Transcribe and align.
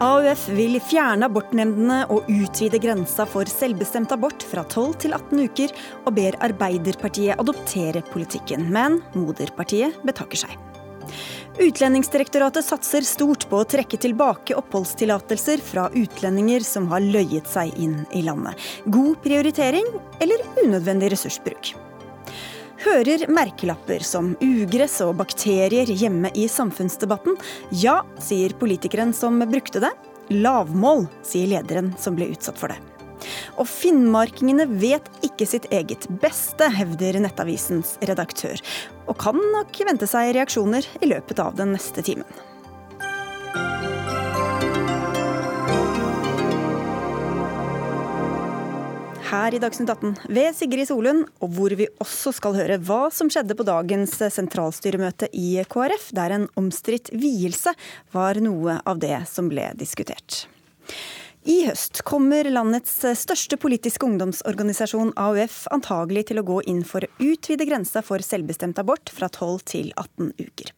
AUF 0.00 0.46
vil 0.56 0.78
fjerne 0.80 1.26
abortnemndene 1.28 2.06
og 2.08 2.28
utvide 2.32 2.78
grensa 2.80 3.26
for 3.28 3.48
selvbestemt 3.52 4.14
abort 4.16 4.40
fra 4.48 4.62
12 4.64 4.94
til 5.02 5.12
18 5.12 5.42
uker, 5.44 5.74
og 6.08 6.14
ber 6.16 6.38
Arbeiderpartiet 6.46 7.36
adoptere 7.36 8.00
politikken. 8.08 8.64
Men 8.72 9.02
moderpartiet 9.12 10.00
betakker 10.08 10.40
seg. 10.46 10.56
Utlendingsdirektoratet 11.60 12.64
satser 12.64 13.04
stort 13.04 13.44
på 13.50 13.60
å 13.60 13.68
trekke 13.68 14.00
tilbake 14.00 14.56
oppholdstillatelser 14.56 15.60
fra 15.66 15.90
utlendinger 15.92 16.64
som 16.64 16.88
har 16.94 17.04
løyet 17.04 17.52
seg 17.52 17.76
inn 17.76 18.00
i 18.16 18.24
landet. 18.24 18.56
God 18.88 19.20
prioritering 19.20 19.84
eller 20.24 20.48
unødvendig 20.64 21.12
ressursbruk? 21.12 21.74
Hører 22.84 23.26
merkelapper 23.32 24.04
som 24.06 24.32
ugress 24.44 25.00
og 25.04 25.16
bakterier 25.20 25.90
hjemme 25.90 26.30
i 26.34 26.46
samfunnsdebatten? 26.50 27.36
Ja, 27.82 28.00
sier 28.22 28.54
politikeren 28.60 29.14
som 29.16 29.40
brukte 29.50 29.82
det. 29.84 29.92
Lavmål, 30.30 31.08
sier 31.26 31.50
lederen 31.50 31.92
som 31.98 32.16
ble 32.18 32.30
utsatt 32.34 32.60
for 32.60 32.72
det. 32.72 32.78
Og 33.60 33.68
finnmarkingene 33.68 34.66
vet 34.80 35.08
ikke 35.26 35.48
sitt 35.48 35.66
eget 35.74 36.06
beste, 36.22 36.70
hevder 36.72 37.20
Nettavisens 37.20 37.96
redaktør. 38.08 38.60
Og 39.08 39.18
kan 39.20 39.36
nok 39.54 39.82
vente 39.86 40.08
seg 40.08 40.34
reaksjoner 40.36 40.86
i 41.00 41.10
løpet 41.10 41.42
av 41.42 41.58
den 41.58 41.74
neste 41.76 42.04
timen. 42.06 42.28
Her 49.30 49.54
i 49.54 49.60
Dagsnytt 49.62 49.90
18 49.92 50.32
ved 50.34 50.56
Sigrid 50.58 50.88
Solund, 50.88 51.28
og 51.42 51.52
hvor 51.54 51.74
vi 51.78 51.86
også 52.02 52.32
skal 52.34 52.56
høre 52.58 52.78
hva 52.82 53.04
som 53.14 53.30
skjedde 53.30 53.54
på 53.54 53.66
dagens 53.68 54.16
sentralstyremøte 54.34 55.28
i 55.36 55.60
KrF, 55.70 56.08
der 56.16 56.34
en 56.34 56.48
omstridt 56.58 57.12
vielse 57.14 57.74
var 58.14 58.40
noe 58.42 58.80
av 58.82 58.98
det 59.02 59.16
som 59.30 59.50
ble 59.52 59.68
diskutert. 59.78 60.44
I 61.48 61.62
høst 61.68 62.02
kommer 62.04 62.50
landets 62.50 62.98
største 63.22 63.56
politiske 63.60 64.04
ungdomsorganisasjon 64.04 65.14
AUF 65.16 65.62
antagelig 65.72 66.26
til 66.28 66.42
å 66.42 66.46
gå 66.50 66.58
inn 66.68 66.82
for 66.84 67.06
å 67.06 67.30
utvide 67.30 67.68
grensa 67.68 68.02
for 68.04 68.20
selvbestemt 68.24 68.82
abort 68.82 69.14
fra 69.14 69.30
12 69.30 69.64
til 69.72 69.94
18 69.94 70.34
uker. 70.42 70.74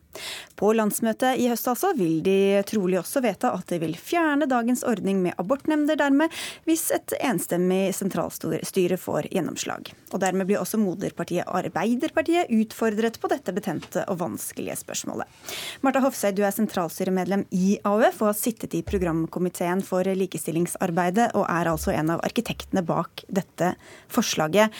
På 0.58 0.72
landsmøtet 0.76 1.40
i 1.40 1.48
høst 1.50 1.68
altså 1.70 1.92
vil 1.98 2.20
de 2.24 2.62
trolig 2.68 2.98
også 3.00 3.22
vedta 3.24 3.52
at 3.56 3.66
de 3.72 3.80
vil 3.82 3.96
fjerne 3.98 4.48
dagens 4.50 4.84
ordning 4.88 5.22
med 5.24 5.36
abortnemnder 5.40 5.98
dermed, 5.98 6.32
hvis 6.68 6.88
et 6.94 7.14
enstemmig 7.20 7.94
sentralstyre 7.96 8.98
får 9.00 9.30
gjennomslag. 9.32 9.92
Og 10.12 10.20
Dermed 10.22 10.46
blir 10.46 10.60
også 10.60 10.78
moderpartiet 10.80 11.48
Arbeiderpartiet 11.48 12.50
utfordret 12.52 13.18
på 13.20 13.30
dette 13.32 13.54
betente 13.54 14.04
og 14.10 14.20
vanskelige 14.20 14.76
spørsmålet. 14.82 15.26
Marta 15.82 16.02
Hofseid, 16.04 16.36
du 16.36 16.44
er 16.46 16.54
sentralstyremedlem 16.54 17.46
i 17.56 17.78
AUF 17.88 18.20
og 18.22 18.30
har 18.30 18.38
sittet 18.38 18.76
i 18.78 18.84
programkomiteen 18.86 19.82
for 19.86 20.06
likestillingsarbeidet, 20.06 21.32
og 21.38 21.48
er 21.48 21.72
altså 21.72 21.94
en 21.96 22.14
av 22.14 22.22
arkitektene 22.26 22.84
bak 22.86 23.24
dette 23.28 23.74
forslaget. 24.12 24.70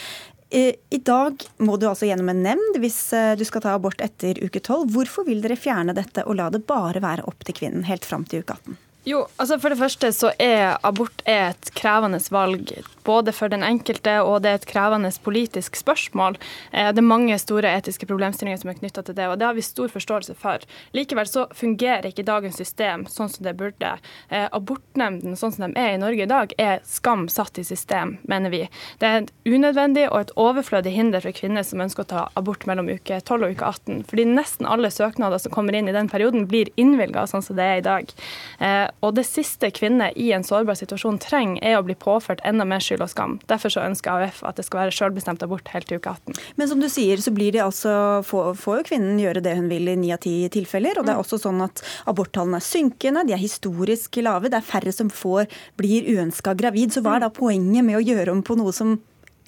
Eh, 0.53 0.75
I 0.91 0.99
dag 0.99 1.45
må 1.65 1.79
du 1.81 1.87
altså 1.89 2.05
gjennom 2.05 2.29
en 2.29 2.43
nemnd 2.45 2.77
hvis 2.83 2.99
eh, 3.17 3.33
du 3.41 3.45
skal 3.49 3.63
ta 3.65 3.73
abort 3.73 4.03
etter 4.05 4.37
uke 4.45 4.61
12. 4.61 4.91
Hvorfor 4.93 5.25
vil 5.25 5.41
dere 5.41 5.57
fjerne 5.57 5.95
dette 5.97 6.27
og 6.27 6.37
la 6.37 6.51
det 6.53 6.67
bare 6.69 7.01
være 7.01 7.25
opp 7.31 7.47
til 7.49 7.57
kvinnen 7.57 7.87
helt 7.89 8.05
fram 8.05 8.27
til 8.29 8.45
uke 8.45 8.59
18? 8.61 8.77
Jo, 9.09 9.25
altså 9.41 9.57
For 9.59 9.73
det 9.73 9.81
første 9.81 10.13
så 10.15 10.31
er 10.39 10.77
abort 10.85 11.25
er 11.25 11.55
et 11.55 11.73
krevende 11.75 12.21
valg 12.31 12.69
både 13.05 13.35
for 13.37 13.53
den 13.53 13.65
enkelte 13.67 14.19
og 14.23 14.43
det 14.45 14.53
er 14.53 14.61
et 14.61 14.69
krevende 14.71 15.13
politisk 15.25 15.77
spørsmål. 15.81 16.39
Eh, 16.73 16.93
det 16.93 17.03
er 17.03 17.09
mange 17.09 17.39
store 17.41 17.73
etiske 17.79 18.09
problemstillinger 18.11 18.63
som 18.63 18.73
er 18.73 18.79
knytta 18.81 19.07
til 19.07 19.19
det, 19.19 19.29
og 19.29 19.39
det 19.41 19.49
har 19.49 19.57
vi 19.59 19.67
stor 19.67 19.93
forståelse 19.93 20.37
for. 20.39 20.65
Likevel 20.97 21.29
så 21.31 21.47
fungerer 21.57 22.11
ikke 22.11 22.27
dagens 22.27 22.59
system 22.61 23.07
sånn 23.11 23.31
som 23.33 23.47
det 23.47 23.57
burde. 23.59 23.97
Abortnemndene 24.33 24.93
abortnemnden 24.93 25.37
sånn 25.37 25.53
som 25.53 25.73
de 25.73 25.81
er 25.81 25.95
i 25.95 26.01
Norge 26.01 26.25
i 26.25 26.29
dag, 26.29 26.53
er 26.59 26.83
skam 26.85 27.29
satt 27.29 27.59
i 27.59 27.65
system, 27.65 28.19
mener 28.29 28.51
vi. 28.51 28.69
Det 28.99 29.07
er 29.09 29.23
et 29.23 29.33
unødvendig 29.47 30.09
og 30.11 30.21
et 30.21 30.33
overflødig 30.37 30.93
hinder 30.93 31.21
for 31.21 31.33
kvinner 31.33 31.63
som 31.63 31.81
ønsker 31.81 32.05
å 32.05 32.11
ta 32.11 32.25
abort 32.37 32.67
mellom 32.67 32.91
uke 32.91 33.21
12 33.21 33.47
og 33.47 33.55
uke 33.57 33.65
18. 33.65 34.05
Fordi 34.11 34.27
nesten 34.29 34.69
alle 34.69 34.91
søknader 34.91 35.41
som 35.41 35.53
kommer 35.53 35.75
inn 35.75 35.89
i 35.89 35.97
den 35.97 36.11
perioden, 36.13 36.47
blir 36.47 36.71
innvilga 36.77 37.27
sånn 37.27 37.43
som 37.43 37.57
det 37.57 37.65
er 37.65 37.81
i 37.81 37.87
dag. 37.87 38.13
Eh, 38.61 38.89
og 39.01 39.15
det 39.17 39.27
siste 39.29 39.71
kvinner 39.75 40.13
i 40.17 40.33
en 40.33 40.45
sårbar 40.45 40.79
situasjon 40.79 41.21
trenger, 41.23 41.63
er 41.63 41.79
å 41.79 41.87
bli 41.87 41.97
påført 41.97 42.43
enda 42.45 42.67
mer 42.69 42.83
skyld 42.83 42.92
og 43.01 43.09
skam. 43.13 43.39
Derfor 43.49 43.73
så 43.73 43.85
ønsker 43.87 44.13
AUF 44.27 44.43
at 44.45 44.59
det 44.59 44.67
skal 44.67 44.83
være 44.83 44.97
selvbestemt 44.97 45.45
abort 45.47 45.71
helt 45.73 45.89
til 45.89 46.03
uke 46.03 46.13
18. 46.13 46.37
Men 46.61 46.69
som 46.69 46.83
du 46.83 46.89
sier, 46.93 47.23
så 47.23 47.33
blir 47.35 47.55
det 47.55 47.63
altså, 47.65 47.95
får, 48.29 48.53
får 48.61 48.81
jo 48.81 48.89
kvinnen 48.91 49.23
gjøre 49.23 49.45
det 49.45 49.57
hun 49.57 49.71
vil 49.73 49.89
i 49.89 49.97
ni 49.99 50.13
av 50.15 50.21
ti 50.25 50.35
tilfeller. 50.53 51.01
Og 51.01 51.07
det 51.07 51.15
er 51.15 51.21
mm. 51.21 51.25
også 51.25 51.41
sånn 51.45 51.63
at 51.65 51.85
aborttallene 52.11 52.61
er 52.61 52.67
synkende, 52.67 53.25
de 53.29 53.37
er 53.37 53.43
historisk 53.43 54.21
lave. 54.23 54.53
Det 54.53 54.61
er 54.61 54.69
færre 54.73 54.93
som 54.95 55.13
får, 55.13 55.49
blir 55.81 56.11
uønska 56.13 56.57
gravid. 56.59 56.93
Så 56.93 57.05
hva 57.05 57.17
er 57.17 57.27
da 57.27 57.33
poenget 57.33 57.87
med 57.87 58.01
å 58.01 58.05
gjøre 58.05 58.35
om 58.35 58.45
på 58.45 58.59
noe 58.61 58.75
som 58.77 58.99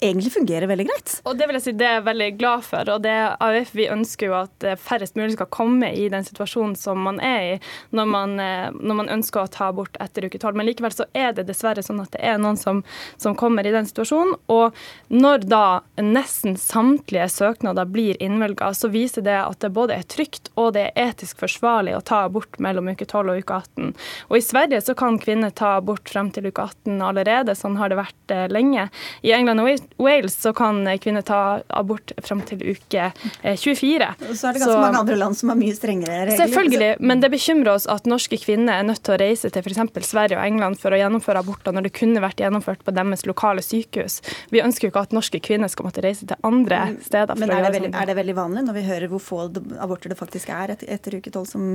egentlig 0.05 0.33
fungerer 0.33 0.69
veldig 0.71 0.87
greit. 0.89 1.15
Og 1.25 1.39
Det 1.39 1.49
vil 1.49 1.59
jeg 1.59 1.65
si, 1.65 1.75
det 1.79 1.87
er 1.89 1.97
jeg 1.99 2.07
veldig 2.09 2.31
glad 2.39 2.65
for. 2.67 2.91
og 2.91 3.03
det 3.05 3.15
AUF 3.41 3.75
vi 3.75 3.89
ønsker 3.91 4.31
jo 4.31 4.37
at 4.39 4.67
eh, 4.67 4.79
færrest 4.81 5.17
mulig 5.17 5.37
skal 5.37 5.51
komme 5.53 5.91
i 5.95 6.09
den 6.13 6.25
situasjonen 6.27 6.77
som 6.79 7.01
man 7.05 7.21
er 7.25 7.41
i 7.45 7.55
når 7.97 8.09
man, 8.11 8.37
eh, 8.41 8.69
når 8.75 8.99
man 9.01 9.11
ønsker 9.17 9.45
å 9.45 9.51
ta 9.51 9.71
abort 9.73 9.97
etter 10.01 10.27
uke 10.27 10.41
tolv. 10.41 10.59
Men 10.59 10.69
likevel 10.69 10.95
så 10.95 11.09
er 11.17 11.33
det 11.37 11.47
dessverre 11.49 11.85
sånn 11.85 12.03
at 12.03 12.13
det 12.15 12.23
er 12.25 12.39
noen 12.39 12.59
som, 12.61 12.83
som, 13.17 13.35
kommer 13.35 13.67
i 13.67 13.73
den 13.75 13.87
situasjonen. 13.89 14.37
Og 14.53 14.77
når 15.11 15.49
da 15.51 15.65
nesten 16.01 16.59
samtlige 16.61 17.29
søknader 17.33 17.89
blir 17.91 18.21
innvilga, 18.23 18.73
så 18.75 18.91
viser 18.93 19.25
det 19.27 19.37
at 19.41 19.61
det 19.65 19.73
både 19.75 19.99
er 19.99 20.09
trygt 20.09 20.53
og 20.55 20.75
det 20.77 20.89
er 20.91 21.11
etisk 21.11 21.41
forsvarlig 21.43 21.97
å 21.97 22.03
ta 22.05 22.25
abort 22.29 22.61
mellom 22.63 22.93
uke 22.93 23.07
12 23.07 23.33
og 23.33 23.41
uke 23.43 23.59
18. 23.59 23.93
Og 24.31 24.39
i 24.39 24.45
Sverige 24.45 24.81
så 24.85 24.95
kan 24.99 25.19
kvinner 25.23 25.51
ta 25.51 25.77
abort 25.81 26.09
frem 26.11 26.31
til 26.35 26.49
uke 26.51 26.63
18 26.63 27.03
allerede. 27.03 27.57
Sånn 27.59 27.79
har 27.81 27.91
det 27.91 27.99
vært 27.99 28.35
eh, 28.35 28.47
lenge. 28.53 28.87
I 29.27 29.35
England 29.35 29.65
og 29.65 29.73
Wales 29.97 30.35
så 30.43 30.53
kan 30.57 30.83
kvinner 30.99 31.23
ta 31.23 31.61
abort 31.69 32.13
fram 32.23 32.41
til 32.47 32.63
uke 32.75 33.11
24. 33.43 34.09
Og 34.29 34.37
så 34.37 34.49
er 34.49 34.57
det 34.57 34.63
ganske 34.63 34.73
så, 34.73 34.81
mange 34.81 35.03
andre 35.05 35.19
land 35.21 35.39
som 35.39 35.53
har 35.53 35.59
mye 35.61 35.77
strengere 35.77 36.25
regler. 36.25 36.41
Selvfølgelig, 36.41 36.91
men 37.01 37.23
det 37.23 37.31
bekymrer 37.35 37.73
oss 37.77 37.87
at 37.91 38.09
norske 38.11 38.39
kvinner 38.43 38.81
er 38.81 38.89
nødt 38.89 39.05
til 39.07 39.17
å 39.17 39.21
reise 39.23 39.51
til 39.55 39.63
f.eks. 39.63 39.83
Sverige 40.09 40.39
og 40.39 40.45
England 40.45 40.81
for 40.83 40.95
å 40.95 40.99
gjennomføre 40.99 41.45
aborter 41.45 41.77
når 41.77 41.89
det 41.89 41.95
kunne 42.01 42.23
vært 42.25 42.43
gjennomført 42.43 42.83
på 42.87 42.95
deres 42.97 43.25
lokale 43.31 43.63
sykehus. 43.65 44.21
Vi 44.51 44.63
ønsker 44.65 44.89
jo 44.89 44.95
ikke 44.95 45.07
at 45.09 45.17
norske 45.17 45.41
kvinner 45.45 45.71
skal 45.73 45.89
måtte 45.89 46.05
reise 46.05 46.27
til 46.29 46.47
andre 46.47 46.83
steder. 47.05 47.39
Men 47.39 47.55
er 47.55 47.69
det, 47.69 47.73
veldig, 47.79 47.95
er 47.95 48.11
det 48.11 48.19
veldig 48.19 48.37
vanlig 48.41 48.67
når 48.67 48.79
vi 48.81 48.85
hører 48.91 49.15
hvor 49.15 49.23
få 49.23 49.47
aborter 49.79 50.13
det 50.13 50.19
faktisk 50.19 50.51
er 50.55 50.75
etter, 50.75 50.91
etter 50.99 51.21
uke 51.21 51.31
12 51.31 51.47
som 51.55 51.71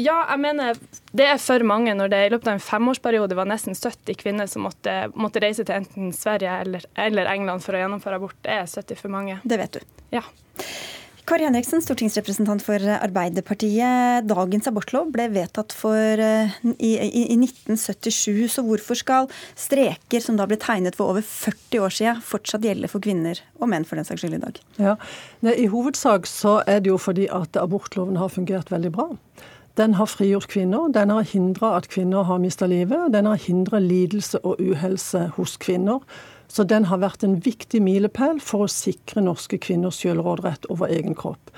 ja, 0.00 0.14
jeg 0.30 0.40
mener 0.40 0.78
det 1.12 1.26
er 1.28 1.40
for 1.42 1.64
mange 1.68 1.92
når 1.96 2.12
det 2.12 2.20
i 2.24 2.30
løpet 2.32 2.48
av 2.48 2.56
en 2.56 2.64
femårsperiode 2.64 3.36
var 3.36 3.48
nesten 3.50 3.76
70 3.76 4.16
kvinner 4.22 4.48
som 4.48 4.64
måtte, 4.64 5.10
måtte 5.12 5.42
reise 5.44 5.66
til 5.68 5.76
enten 5.76 6.14
Sverige 6.16 6.54
eller, 6.64 6.86
eller, 6.96 7.28
England 7.34 7.64
for 7.64 7.76
å 7.76 7.82
gjennomføre 7.82 8.16
abort. 8.20 8.38
Det 8.40 8.56
er 8.56 8.64
70 8.64 9.02
for 9.02 9.12
mange. 9.12 9.36
Det 9.44 9.60
vet 9.60 9.76
du. 9.76 10.02
Ja. 10.16 10.24
Kari 11.28 11.44
Henriksen, 11.46 11.78
stortingsrepresentant 11.84 12.64
for 12.66 12.82
Arbeiderpartiet. 12.96 14.24
Dagens 14.26 14.66
abortlov 14.66 15.12
ble 15.14 15.28
vedtatt 15.30 15.70
for, 15.76 16.18
eh, 16.18 16.56
i, 16.72 16.90
i, 16.96 17.22
i, 17.28 17.36
1977, 17.36 18.48
så 18.56 18.64
hvorfor 18.66 18.98
skal 18.98 19.30
streker 19.54 20.24
som 20.24 20.40
da 20.40 20.48
ble 20.50 20.58
tegnet 20.60 20.98
for 20.98 21.12
over 21.12 21.22
40 21.22 21.84
år 21.84 21.94
siden, 21.94 22.24
fortsatt 22.26 22.66
gjelde 22.66 22.90
for 22.90 23.04
kvinner 23.04 23.38
og 23.60 23.70
menn 23.70 23.86
for 23.86 24.00
den 24.00 24.08
saks 24.08 24.24
skyld 24.24 24.40
i 24.40 24.42
dag? 24.42 24.58
Ja, 24.82 24.96
I 25.46 25.70
hovedsak 25.70 26.26
så 26.26 26.58
er 26.66 26.82
det 26.82 26.90
jo 26.90 26.98
fordi 26.98 27.30
at 27.30 27.60
abortloven 27.60 28.18
har 28.18 28.32
fungert 28.32 28.74
veldig 28.74 28.96
bra. 28.96 29.12
Den 29.76 29.94
har 29.94 30.06
frigjort 30.06 30.48
kvinner. 30.52 30.88
Den 30.92 31.10
har 31.10 31.24
hindra 31.24 31.76
at 31.76 31.88
kvinner 31.88 32.26
har 32.28 32.38
mista 32.42 32.66
livet. 32.66 33.12
Den 33.12 33.26
har 33.26 33.40
hindra 33.40 33.78
lidelse 33.78 34.42
og 34.44 34.60
uhelse 34.60 35.30
hos 35.36 35.56
kvinner. 35.56 36.04
Så 36.48 36.64
den 36.68 36.84
har 36.84 37.00
vært 37.00 37.24
en 37.24 37.38
viktig 37.40 37.80
milepæl 37.80 38.40
for 38.44 38.66
å 38.66 38.72
sikre 38.72 39.24
norske 39.24 39.56
kvinners 39.58 40.02
selvråderett 40.02 40.68
over 40.72 40.92
egen 40.92 41.16
kropp. 41.16 41.52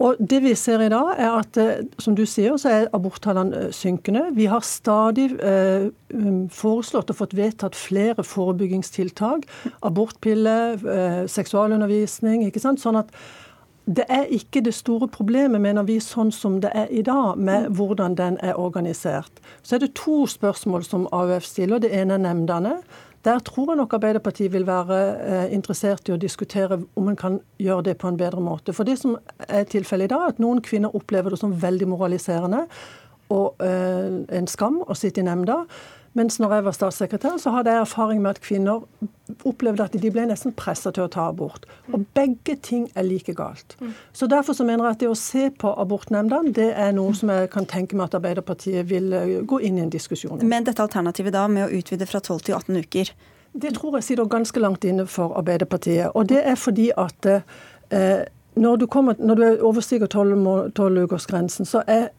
Og 0.00 0.16
Det 0.30 0.38
vi 0.42 0.54
ser 0.56 0.80
i 0.80 0.88
dag, 0.88 1.10
er 1.18 1.34
at 1.42 1.56
eh, 1.60 1.82
som 2.00 2.14
du 2.16 2.22
sier, 2.24 2.54
så 2.56 2.70
er 2.72 2.86
aborttallene 2.96 3.66
eh, 3.66 3.72
synkende. 3.74 4.30
Vi 4.32 4.46
har 4.48 4.64
stadig 4.64 5.26
eh, 5.44 5.90
um, 6.14 6.46
foreslått 6.48 7.12
og 7.12 7.18
fått 7.18 7.36
vedtatt 7.36 7.76
flere 7.76 8.24
forebyggingstiltak. 8.24 9.44
Abortpille, 9.84 10.56
eh, 10.80 11.20
seksualundervisning. 11.28 12.46
ikke 12.46 12.62
sant? 12.64 12.80
Sånn 12.80 12.96
at 13.02 13.12
det 13.86 14.04
er 14.08 14.28
ikke 14.30 14.60
det 14.60 14.74
store 14.74 15.08
problemet, 15.08 15.60
mener 15.60 15.86
vi, 15.88 15.98
sånn 16.00 16.30
som 16.32 16.60
det 16.62 16.70
er 16.76 16.90
i 16.92 17.02
dag, 17.02 17.38
med 17.38 17.70
hvordan 17.74 18.14
den 18.18 18.36
er 18.44 18.58
organisert. 18.60 19.40
Så 19.62 19.76
er 19.76 19.84
det 19.84 19.94
to 19.98 20.26
spørsmål 20.30 20.84
som 20.86 21.08
AUF 21.12 21.46
stiller. 21.48 21.80
Det 21.82 21.92
ene 21.96 22.18
er 22.18 22.24
nemndene. 22.28 22.74
Der 23.24 23.40
tror 23.44 23.72
jeg 23.72 23.76
nok 23.76 23.94
Arbeiderpartiet 23.98 24.52
vil 24.52 24.64
være 24.64 24.98
eh, 25.20 25.54
interessert 25.54 26.08
i 26.08 26.14
å 26.14 26.20
diskutere 26.20 26.78
om 26.96 27.10
en 27.10 27.18
kan 27.20 27.40
gjøre 27.60 27.90
det 27.90 27.98
på 28.00 28.08
en 28.08 28.16
bedre 28.20 28.40
måte. 28.40 28.72
For 28.72 28.88
det 28.88 28.96
som 29.02 29.18
er 29.48 29.66
tilfellet 29.68 30.08
i 30.08 30.12
dag, 30.14 30.24
er 30.24 30.34
at 30.34 30.40
noen 30.40 30.62
kvinner 30.64 30.94
opplever 30.96 31.34
det 31.34 31.40
som 31.42 31.52
veldig 31.52 31.90
moraliserende 31.90 32.64
og 33.30 33.60
eh, 33.62 34.22
en 34.38 34.48
skam 34.50 34.80
å 34.86 34.96
sitte 34.96 35.20
i 35.20 35.26
nemnda. 35.26 35.62
Mens 36.18 36.40
når 36.42 36.56
jeg 36.56 36.66
var 36.66 36.74
statssekretær, 36.74 37.36
så 37.38 37.52
hadde 37.54 37.74
jeg 37.74 37.84
erfaring 37.84 38.22
med 38.22 38.32
at 38.34 38.42
kvinner 38.42 38.82
opplevde 39.48 39.84
at 39.86 39.96
de 40.02 40.10
ble 40.12 40.26
nesten 40.28 40.54
pressa 40.56 40.92
til 40.94 41.06
å 41.06 41.10
ta 41.12 41.28
abort. 41.30 41.66
Og 41.92 42.04
begge 42.16 42.56
ting 42.62 42.88
er 42.94 43.06
like 43.06 43.34
galt. 43.36 43.76
Så 44.12 44.28
Derfor 44.30 44.54
så 44.56 44.64
mener 44.64 44.84
jeg 44.84 44.96
at 44.96 45.02
det 45.02 45.10
å 45.10 45.18
se 45.18 45.48
på 45.50 45.72
abortnemndene, 45.82 46.54
det 46.54 46.70
er 46.72 46.92
noe 46.96 47.14
som 47.16 47.32
jeg 47.32 47.50
kan 47.50 47.66
tenke 47.68 47.98
meg 47.98 48.10
at 48.10 48.18
Arbeiderpartiet 48.20 48.86
vil 48.90 49.12
eh, 49.16 49.34
gå 49.42 49.60
inn 49.66 49.78
i 49.78 49.84
en 49.84 49.92
diskusjon 49.92 50.38
om. 50.38 50.46
Men 50.48 50.66
dette 50.66 50.82
alternativet 50.82 51.34
da 51.34 51.46
med 51.50 51.66
å 51.66 51.80
utvide 51.80 52.08
fra 52.08 52.22
12 52.22 52.46
til 52.46 52.58
18 52.58 52.80
uker? 52.84 53.12
Det 53.52 53.74
tror 53.74 53.98
jeg 53.98 54.06
sitter 54.06 54.30
ganske 54.30 54.62
langt 54.62 54.86
inne 54.86 55.06
for 55.10 55.34
Arbeiderpartiet. 55.38 56.14
Og 56.14 56.28
det 56.30 56.44
er 56.46 56.54
fordi 56.54 56.90
at 56.96 57.26
eh, 57.26 58.22
når, 58.54 58.76
du 58.76 58.86
kommer, 58.86 59.18
når 59.18 59.34
du 59.34 59.46
overstiger 59.66 60.06
tolvukersgrensen, 60.06 61.66
så 61.66 61.82
er 61.86 62.10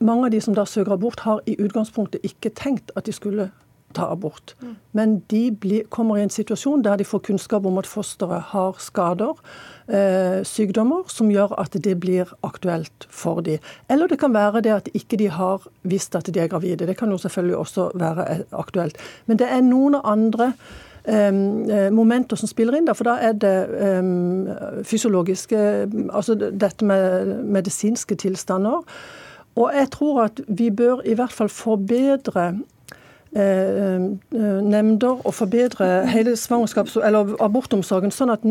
mange 0.00 0.26
av 0.26 0.32
de 0.32 0.40
som 0.40 0.54
da 0.56 0.64
søker 0.66 0.94
abort, 0.94 1.20
har 1.20 1.42
i 1.46 1.56
utgangspunktet 1.60 2.24
ikke 2.24 2.52
tenkt 2.56 2.92
at 2.96 3.06
de 3.06 3.12
skulle 3.12 3.50
ta 3.94 4.10
abort. 4.12 4.54
Men 4.92 5.18
de 5.30 5.50
blir, 5.52 5.86
kommer 5.88 6.18
i 6.18 6.22
en 6.22 6.32
situasjon 6.32 6.82
der 6.84 6.96
de 7.00 7.06
får 7.08 7.22
kunnskap 7.28 7.66
om 7.66 7.78
at 7.80 7.86
fosteret 7.88 8.50
har 8.52 8.76
skader, 8.82 9.38
eh, 9.88 10.40
sykdommer, 10.44 11.08
som 11.08 11.30
gjør 11.30 11.54
at 11.60 11.76
det 11.84 12.00
blir 12.00 12.28
aktuelt 12.42 13.06
for 13.08 13.40
dem. 13.40 13.58
Eller 13.88 14.08
det 14.08 14.18
kan 14.20 14.34
være 14.34 14.60
det 14.60 14.74
at 14.74 14.88
ikke 14.94 15.16
de 15.16 15.30
har 15.30 15.64
visst 15.82 16.16
at 16.16 16.28
de 16.34 16.40
er 16.40 16.48
gravide. 16.48 16.86
Det 16.86 16.96
kan 16.96 17.10
jo 17.10 17.18
selvfølgelig 17.18 17.56
også 17.56 17.90
være 17.94 18.30
eh, 18.30 18.44
aktuelt. 18.52 18.98
Men 19.26 19.38
det 19.38 19.48
er 19.50 19.60
noen 19.60 20.00
andre 20.04 20.52
Um, 21.08 21.64
momenter 21.94 22.36
som 22.36 22.48
spiller 22.50 22.74
inn 22.76 22.84
der. 22.84 22.92
For 22.92 23.06
da 23.08 23.14
er 23.24 23.32
det 23.32 23.68
um, 24.02 24.48
fysiologiske 24.84 25.56
Altså 26.12 26.34
dette 26.36 26.84
med 26.84 27.30
medisinske 27.48 28.14
tilstander. 28.14 28.82
Og 29.58 29.70
jeg 29.74 29.90
tror 29.90 30.22
at 30.22 30.40
vi 30.48 30.70
bør 30.70 31.00
i 31.04 31.14
hvert 31.18 31.32
fall 31.32 31.48
forbedre 31.48 32.44
eh, 32.46 32.54
eh, 32.54 32.58
nemnder 33.32 35.20
og 35.26 35.34
forbedre 35.36 36.06
hele 36.08 36.32
svangerskaps- 36.32 36.96
eller 37.04 37.34
abortomsorgen, 37.44 38.12
sånn 38.14 38.32
at 38.32 38.44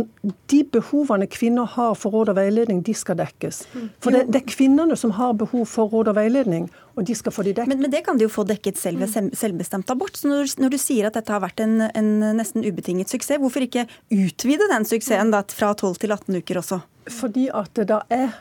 de 0.51 0.59
behovene 0.71 1.27
kvinner 1.27 1.65
har 1.73 1.95
for 1.97 2.13
råd 2.13 2.29
og 2.33 2.37
veiledning, 2.37 2.83
de 2.85 2.93
skal 2.93 3.17
dekkes. 3.17 3.63
For 4.03 4.13
det, 4.13 4.27
det 4.29 4.43
er 4.43 4.51
kvinnene 4.51 4.97
som 4.99 5.15
har 5.17 5.33
behov 5.39 5.65
for 5.71 5.89
råd 5.89 6.11
og 6.13 6.19
veiledning, 6.19 6.69
og 6.97 7.05
de 7.09 7.15
skal 7.17 7.33
få 7.33 7.45
de 7.45 7.53
dekket. 7.53 7.73
Men, 7.73 7.81
men 7.85 7.93
det 7.93 8.03
kan 8.05 8.17
de 8.17 8.27
jo 8.27 8.33
få 8.33 8.45
dekket 8.47 8.77
selv 8.79 9.01
ved 9.01 9.33
selvbestemt 9.37 9.89
abort. 9.93 10.17
Så 10.17 10.29
når, 10.29 10.53
når, 10.61 10.73
du 10.73 10.79
sier 10.81 11.09
at 11.09 11.17
dette 11.17 11.33
har 11.33 11.43
vært 11.43 11.61
en, 11.63 11.81
en, 11.87 12.11
nesten 12.37 12.65
ubetinget 12.65 13.09
suksess, 13.09 13.41
hvorfor 13.41 13.65
ikke 13.65 13.87
utvide 14.13 14.69
den 14.71 14.85
suksessen 14.87 15.33
da, 15.33 15.43
fra 15.57 15.73
12 15.73 16.01
til 16.03 16.13
18 16.15 16.41
uker 16.41 16.61
også? 16.61 16.81
Fordi 17.17 17.47
at 17.53 17.73
det 17.77 17.89
da 17.91 18.01
er 18.13 18.33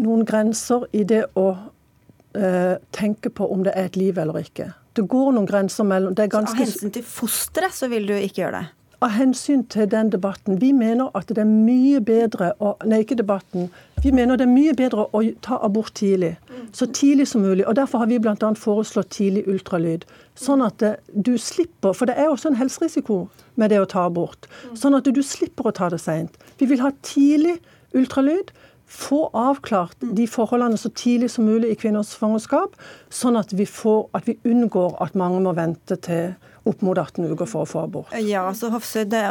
noen 0.00 0.24
grenser 0.28 0.86
i 0.96 1.04
det 1.04 1.24
å 1.38 1.48
uh, 1.54 2.74
tenke 2.96 3.32
på 3.32 3.46
om 3.52 3.64
det 3.66 3.74
er 3.76 3.90
et 3.90 3.98
liv 4.00 4.18
eller 4.18 4.40
ikke. 4.42 4.70
Det 4.98 5.06
går 5.08 5.32
noen 5.36 5.46
grenser 5.46 5.86
mellom 5.86 6.14
det 6.18 6.26
er 6.26 6.34
ganske... 6.34 6.56
Av 6.56 6.66
hensyn 6.66 6.92
til 6.94 7.06
fosteret 7.06 7.74
så 7.76 7.88
vil 7.92 8.08
du 8.10 8.14
ikke 8.16 8.42
gjøre 8.42 8.60
det? 8.60 8.68
Av 9.00 9.14
hensyn 9.16 9.62
til 9.72 9.86
den 9.88 10.10
debatten. 10.12 10.58
Vi 10.60 10.74
mener 10.76 11.08
at 11.16 11.30
det 11.30 11.40
er 11.40 11.48
mye 11.48 12.02
bedre 12.04 12.50
å 12.60 12.74
Nei, 12.84 12.98
ikke 13.00 13.16
debatten. 13.16 13.70
Vi 14.04 14.12
mener 14.12 14.36
det 14.36 14.44
er 14.44 14.52
mye 14.52 14.74
bedre 14.76 15.06
å 15.16 15.22
ta 15.44 15.56
abort 15.64 15.94
tidlig. 15.96 16.34
Så 16.76 16.90
tidlig 16.92 17.30
som 17.30 17.40
mulig. 17.40 17.64
og 17.64 17.78
Derfor 17.78 18.02
har 18.02 18.10
vi 18.10 18.18
bl.a. 18.20 18.50
foreslått 18.60 19.14
tidlig 19.16 19.46
ultralyd. 19.48 20.04
Sånn 20.36 20.60
at 20.66 20.84
du 21.12 21.32
slipper 21.40 21.96
For 21.96 22.10
det 22.10 22.18
er 22.20 22.28
også 22.28 22.52
en 22.52 22.60
helserisiko 22.60 23.22
med 23.56 23.72
det 23.72 23.80
å 23.80 23.88
ta 23.88 24.04
abort. 24.10 24.50
Sånn 24.76 24.98
at 24.98 25.08
du 25.08 25.22
slipper 25.24 25.70
å 25.70 25.76
ta 25.76 25.88
det 25.88 26.02
seint. 26.02 26.36
Vi 26.60 26.68
vil 26.68 26.84
ha 26.84 26.92
tidlig 27.00 27.56
ultralyd 27.96 28.52
få 28.90 29.28
avklart 29.36 30.02
de 30.02 30.26
forholdene 30.28 30.78
så 30.80 30.90
tidlig 30.90 31.30
som 31.30 31.46
mulig 31.46 31.70
i 31.70 31.78
kvinners 31.78 32.10
svangerskap, 32.16 32.74
sånn 33.10 33.38
at 33.38 33.54
vi, 33.54 33.66
får, 33.68 34.08
at 34.18 34.26
vi 34.26 34.38
unngår 34.44 34.98
at 35.04 35.18
mange 35.18 35.42
må 35.44 35.54
vente 35.54 35.98
til 36.02 36.32
opp 36.70 36.84
mot 36.86 36.98
18 36.98 37.26
uker 37.32 37.48
for 37.48 37.64
å 37.64 37.68
få 37.68 37.84
abort. 37.84 38.14
Ja, 38.24 38.44
så 38.56 38.70
Hofsø, 38.72 39.04
det, 39.08 39.22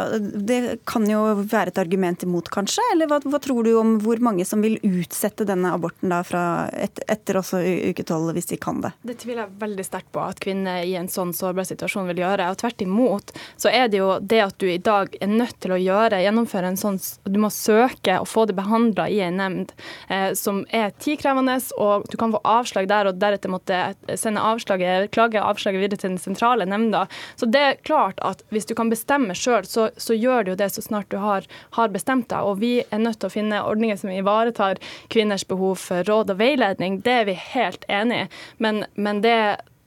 det, 0.49 0.59
kan 0.89 1.05
jo 1.09 1.21
være 1.39 1.73
et 1.73 1.81
argument 1.81 2.23
imot, 2.25 2.49
kanskje? 2.53 2.83
Eller 2.93 3.09
hva, 3.09 3.21
hva, 3.23 3.39
tror 3.43 3.65
du 3.65 3.71
om 3.79 3.95
hvor 4.03 4.21
mange 4.23 4.45
som 4.47 4.63
vil 4.65 4.77
utsette 4.85 5.47
denne 5.47 5.71
aborten 5.75 6.11
da 6.11 6.21
fra 6.27 6.43
et, 6.75 7.01
etter 7.09 7.39
også 7.39 7.61
uke 7.91 8.03
12, 8.05 8.33
hvis 8.35 8.51
de 8.51 8.59
kan 8.61 8.81
det? 8.83 8.93
Det 9.07 9.17
tviler 9.23 9.45
jeg 9.45 9.61
veldig 9.63 9.85
sterkt 9.87 10.11
på 10.15 10.23
at 10.23 10.41
kvinner 10.43 10.83
i 10.83 10.95
en 10.99 11.09
sånn 11.11 11.33
sårbar 11.35 11.67
situasjon 11.69 12.09
vil 12.11 12.23
gjøre. 12.23 12.49
Og 12.51 12.59
tvert 12.61 12.83
imot 12.85 13.33
så 13.59 13.71
er 13.71 13.89
det 13.91 14.01
jo 14.01 14.11
det 14.19 14.41
at 14.43 14.57
du 14.59 14.67
i 14.69 14.79
dag 14.83 15.15
er 15.19 15.31
nødt 15.31 15.57
til 15.63 15.75
å 15.75 15.79
gjøre, 15.79 16.21
gjennomføre 16.23 16.73
en 16.73 16.79
sånn 16.79 16.99
Du 17.29 17.37
må 17.41 17.49
søke 17.53 18.17
og 18.19 18.27
få 18.27 18.45
det 18.49 18.55
behandla 18.57 19.07
i 19.09 19.21
en 19.23 19.39
nemnd 19.39 19.73
eh, 20.11 20.31
som 20.37 20.61
er 20.75 20.91
tidkrevende, 21.01 21.55
og 21.79 22.07
du 22.11 22.17
kan 22.19 22.33
få 22.33 22.41
avslag 22.47 22.89
der, 22.89 23.09
og 23.09 23.19
deretter 23.21 23.51
måtte 23.51 23.79
sende 24.19 24.43
avslaget, 24.43 25.09
klage 25.15 25.41
avslaget 25.41 25.83
videre 25.83 26.01
til 26.01 26.13
den 26.13 26.21
sentrale 26.21 26.67
nemnda. 26.69 27.05
Så 27.35 27.49
det 27.49 27.61
er 27.61 27.79
klart 27.85 28.19
at 28.25 28.43
hvis 28.53 28.67
du 28.69 28.75
kan 28.77 28.91
bestemme 28.91 29.35
sjøl, 29.37 29.67
så, 29.67 29.89
så, 29.97 30.15
gjør 30.17 30.45
du 30.45 30.53
jo 30.53 30.59
det 30.59 30.69
så 30.73 30.83
snart 30.83 31.09
du 31.13 31.17
har, 31.21 31.47
har, 31.77 31.93
bestemt 31.93 32.29
deg. 32.31 32.45
Og 32.45 32.59
vi 32.63 32.73
er 32.89 33.01
nødt 33.01 33.19
til 33.21 33.29
å 33.29 33.33
finne 33.33 33.63
ordninger 33.65 33.99
som 33.99 34.13
ivaretar 34.13 34.81
kvinners 35.13 35.47
behov 35.47 35.79
for 35.81 36.05
råd 36.07 36.35
og 36.35 36.41
veiledning. 36.41 37.01
Det 37.05 37.17
er 37.21 37.27
vi 37.29 37.37
helt 37.39 37.85
enig 37.89 38.25
i. 38.25 38.29
Men, 38.57 38.85
men 38.95 39.23
det, 39.25 39.37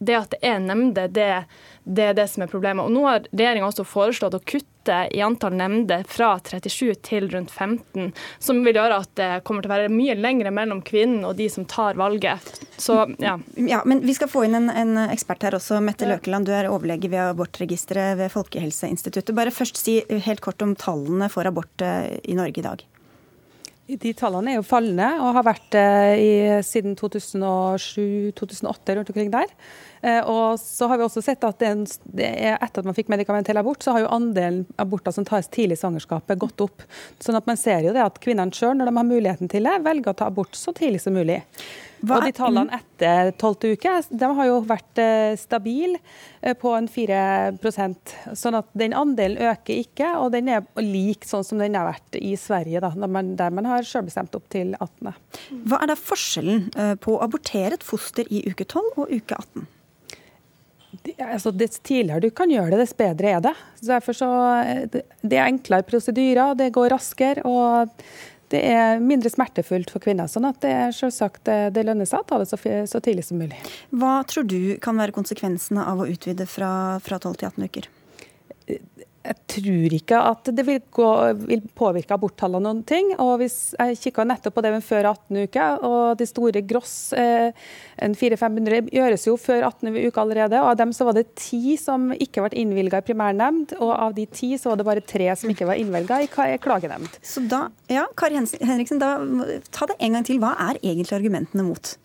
det 0.03 0.19
at 0.19 0.35
det 0.35 0.43
er 0.47 0.61
nemnder, 0.63 1.09
det, 1.09 1.31
det 1.85 2.11
er 2.11 2.19
det 2.19 2.29
som 2.33 2.45
er 2.45 2.53
problemet. 2.53 2.87
Og 2.87 2.95
Nå 2.95 3.07
har 3.09 3.27
regjeringa 3.31 3.71
også 3.71 3.87
foreslått 3.89 4.39
å 4.39 4.45
kutte 4.45 4.72
i 4.89 5.21
antall 5.23 5.55
nemnder 5.59 6.03
fra 6.09 6.35
37 6.41 6.95
til 7.07 7.29
rundt 7.33 7.51
15, 7.53 8.13
som 8.43 8.63
vil 8.65 8.79
gjøre 8.79 9.01
at 9.05 9.13
det 9.19 9.31
kommer 9.47 9.63
til 9.63 9.71
å 9.71 9.75
være 9.75 9.93
mye 9.93 10.17
lengre 10.19 10.53
mellom 10.55 10.83
kvinnen 10.87 11.27
og 11.29 11.37
de 11.39 11.49
som 11.53 11.67
tar 11.69 11.99
valget. 12.01 12.53
Så, 12.81 12.99
ja. 13.23 13.37
ja 13.57 13.83
men 13.89 14.03
Vi 14.07 14.17
skal 14.17 14.31
få 14.33 14.47
inn 14.49 14.59
en, 14.59 14.71
en 14.71 15.05
ekspert 15.09 15.47
her 15.47 15.59
også. 15.59 15.81
Mette 15.85 16.09
Løkeland, 16.09 16.49
du 16.49 16.55
er 16.57 16.71
overlege 16.71 17.11
ved 17.13 17.33
abortregisteret 17.33 18.19
ved 18.21 18.33
Folkehelseinstituttet. 18.35 19.37
Bare 19.37 19.55
først 19.55 19.79
si 19.81 20.01
helt 20.27 20.43
kort 20.45 20.63
om 20.65 20.75
tallene 20.79 21.31
for 21.33 21.49
abort 21.49 21.85
eh, 21.85 22.19
i 22.29 22.39
Norge 22.39 22.63
i 22.63 22.67
dag. 22.67 22.83
De 23.93 24.13
tallene 24.17 24.53
er 24.53 24.61
jo 24.61 24.65
fallende 24.65 25.09
og 25.21 25.35
har 25.37 25.47
vært 25.47 25.65
det 25.75 25.87
eh, 26.15 26.61
siden 26.65 26.95
2007-2008 27.01 28.97
rundt 28.97 29.11
omkring 29.13 29.33
der. 29.33 29.51
Eh, 30.03 30.21
og 30.27 30.59
så 30.61 30.89
har 30.91 30.99
vi 30.99 31.07
også 31.07 31.23
sett 31.23 31.45
at 31.47 31.63
etter 31.63 32.59
at 32.59 32.87
man 32.87 32.97
fikk 32.97 33.13
medikamentell 33.13 33.61
abort, 33.61 33.85
så 33.85 33.95
har 33.95 34.03
jo 34.03 34.11
andelen 34.11 34.65
aborter 34.83 35.15
som 35.15 35.27
tas 35.29 35.47
tidlig 35.53 35.79
i 35.79 35.83
svangerskapet 35.85 36.41
gått 36.43 36.65
opp. 36.65 36.83
Sånn 37.23 37.39
at 37.39 37.47
man 37.47 37.61
ser 37.61 37.87
jo 37.87 37.95
det 37.95 38.03
at 38.03 38.19
kvinnene 38.23 38.55
sjøl, 38.55 38.75
når 38.79 38.91
de 38.91 38.99
har 38.99 39.07
muligheten 39.07 39.53
til 39.53 39.69
det, 39.69 39.79
velger 39.87 40.11
å 40.11 40.19
ta 40.19 40.29
abort 40.33 40.59
så 40.59 40.75
tidlig 40.75 41.05
som 41.05 41.15
mulig. 41.15 41.39
Hva? 42.03 42.17
Og 42.17 42.25
de 42.27 42.33
tallene 42.35 42.81
etter 42.81 43.29
tolvte 43.39 43.69
uke 43.77 43.91
de 44.11 44.29
har 44.35 44.47
jo 44.49 44.57
vært 44.67 44.99
eh, 44.99 45.37
stabile 45.39 46.01
eh, 46.41 46.57
på 46.59 46.73
en 46.75 46.89
4% 46.91 48.15
sånn 48.41 48.59
at 48.59 48.73
den 48.75 48.97
andelen 48.99 49.39
øker 49.53 49.85
ikke, 49.85 50.09
og 50.19 50.33
den 50.35 50.51
er 50.51 50.67
lik 50.83 51.29
sånn 51.29 51.47
som 51.47 51.63
den 51.63 51.79
har 51.79 51.87
vært 51.93 52.19
i 52.19 52.33
Sverige, 52.35 52.83
da, 52.83 52.91
der 52.91 53.13
man, 53.19 53.37
der 53.39 53.55
man 53.55 53.71
har 53.71 53.87
selvbestemt 53.87 54.35
opp 54.35 54.51
til 54.51 54.75
18. 54.81 55.13
Hva 55.71 55.79
er 55.79 55.93
da 55.93 55.99
forskjellen 56.01 56.67
på 57.05 57.15
å 57.15 57.23
abortere 57.23 57.79
et 57.79 57.87
foster 57.87 58.27
i 58.35 58.43
uke 58.51 58.67
12 58.67 58.83
og 58.97 59.07
uke 59.07 59.39
18? 59.39 59.71
Altså, 61.19 61.53
Dess 61.57 61.81
tidligere 61.81 62.27
du 62.27 62.31
kan 62.35 62.51
gjøre 62.53 62.75
det, 62.75 62.83
dess 62.83 62.97
bedre 62.97 63.37
er 63.37 63.41
det. 63.45 63.55
Derfor 63.87 64.17
så, 64.17 64.29
det, 64.93 65.07
det 65.23 65.39
er 65.39 65.49
enklere 65.49 65.87
prosedyrer, 65.89 66.57
det 66.59 66.73
går 66.75 66.93
raskere. 66.95 67.47
og 67.49 67.91
det 68.53 68.61
er 68.69 69.01
mindre 69.01 69.31
smertefullt 69.33 69.89
for 69.89 70.05
kvinner. 70.05 70.29
sånn 70.29 70.45
at 70.45 70.59
det 70.61 70.75
selvsagt 70.93 71.49
det 71.49 71.87
lønner 71.89 72.05
seg 72.09 72.21
å 72.21 72.29
ta 72.29 72.41
det 72.43 72.51
så, 72.51 72.59
så, 72.61 73.01
tidlig 73.01 73.25
som 73.25 73.41
mulig. 73.41 73.57
Hva 73.97 74.19
tror 74.29 74.45
du 74.45 74.77
kan 74.83 75.01
være 75.01 75.17
konsekvensene 75.17 75.81
av 75.89 76.03
å 76.05 76.09
utvide 76.13 76.45
fra, 76.45 77.01
fra 77.01 77.17
12 77.17 77.39
til 77.41 77.49
18 77.49 77.71
uker? 77.71 77.89
Jeg 79.23 79.39
tror 79.55 79.95
ikke 79.95 80.19
at 80.33 80.49
det 80.57 80.65
vil, 80.67 80.81
gå, 80.91 81.09
vil 81.47 81.63
påvirke 81.79 82.17
aborttallene 82.17 82.65
noen 82.67 82.83
ting. 82.87 83.13
og 83.23 83.37
hvis 83.43 83.75
Jeg 83.79 84.01
kikka 84.01 84.25
nettopp 84.27 84.57
på 84.57 84.65
det 84.65 84.73
med 84.75 84.85
før 84.85 85.13
18 85.13 85.39
uke, 85.47 85.67
og 85.87 86.19
de 86.19 86.27
store 86.27 86.63
gross, 86.67 87.13
eh, 87.15 87.55
en 88.03 88.17
400-500, 88.19 88.91
gjøres 88.91 89.27
jo 89.29 89.37
før 89.39 89.69
18 89.69 89.95
uke 90.09 90.25
allerede. 90.25 90.59
og 90.59 90.73
Av 90.73 90.81
dem 90.83 90.93
så 90.97 91.07
var 91.07 91.19
det 91.19 91.37
ti 91.39 91.77
som 91.79 92.11
ikke 92.13 92.47
ble 92.47 92.63
innvilga 92.65 92.99
i 92.99 93.07
primærnemnd, 93.07 93.77
og 93.79 93.95
av 93.95 94.19
de 94.19 94.27
ti 94.27 94.57
så 94.59 94.73
var 94.73 94.83
det 94.83 94.89
bare 94.91 95.07
tre 95.15 95.31
som 95.39 95.51
ikke 95.51 95.71
var 95.71 95.79
innvilga 95.79 96.23
i 96.27 96.31
klagenemnd. 96.59 97.19
Så 97.23 97.47
da, 97.47 97.69
ja, 97.93 98.09
Kari 98.19 98.41
Henriksen, 98.43 99.03
da, 99.03 99.17
ta 99.71 99.87
det 99.87 100.01
en 100.01 100.19
gang 100.19 100.27
til. 100.27 100.43
Hva 100.43 100.57
er 100.71 100.83
egentlig 100.83 101.15
argumentene 101.21 101.67
mot? 101.67 101.97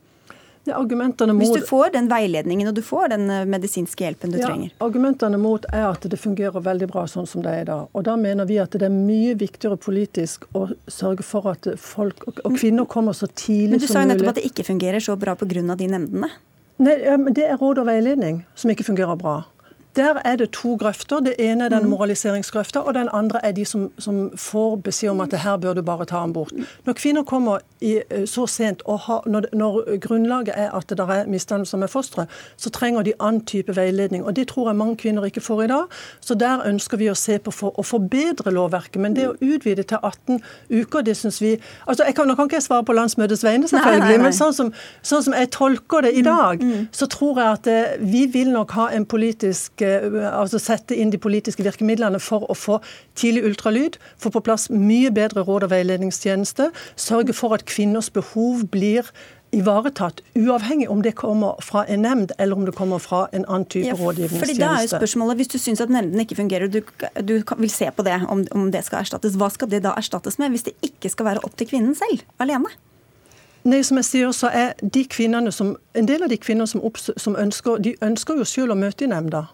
Hvis 0.68 1.54
du 1.56 1.66
får 1.68 1.94
den 1.96 2.10
veiledningen 2.12 2.70
og 2.70 2.76
du 2.78 2.84
får 2.86 3.14
den 3.14 3.30
eh, 3.34 3.46
medisinske 3.50 4.06
hjelpen 4.06 4.34
du 4.34 4.40
ja, 4.40 4.50
trenger. 4.50 4.74
Argumentene 4.84 5.40
mot 5.42 5.66
er 5.74 5.88
at 5.90 6.08
det 6.10 6.20
fungerer 6.20 6.64
veldig 6.64 6.90
bra 6.92 7.06
sånn 7.10 7.30
som 7.30 7.46
det 7.46 7.54
er 7.54 7.66
i 7.66 7.68
dag. 7.70 7.88
Og 7.92 8.06
da 8.08 8.18
mener 8.20 8.50
vi 8.50 8.60
at 8.62 8.76
det 8.76 8.88
er 8.88 8.94
mye 8.94 9.38
viktigere 9.40 9.80
politisk 9.82 10.48
å 10.58 10.68
sørge 10.92 11.26
for 11.28 11.52
at 11.54 11.70
folk 11.82 12.28
og 12.32 12.58
kvinner 12.58 12.88
kommer 12.90 13.18
så 13.18 13.30
tidlig 13.30 13.48
som 13.48 13.64
mulig. 13.64 13.72
Men 13.72 13.86
du 13.86 13.94
sa 13.94 14.04
jo 14.04 14.12
nettopp 14.14 14.34
at 14.34 14.42
det 14.42 14.48
ikke 14.52 14.68
fungerer 14.68 15.04
så 15.04 15.18
bra 15.20 15.36
pga. 15.36 15.76
de 15.78 15.88
nemndene. 15.88 16.32
Nei, 16.78 16.96
Det 17.34 17.46
er 17.48 17.58
råd 17.58 17.82
og 17.82 17.88
veiledning 17.88 18.44
som 18.56 18.72
ikke 18.72 18.86
fungerer 18.86 19.18
bra. 19.18 19.42
Der 19.98 20.22
er 20.26 20.36
det 20.36 20.52
to 20.52 20.76
grøfter. 20.76 21.20
Det 21.20 21.36
ene 21.40 21.66
er 21.66 21.70
den 21.70 21.90
moraliseringsgrøfta, 21.90 22.80
og 22.80 22.94
den 22.94 23.10
andre 23.14 23.46
er 23.46 23.52
de 23.52 23.66
som, 23.66 23.92
som 23.98 24.32
får 24.38 24.76
beskjed 24.76 25.10
om 25.10 25.22
at 25.22 25.32
det 25.32 25.40
her 25.40 25.58
bør 25.58 25.74
du 25.74 25.82
bare 25.82 26.06
ta 26.06 26.20
ham 26.20 26.34
bort. 26.34 26.52
Når 26.86 26.94
kvinner 26.94 27.24
kommer 27.24 27.58
i, 27.82 28.02
eh, 28.12 28.26
så 28.26 28.46
sent, 28.48 28.82
og 28.86 29.00
har, 29.00 29.24
når, 29.26 29.42
når, 29.54 29.98
grunnlaget 30.00 30.54
er 30.58 30.72
at 30.78 30.90
det 30.90 31.00
er 31.00 31.26
misdannelser 31.28 31.78
med 31.78 31.88
fosteret, 31.88 32.28
så 32.58 32.70
trenger 32.70 33.02
de 33.02 33.14
annen 33.20 33.46
type 33.46 33.76
veiledning. 33.76 34.26
og 34.26 34.36
Det 34.36 34.48
tror 34.48 34.70
jeg 34.70 34.76
mange 34.76 34.98
kvinner 34.98 35.26
ikke 35.26 35.42
får 35.42 35.64
i 35.64 35.68
dag. 35.68 35.84
Så 36.20 36.36
der 36.36 36.68
ønsker 36.68 36.98
vi 36.98 37.10
å 37.10 37.16
se 37.16 37.40
på 37.40 37.52
for 37.52 37.80
å 37.80 37.84
forbedre 37.84 38.52
lovverket. 38.52 39.02
Men 39.02 39.16
det 39.16 39.28
å 39.30 39.36
utvide 39.42 39.84
til 39.84 39.98
18 40.04 40.42
uker, 40.70 41.02
det 41.02 41.18
syns 41.18 41.42
vi 41.42 41.58
altså 41.88 42.04
jeg 42.04 42.16
kan, 42.16 42.28
Nå 42.28 42.36
kan 42.36 42.46
ikke 42.46 42.56
jeg 42.56 42.64
svare 42.64 42.84
på 42.84 42.94
landsmøtets 42.94 43.44
vegne, 43.44 43.68
selvfølgelig, 43.68 44.00
nei, 44.00 44.10
nei, 44.10 44.18
nei. 44.18 44.24
men 44.24 44.34
sånn 44.36 44.54
som, 44.54 44.72
sånn 45.02 45.24
som, 45.24 45.34
jeg 45.34 45.50
tolker 45.56 46.04
det 46.04 46.12
i 46.12 46.22
mm, 46.22 46.28
dag, 46.28 46.64
mm, 46.64 46.72
mm. 46.74 46.88
så 46.92 47.08
tror 47.08 47.40
jeg 47.40 47.48
at 47.54 47.70
eh, 47.72 47.94
vi 48.04 48.26
vil 48.34 48.52
nok 48.52 48.74
ha 48.76 48.90
en 48.92 49.06
politisk 49.08 49.87
altså 50.32 50.60
sette 50.62 50.98
inn 50.98 51.14
de 51.14 51.20
politiske 51.22 51.66
virkemidlene 51.66 52.20
for 52.24 52.46
å 52.50 52.58
få 52.58 52.80
tidlig 53.18 53.46
ultralyd, 53.52 53.98
få 54.22 54.32
på 54.34 54.44
plass 54.46 54.70
mye 54.74 55.12
bedre 55.14 55.46
råd- 55.48 55.68
og 55.68 55.74
veiledningstjeneste, 55.74 56.72
sørge 56.96 57.36
for 57.38 57.58
at 57.58 57.66
kvinners 57.70 58.12
behov 58.14 58.68
blir 58.72 59.12
ivaretatt, 59.56 60.22
uavhengig 60.36 60.90
om 60.92 61.02
det 61.02 61.14
kommer 61.16 61.56
fra 61.64 61.86
en 61.88 62.04
nemnd 62.04 62.32
eller 62.38 62.58
om 62.58 62.66
det 62.68 62.74
kommer 62.76 63.00
fra 63.00 63.28
en 63.32 63.46
annen 63.48 63.66
type 63.66 63.88
ja, 63.88 63.96
rådgivningstjeneste. 63.96 64.46
Fordi 64.46 64.60
da 64.60 64.72
er 64.76 64.82
jo 64.82 64.92
spørsmålet, 64.92 65.36
Hvis 65.36 65.48
du 65.48 65.58
syns 65.58 65.82
at 65.82 65.90
nemndene 65.90 66.26
ikke 66.26 66.36
fungerer, 66.36 66.68
du, 66.68 66.82
du 67.24 67.44
vil 67.58 67.72
se 67.72 67.90
på 67.96 68.04
det, 68.04 68.20
om, 68.28 68.44
om, 68.52 68.72
det 68.72 68.84
skal 68.86 69.06
erstattes, 69.06 69.38
hva 69.40 69.50
skal 69.50 69.72
det 69.72 69.84
da 69.84 69.96
erstattes 69.98 70.40
med, 70.40 70.50
hvis 70.50 70.68
det 70.68 70.74
ikke 70.82 71.10
skal 71.10 71.26
være 71.26 71.44
opp 71.44 71.56
til 71.58 71.68
kvinnen 71.68 71.96
selv, 71.96 72.26
alene? 72.40 72.72
Nei, 73.68 73.82
som 73.84 74.00
jeg 74.00 74.08
sier, 74.08 74.32
så 74.32 74.52
er 74.54 74.76
de 74.82 75.04
kvinnene 75.08 75.52
som, 75.52 75.76
En 75.94 76.08
del 76.08 76.24
av 76.24 76.30
de 76.30 76.38
kvinnene 76.38 76.68
som, 76.68 76.84
som 76.96 77.36
ønsker 77.36 77.82
de 77.84 77.96
ønsker 78.02 78.38
jo 78.40 78.46
selv 78.48 78.76
å 78.76 78.80
møte 78.80 79.08
i 79.08 79.12
nemnda. 79.12 79.48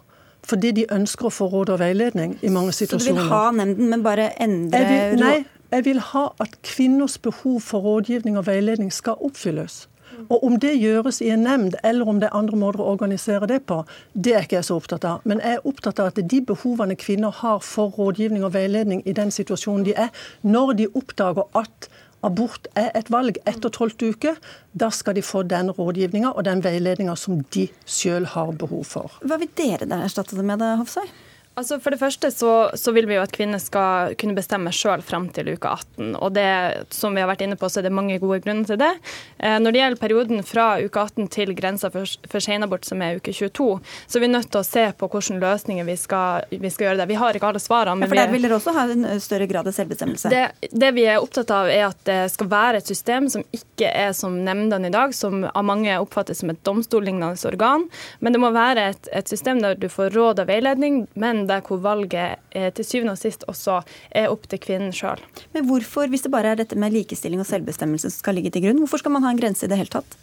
Fordi 0.44 0.74
de 0.76 0.84
ønsker 0.92 1.28
å 1.28 1.32
få 1.32 1.48
råd 1.52 1.74
og 1.74 1.80
veiledning 1.80 2.36
i 2.42 2.52
mange 2.52 2.74
situasjoner. 2.76 3.00
Så 3.00 3.14
du 3.16 3.22
vil 3.22 3.32
ha 3.32 3.50
nemnden, 3.56 3.88
men 3.90 4.04
bare 4.04 4.28
endre 4.42 4.84
vil, 4.90 5.18
Nei, 5.22 5.38
jeg 5.72 5.84
vil 5.88 6.00
ha 6.12 6.28
at 6.44 6.58
kvinners 6.62 7.18
behov 7.18 7.60
for 7.64 7.84
rådgivning 7.84 8.38
og 8.38 8.46
veiledning 8.46 8.92
skal 8.92 9.20
oppfylles. 9.24 9.84
Og 10.28 10.44
Om 10.44 10.58
det 10.60 10.74
gjøres 10.78 11.20
i 11.20 11.28
en 11.34 11.42
nemnd, 11.42 11.74
eller 11.84 12.08
om 12.08 12.20
det 12.20 12.28
er 12.28 12.36
andre 12.38 12.58
måter 12.58 12.82
å 12.82 12.92
organisere 12.92 13.48
det 13.50 13.64
på, 13.66 13.80
det 14.14 14.34
er 14.34 14.46
ikke 14.46 14.60
jeg 14.60 14.68
så 14.68 14.76
opptatt 14.78 15.04
av. 15.08 15.24
Men 15.24 15.40
jeg 15.42 15.58
er 15.58 15.66
opptatt 15.66 16.00
av 16.00 16.12
at 16.12 16.20
de 16.30 16.40
behovene 16.40 16.96
kvinner 17.00 17.34
har 17.42 17.58
for 17.64 17.90
rådgivning 17.98 18.44
og 18.46 18.54
veiledning 18.54 19.02
i 19.08 19.16
den 19.16 19.34
situasjonen 19.34 19.86
de 19.88 19.96
er, 20.06 20.12
når 20.42 20.74
de 20.78 20.88
oppdager 20.94 21.48
at 21.58 21.88
abort 22.24 22.68
er 22.78 22.90
et 22.98 23.10
valg 23.12 23.38
etter 23.48 23.72
tolvte 23.74 24.10
uke, 24.14 24.34
da 24.72 24.90
skal 24.94 25.18
de 25.18 25.24
få 25.24 25.44
den 25.48 25.70
rådgivninga 25.74 26.32
og 26.34 26.46
den 26.48 26.64
veiledninga 26.64 27.16
som 27.18 27.42
de 27.54 27.68
sjøl 27.86 28.28
har 28.34 28.54
behov 28.60 28.84
for. 28.88 29.20
Hva 29.24 29.38
vil 29.42 29.52
dere 29.58 29.88
der 29.88 30.06
erstatte 30.06 30.38
det 30.38 30.46
med, 30.46 30.64
Hofsøy? 30.80 31.06
Altså 31.54 31.76
For 31.78 31.94
det 31.94 32.00
første 32.00 32.30
så, 32.34 32.52
så, 32.74 32.92
vil 32.94 33.06
vi 33.06 33.14
jo 33.14 33.22
at 33.22 33.32
kvinner 33.34 33.60
skal 33.62 34.16
kunne 34.18 34.34
bestemme 34.34 34.72
sjøl 34.74 35.02
frem 35.06 35.28
til 35.34 35.52
uke 35.54 35.70
18. 35.70 36.16
Og 36.18 36.32
det 36.34 36.48
som 36.94 37.14
vi 37.14 37.22
har 37.22 37.30
vært 37.30 37.44
inne 37.46 37.58
på, 37.58 37.68
så 37.70 37.78
er 37.78 37.86
det 37.86 37.94
mange 37.94 38.16
gode 38.22 38.40
grunner 38.42 38.66
til 38.66 38.80
det. 38.80 38.90
Eh, 39.38 39.54
når 39.62 39.74
det 39.74 39.80
gjelder 39.80 40.00
perioden 40.00 40.42
fra 40.46 40.66
uke 40.82 41.04
18 41.04 41.28
til 41.34 41.54
grensa 41.54 41.92
for, 41.94 42.10
for 42.30 42.42
senabort, 42.42 42.86
som 42.88 43.02
er 43.06 43.20
uke 43.20 43.30
22, 43.34 43.68
så 44.02 44.18
er 44.18 44.24
vi 44.24 44.30
nødt 44.32 44.50
til 44.50 44.62
å 44.62 44.66
se 44.66 44.88
på 44.98 45.10
hvilke 45.12 45.38
løsninger 45.38 45.86
vi 45.86 45.96
skal, 46.00 46.48
vi 46.50 46.72
skal 46.74 46.88
gjøre 46.88 47.00
det. 47.02 47.08
Vi 47.12 47.20
har 47.22 47.38
ikke 47.38 47.52
alle 47.52 47.62
svarene. 47.62 48.00
Men 48.02 48.08
ja, 48.08 48.10
for 48.10 48.22
der 48.24 48.34
vil 48.34 48.48
dere 48.48 48.58
også 48.58 48.74
ha 48.74 48.88
en 48.90 49.22
større 49.22 49.48
grad 49.50 49.70
av 49.70 49.78
selvbestemmelse? 49.78 50.34
Det, 50.34 50.72
det, 50.74 50.90
vi 50.98 51.06
er 51.06 51.22
opptatt 51.22 51.54
av, 51.54 51.70
er 51.70 51.86
at 51.92 52.02
det 52.08 52.18
skal 52.34 52.50
være 52.50 52.82
et 52.82 52.90
system 52.90 53.30
som 53.30 53.46
ikke 53.54 53.92
er 53.94 54.10
som 54.18 54.40
nemndene 54.42 54.90
i 54.90 54.96
dag, 54.96 55.14
som 55.14 55.46
av 55.46 55.62
mange 55.70 55.94
oppfattes 56.02 56.42
som 56.42 56.50
et 56.50 56.58
domstollignende 56.66 57.38
organ. 57.46 57.86
Men 58.18 58.34
det 58.34 58.42
må 58.42 58.50
være 58.54 58.90
et, 58.90 59.14
et 59.14 59.30
system 59.30 59.62
der 59.62 59.78
du 59.78 59.86
får 59.92 60.10
råd 60.18 60.42
og 60.42 60.50
veiledning. 60.50 61.04
men 61.14 61.43
der 61.50 61.64
hvor 61.66 61.80
valget 61.84 62.40
eh, 62.52 62.70
til 62.74 62.86
syvende 62.86 63.14
og 63.14 63.20
sist 63.20 63.46
også 63.50 63.80
er 64.10 64.30
opp 64.32 64.48
til 64.50 64.60
kvinnen 64.62 64.94
sjøl. 64.94 65.22
Men 65.56 65.66
hvorfor, 65.68 66.10
hvis 66.12 66.26
det 66.26 66.32
bare 66.34 66.54
er 66.54 66.62
dette 66.62 66.78
med 66.78 66.94
likestilling 66.94 67.42
og 67.42 67.48
selvbestemmelse 67.48 68.10
som 68.10 68.22
skal 68.22 68.38
ligge 68.38 68.54
til 68.54 68.66
grunn, 68.66 68.80
hvorfor 68.82 69.02
skal 69.02 69.14
man 69.16 69.26
ha 69.26 69.34
en 69.34 69.40
grense 69.40 69.66
i 69.66 69.72
det 69.72 69.80
hele 69.80 69.92
tatt? 69.92 70.18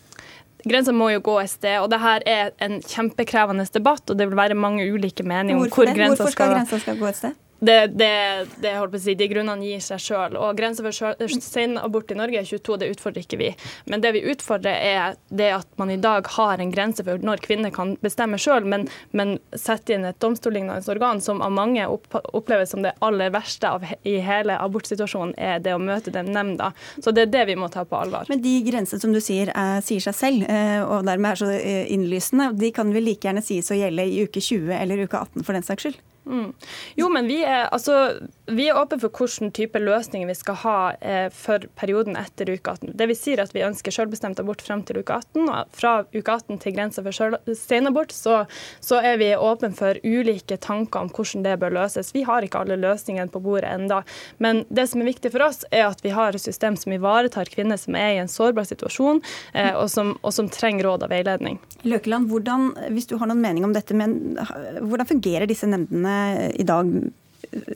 Grensa 0.61 0.93
må 0.93 1.07
jo 1.09 1.21
gå 1.25 1.39
et 1.41 1.49
sted, 1.49 1.79
og 1.81 1.89
det 1.89 2.01
her 2.03 2.23
er 2.29 2.51
en 2.61 2.81
kjempekrevende 2.85 3.65
debatt. 3.73 4.03
og 4.09 4.17
Det 4.17 4.27
vil 4.29 4.37
være 4.37 4.57
mange 4.57 4.85
ulike 4.93 5.25
meninger 5.25 5.57
om 5.57 5.65
hvor 5.65 5.89
grensa 5.89 5.95
skal 5.97 6.11
Hvorfor 6.11 6.35
skal 6.35 6.53
grensa 6.53 6.79
skal 6.83 6.99
gå 6.99 7.09
et 7.09 7.17
sted? 7.17 7.39
Det, 7.61 7.87
det, 7.87 8.47
det 8.57 8.73
holdt 8.73 8.95
på 8.95 8.97
å 8.97 9.03
si, 9.03 9.13
De 9.17 9.27
grunnene 9.29 9.65
gir 9.67 9.81
seg 9.85 10.01
sjøl. 10.01 10.37
Grensa 10.57 10.81
for 10.81 11.35
senabort 11.45 12.09
i 12.09 12.17
Norge 12.17 12.41
er 12.41 12.47
22, 12.49 12.77
det 12.81 12.89
utfordrer 12.95 13.21
ikke 13.21 13.37
vi. 13.37 13.51
Men 13.85 14.01
det 14.01 14.15
vi 14.15 14.23
utfordrer, 14.33 14.81
er 14.81 15.19
det 15.29 15.51
at 15.59 15.69
man 15.77 15.93
i 15.93 15.99
dag 16.01 16.25
har 16.37 16.57
en 16.57 16.73
grense 16.73 17.05
for 17.05 17.21
når 17.21 17.43
kvinner 17.45 17.73
kan 17.73 17.93
bestemme 18.01 18.39
sjøl, 18.41 18.65
men, 18.65 18.87
men 19.13 19.35
setter 19.53 19.99
inn 19.99 20.09
et 20.09 20.17
domstollignende 20.23 20.81
organ 20.89 21.21
som 21.21 21.43
av 21.45 21.53
mange 21.53 21.85
oppleves 21.85 22.73
som 22.73 22.81
det 22.81 22.95
aller 23.05 23.29
verste 23.33 23.69
av, 23.69 23.85
i 24.09 24.17
hele 24.25 24.57
abortsituasjonen, 24.57 25.37
er 25.37 25.61
det 25.61 25.77
å 25.77 25.81
møte 25.81 26.13
den 26.13 26.33
nemnda. 26.33 26.71
Så 26.97 27.13
det 27.13 27.27
er 27.27 27.33
det 27.35 27.47
vi 27.53 27.59
må 27.61 27.69
ta 27.69 27.85
på 27.85 27.99
alvor. 27.99 28.25
Men 28.31 28.41
de 28.41 28.57
grensene 28.65 29.03
som 29.03 29.13
du 29.13 29.21
sier 29.21 29.53
er, 29.53 29.83
sier 29.85 30.01
seg 30.01 30.17
selv, 30.17 30.49
eh, 30.49 30.79
og 30.81 31.05
dermed 31.05 31.35
er 31.35 31.43
så 31.43 31.53
eh, 31.53 31.85
innlysende, 31.93 32.51
de 32.57 32.73
kan 32.73 32.89
vel 32.89 33.05
like 33.05 33.29
gjerne 33.29 33.45
sies 33.45 33.69
å 33.69 33.77
gjelde 33.77 34.09
i 34.09 34.25
uke 34.25 34.41
20 34.41 34.73
eller 34.81 35.05
uke 35.05 35.21
18 35.21 35.45
for 35.45 35.53
den 35.53 35.67
saks 35.67 35.85
skyld? 35.85 36.07
Mm. 36.25 36.53
Jo, 36.97 37.09
men 37.09 37.27
vi 37.27 37.41
er, 37.43 37.69
altså, 37.73 38.19
vi 38.55 38.67
er 38.69 38.77
åpne 38.77 38.99
for 39.01 39.13
hvilken 39.15 39.51
type 39.55 39.79
løsninger 39.79 40.29
vi 40.29 40.35
skal 40.37 40.57
ha 40.63 40.77
eh, 40.99 41.27
for 41.33 41.63
perioden 41.79 42.17
etter 42.19 42.49
uke 42.51 42.73
18. 42.73 42.93
Det 42.99 43.07
vi 43.09 43.17
sier 43.17 43.41
at 43.43 43.53
vi 43.55 43.63
ønsker 43.65 43.93
selvbestemt 43.95 44.39
abort 44.41 44.63
frem 44.63 44.83
til 44.87 45.01
uke 45.01 45.17
18. 45.17 45.47
og 45.47 45.71
Fra 45.75 45.93
uke 46.13 46.35
18 46.35 46.59
til 46.63 46.75
grensa 46.75 47.03
for 47.05 47.37
senabort 47.57 48.13
så, 48.15 48.43
så 48.83 49.01
er 49.01 49.19
vi 49.21 49.31
åpne 49.35 49.71
for 49.77 49.99
ulike 50.03 50.57
tanker 50.61 51.05
om 51.05 51.11
hvordan 51.11 51.45
det 51.45 51.57
bør 51.61 51.75
løses. 51.79 52.13
Vi 52.15 52.25
har 52.27 52.45
ikke 52.45 52.63
alle 52.63 52.79
løsningene 52.81 53.31
på 53.31 53.41
bordet 53.43 53.71
enda, 53.71 54.01
Men 54.37 54.65
det 54.69 54.87
som 54.91 55.01
er 55.01 55.11
viktig 55.11 55.31
for 55.33 55.45
oss, 55.47 55.63
er 55.71 55.87
at 55.87 56.03
vi 56.03 56.13
har 56.15 56.35
et 56.35 56.41
system 56.43 56.77
som 56.79 56.93
ivaretar 56.93 57.51
kvinner 57.51 57.79
som 57.79 57.95
er 57.99 58.15
i 58.15 58.21
en 58.21 58.31
sårbar 58.31 58.67
situasjon, 58.69 59.21
eh, 59.53 59.73
og, 59.75 59.87
som, 59.89 60.15
og, 60.21 60.33
som, 60.35 60.49
trenger 60.51 60.87
råd 60.87 61.05
og 61.07 61.11
veiledning. 61.13 61.59
Løkeland, 61.87 62.27
hvordan, 62.29 62.71
hvis 62.91 63.07
du 63.07 63.15
har 63.21 63.29
noen 63.31 63.41
mening 63.43 63.65
om 63.65 63.73
dette, 63.75 63.95
men 63.95 64.35
hvordan 64.81 65.07
fungerer 65.09 65.49
disse 65.49 65.69
nemndene? 65.69 66.51
i 66.61 66.63
dag 66.67 66.87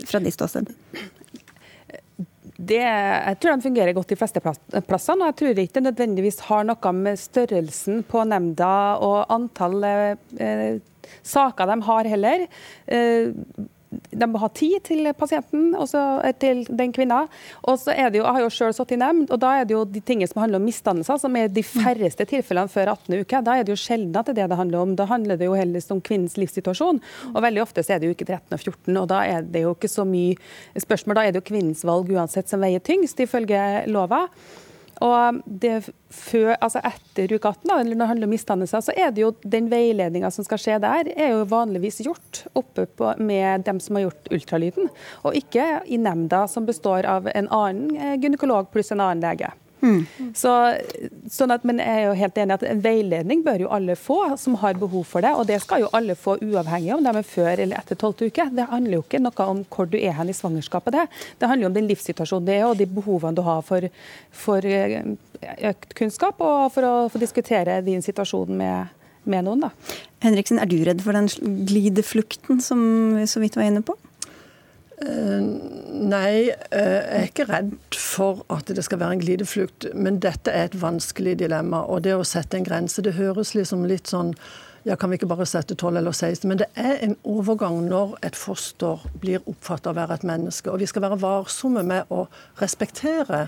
fra 0.07 0.21
ditt 0.23 0.35
ståsted? 0.35 0.71
Det, 2.55 2.79
jeg 2.79 3.37
tror 3.41 3.57
de 3.57 3.65
fungerer 3.65 3.95
godt 3.95 4.13
de 4.13 4.17
fleste 4.17 4.41
plassene. 4.41 5.25
og 5.25 5.31
Jeg 5.31 5.37
tror 5.41 5.59
ikke 5.59 5.75
det 5.75 5.85
nødvendigvis 5.89 6.39
har 6.47 6.63
noe 6.67 6.91
med 6.95 7.19
størrelsen 7.19 8.03
på 8.07 8.23
nemnda 8.29 8.71
og 9.03 9.25
antall 9.33 9.83
eh, 9.83 10.77
saker 11.25 11.71
de 11.71 11.77
har 11.89 12.11
heller. 12.13 12.45
Eh, 12.87 13.35
de 14.11 14.27
må 14.29 14.41
ha 14.41 14.49
tid 14.55 14.77
til 14.87 15.07
pasienten, 15.17 15.73
også 15.77 16.01
eh, 16.25 16.35
til 16.41 16.63
den 16.69 16.93
kvinna. 16.95 17.25
Og 17.63 17.79
så 17.81 17.93
er 17.95 18.11
det 18.11 18.19
jo, 18.19 18.25
Jeg 18.25 18.37
har 18.37 18.45
jo 18.45 18.53
selv 18.53 18.75
satt 18.77 18.91
i 18.91 18.99
nemnd, 18.99 19.29
og 19.31 19.41
da 19.41 19.53
er 19.59 19.67
det 19.67 19.75
jo 19.75 19.83
de 19.85 20.01
tingene 20.01 20.29
som 20.29 20.41
handler 20.43 20.61
om 20.61 20.67
misdannelser, 20.67 21.19
som 21.21 21.35
er 21.39 21.51
de 21.53 21.63
færreste 21.65 22.27
tilfellene 22.29 22.71
før 22.71 22.93
18. 22.95 23.21
uke. 23.21 23.41
Da 23.45 23.57
er 23.57 23.67
det 23.67 23.75
jo 23.75 23.79
sjelden 23.79 24.15
at 24.19 24.29
det 24.29 24.35
er 24.35 24.41
det 24.43 24.49
det 24.53 24.59
handler 24.61 24.83
om. 24.83 24.95
Da 24.95 25.07
handler 25.09 25.39
det 25.39 25.49
jo 25.49 25.55
heller 25.57 25.91
om 25.95 26.01
kvinnens 26.01 26.37
livssituasjon. 26.41 27.01
Og 27.33 27.41
veldig 27.45 27.63
ofte 27.63 27.83
så 27.83 27.95
er 27.95 28.01
det 28.01 28.09
jo 28.09 28.17
uke 28.17 28.27
13 28.27 28.55
og 28.55 28.59
14, 28.59 28.97
og 28.97 29.09
da 29.11 29.23
er 29.25 29.47
det 29.55 29.65
jo 29.65 29.73
ikke 29.75 29.91
så 29.91 30.05
mye 30.07 30.35
spørsmål. 30.81 31.19
Da 31.19 31.25
er 31.25 31.33
det 31.33 31.43
jo 31.43 31.49
kvinnens 31.51 31.85
valg 31.87 32.11
uansett 32.11 32.51
som 32.51 32.63
veier 32.63 32.83
tyngst, 32.83 33.19
ifølge 33.23 33.59
lova. 33.91 34.25
Og 35.03 35.41
det 35.45 35.89
før, 36.13 36.53
altså 36.63 36.79
etter 36.87 37.33
uke 37.35 37.49
18, 37.49 37.67
da, 37.67 37.79
eller 37.81 37.95
når 37.97 38.03
det 38.03 38.09
handler 38.13 38.29
om 38.29 38.33
misdannelser, 38.35 38.85
så 38.85 38.95
er 38.95 39.11
det 39.11 39.25
jo 39.25 39.33
den 39.43 39.67
veiledninga 39.71 40.31
som 40.31 40.47
skal 40.47 40.61
skje 40.61 40.77
der, 40.83 41.09
er 41.15 41.33
jo 41.33 41.43
vanligvis 41.51 41.99
gjort 42.05 42.45
oppe 42.55 42.87
på, 42.87 43.11
med 43.19 43.65
dem 43.67 43.81
som 43.83 43.99
har 43.99 44.07
gjort 44.07 44.31
ultralyden, 44.31 44.89
og 45.27 45.35
ikke 45.35 45.67
i 45.91 45.99
nemnda 45.99 46.45
som 46.51 46.67
består 46.69 47.07
av 47.09 47.27
en 47.33 47.51
annen 47.51 47.95
eh, 47.99 48.17
gynekolog 48.21 48.71
pluss 48.71 48.93
en 48.95 49.03
annen 49.03 49.23
lege. 49.25 49.51
Mm. 49.85 50.31
Så, 50.37 50.51
sånn 51.31 51.53
at, 51.53 51.65
men 51.67 51.79
jeg 51.81 52.01
er 52.01 52.07
jo 52.07 52.15
helt 52.17 52.39
enig 52.41 52.57
at 52.57 52.65
en 52.67 52.81
veiledning 52.83 53.43
bør 53.45 53.65
jo 53.65 53.71
alle 53.75 53.95
få 53.99 54.19
som 54.41 54.57
har 54.61 54.79
behov 54.81 55.05
for 55.09 55.25
det. 55.25 55.33
Og 55.37 55.47
det 55.49 55.59
skal 55.63 55.85
jo 55.85 55.91
alle 55.95 56.17
få 56.19 56.37
uavhengig 56.41 56.93
om 56.95 57.05
de 57.05 57.13
er 57.13 57.27
før 57.27 57.53
eller 57.53 57.77
etter 57.79 57.99
tolvte 57.99 58.29
uke. 58.29 58.47
Det 58.55 58.67
handler 58.71 58.99
jo 58.99 59.05
ikke 59.05 59.21
noe 59.23 59.49
om 59.53 59.63
hvor 59.69 59.89
du 59.91 59.97
er 59.99 60.17
hen 60.17 60.31
i 60.31 60.37
svangerskapet. 60.37 60.95
Det 60.95 61.07
Det 61.39 61.49
handler 61.49 61.67
jo 61.67 61.71
om 61.71 61.77
den 61.77 61.89
livssituasjonen 61.89 62.47
det 62.47 62.59
er 62.59 62.67
og 62.67 62.77
de 62.77 62.89
behovene 62.89 63.35
du 63.35 63.43
har 63.45 63.61
for, 63.65 63.87
for 64.31 64.65
eh, 64.65 65.01
økt 65.69 65.95
kunnskap 65.97 66.41
og 66.41 66.71
for 66.73 66.87
å 66.87 66.93
få 67.11 67.21
diskutere 67.21 67.81
din 67.85 68.01
situasjon 68.05 68.55
med, 68.57 68.95
med 69.23 69.45
noen. 69.47 69.67
da. 69.67 69.71
Henriksen, 70.25 70.59
er 70.59 70.69
du 70.69 70.77
redd 70.83 71.03
for 71.05 71.17
den 71.17 71.29
glideflukten 71.69 72.61
som 72.63 72.81
vi 73.19 73.27
så 73.29 73.43
vidt 73.43 73.57
var 73.59 73.69
inne 73.69 73.85
på? 73.85 73.97
Uh, 74.95 75.41
nei, 75.91 76.51
uh, 76.71 76.77
jeg 76.77 77.17
er 77.19 77.25
ikke 77.27 77.47
redd 77.49 77.73
for 77.99 78.45
at 78.53 78.69
det 78.71 78.85
skal 78.87 79.01
være 79.01 79.17
en 79.17 79.23
glideflukt. 79.23 79.89
Men 79.93 80.21
dette 80.23 80.53
er 80.53 80.69
et 80.69 80.77
vanskelig 80.81 81.37
dilemma. 81.41 81.83
Og 81.91 82.05
det 82.05 82.15
å 82.15 82.27
sette 82.27 82.59
en 82.59 82.67
grense, 82.67 83.03
det 83.03 83.17
høres 83.19 83.55
liksom 83.57 83.85
litt 83.89 84.11
sånn 84.11 84.35
ja, 84.85 84.93
kan 84.95 85.09
vi 85.09 85.17
ikke 85.17 85.29
bare 85.31 85.47
sette 85.49 85.73
12 85.73 85.97
eller 85.97 86.13
16? 86.13 86.45
Men 86.45 86.59
det 86.61 86.67
er 86.77 86.99
en 87.01 87.15
overgang 87.25 87.79
når 87.89 88.19
et 88.27 88.35
foster 88.37 89.01
blir 89.17 89.41
oppfattet 89.49 89.89
å 89.89 89.95
være 89.97 90.19
et 90.19 90.27
menneske. 90.29 90.69
Og 90.69 90.83
vi 90.83 90.89
skal 90.89 91.07
være 91.07 91.17
varsomme 91.23 91.81
med 91.81 92.11
å 92.13 92.27
respektere 92.61 93.47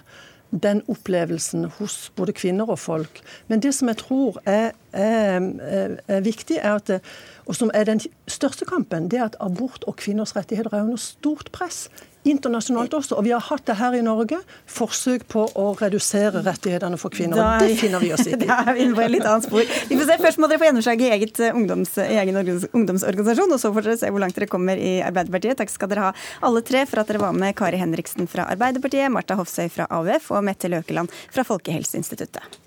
den 0.50 0.82
opplevelsen 0.88 1.68
hos 1.78 2.12
både 2.16 2.34
kvinner 2.34 2.70
og 2.72 2.80
folk. 2.80 3.22
Men 3.48 3.62
det 3.62 3.76
som 3.76 3.92
jeg 3.92 4.00
tror 4.02 4.40
er, 4.48 4.72
er, 4.94 5.98
er 6.08 6.26
viktig, 6.26 6.58
er 6.58 6.80
at 6.80 6.88
det, 6.90 7.02
og 7.48 7.56
som 7.56 7.72
er 7.74 7.88
den 7.88 8.04
største 8.28 8.68
kampen, 8.68 9.10
det 9.12 9.22
er 9.22 9.30
at 9.30 9.40
abort 9.44 9.88
og 9.88 9.98
kvinners 10.02 10.36
rettigheter 10.36 10.74
er 10.76 10.86
under 10.86 11.02
stort 11.02 11.52
press 11.56 11.88
internasjonalt 12.28 12.94
også. 12.98 13.18
Og 13.18 13.26
vi 13.28 13.34
har 13.34 13.44
hatt 13.44 13.66
det 13.68 13.78
her 13.80 13.96
i 13.98 14.02
Norge. 14.06 14.40
Forsøk 14.72 15.28
på 15.32 15.46
å 15.48 15.68
redusere 15.80 16.44
rettighetene 16.46 17.00
for 17.00 17.14
kvinner. 17.14 17.40
og 17.40 17.64
Det 17.64 17.78
finner 17.80 18.04
vi 18.04 18.12
oss 18.16 18.28
i. 18.28 18.36
Da 18.48 18.60
er 18.64 18.78
vi 18.78 18.86
inne 18.86 18.98
på 18.98 19.04
et 19.06 19.14
litt 19.16 19.28
annet 19.28 19.48
spor. 19.48 19.64
Vi 19.64 19.98
får 19.98 20.12
se. 20.12 20.20
Først 20.28 20.42
må 20.42 20.52
dere 20.52 20.62
få 20.62 20.70
gjennomslag 20.70 21.04
i, 21.04 21.10
eget 21.18 21.42
eh, 21.44 21.56
ungdoms, 21.56 21.96
egen 22.04 22.42
ungdomsorganisasjon, 22.42 23.56
og 23.56 23.62
så 23.62 23.74
får 23.76 23.90
dere 23.90 23.98
se 24.04 24.12
hvor 24.14 24.24
langt 24.24 24.38
dere 24.38 24.50
kommer 24.52 24.80
i 24.82 24.98
Arbeiderpartiet. 25.06 25.60
Takk 25.62 25.74
skal 25.74 25.92
dere 25.94 26.10
ha 26.10 26.14
alle 26.48 26.64
tre 26.68 26.86
for 26.90 27.04
at 27.04 27.12
dere 27.12 27.24
var 27.24 27.36
med. 27.38 27.56
Kari 27.58 27.80
Henriksen 27.82 28.30
fra 28.32 28.48
Arbeiderpartiet, 28.52 29.12
Marta 29.14 29.40
Hofsøy 29.40 29.68
fra 29.74 29.90
AUF 30.00 30.32
og 30.36 30.46
Mette 30.48 30.72
Løkeland 30.72 31.14
fra 31.32 31.48
Folkehelseinstituttet. 31.48 32.67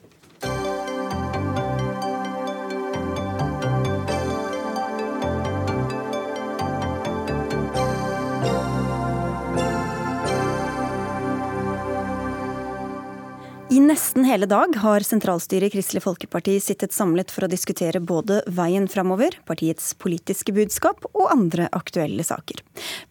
I 13.71 13.81
nesten 13.81 14.25
hele 14.25 14.47
dag 14.47 14.77
har 14.77 15.01
sentralstyret 15.07 15.69
i 15.69 15.71
Kristelig 15.71 16.03
Folkeparti 16.03 16.57
sittet 16.59 16.91
samlet 16.91 17.31
for 17.31 17.47
å 17.47 17.49
diskutere 17.51 18.01
både 18.03 18.41
veien 18.51 18.89
framover, 18.91 19.37
partiets 19.47 19.93
politiske 19.95 20.51
budskap 20.57 21.05
og 21.13 21.29
andre 21.31 21.69
aktuelle 21.79 22.25
saker. 22.27 22.65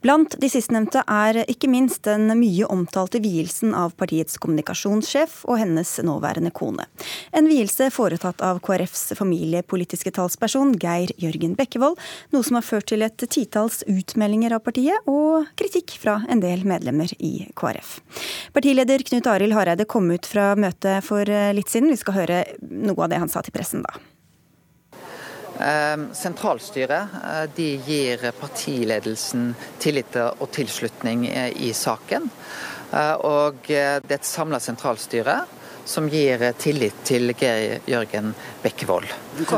Blant 0.03 0.35
de 0.41 0.49
sistnevnte 0.51 1.05
er 1.07 1.39
ikke 1.45 1.69
minst 1.71 2.03
den 2.03 2.27
mye 2.41 2.67
omtalte 2.67 3.21
vielsen 3.23 3.71
av 3.71 3.93
partiets 3.95 4.35
kommunikasjonssjef 4.43 5.45
og 5.47 5.61
hennes 5.61 5.93
nåværende 6.03 6.51
kone. 6.51 6.89
En 7.31 7.47
vielse 7.47 7.87
foretatt 7.95 8.43
av 8.43 8.59
KrFs 8.59 9.13
familiepolitiske 9.15 10.11
talsperson 10.19 10.75
Geir 10.75 11.15
Jørgen 11.23 11.55
Bekkevold, 11.55 11.95
noe 12.35 12.43
som 12.43 12.59
har 12.59 12.67
ført 12.67 12.89
til 12.91 13.07
et 13.07 13.27
titalls 13.29 13.85
utmeldinger 13.87 14.57
av 14.59 14.65
partiet 14.67 15.07
og 15.07 15.47
kritikk 15.55 15.95
fra 16.03 16.19
en 16.27 16.43
del 16.43 16.67
medlemmer 16.67 17.15
i 17.15 17.47
KrF. 17.55 17.95
Partileder 18.51 19.07
Knut 19.07 19.31
Arild 19.31 19.55
Hareide 19.55 19.87
kom 19.87 20.11
ut 20.11 20.27
fra 20.27 20.48
møtet 20.57 21.05
for 21.05 21.29
eh, 21.29 21.51
litt 21.55 21.69
siden. 21.71 21.91
Vi 21.91 21.99
skal 21.99 22.21
høre 22.21 22.39
noe 22.61 23.05
av 23.05 23.11
det 23.11 23.19
han 23.21 23.31
sa 23.31 23.43
til 23.45 23.55
pressen 23.55 23.83
da. 23.85 23.93
Ehm, 25.59 26.07
sentralstyret 26.15 27.15
eh, 27.19 27.45
de 27.55 27.69
gir 27.85 28.25
partiledelsen 28.39 29.53
tillit 29.83 30.17
og 30.21 30.47
tilslutning 30.55 31.27
eh, 31.29 31.51
i 31.69 31.73
saken. 31.75 32.29
Og 32.89 33.67
det 33.69 33.77
er 33.77 34.15
et 34.15 34.25
samla 34.25 34.57
sentralstyre 34.57 35.35
som 35.85 36.07
gir 36.09 36.41
tillit 36.57 36.95
til 37.05 37.35
Geir 37.37 37.83
Jørgen 37.85 38.31
Bekkevold. 38.63 39.11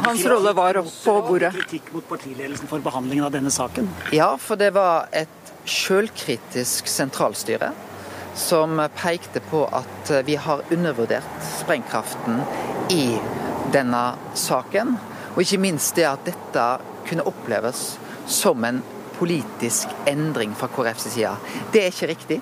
Hans 0.03 0.25
rolle 0.27 0.51
var 0.57 0.81
på 0.83 1.13
bordet? 1.29 1.53
Kritikk 1.55 1.93
mot 1.95 2.03
partiledelsen 2.09 2.67
for 2.67 2.83
behandlingen 2.83 3.29
av 3.29 3.31
denne 3.31 3.53
saken? 3.55 3.87
Ja, 4.11 4.33
for 4.35 4.59
det 4.59 4.73
var 4.75 5.07
et 5.15 5.53
sjølkritisk 5.63 6.91
sentralstyre 6.91 7.71
som 8.35 8.79
pekte 8.95 9.39
på 9.43 9.65
at 9.65 10.11
vi 10.25 10.35
har 10.35 10.63
undervurdert 10.71 11.43
sprengkraften 11.59 12.41
i 12.89 13.17
denne 13.73 14.03
saken. 14.33 14.95
Og 15.35 15.43
ikke 15.43 15.61
minst 15.63 15.95
det 15.95 16.07
at 16.09 16.25
dette 16.27 16.65
kunne 17.07 17.25
oppleves 17.27 17.83
som 18.27 18.63
en 18.67 18.81
politisk 19.17 19.91
endring 20.09 20.55
fra 20.55 20.67
KrFs 20.71 21.11
side. 21.13 21.35
Det 21.71 21.83
er 21.83 21.93
ikke 21.93 22.11
riktig. 22.11 22.39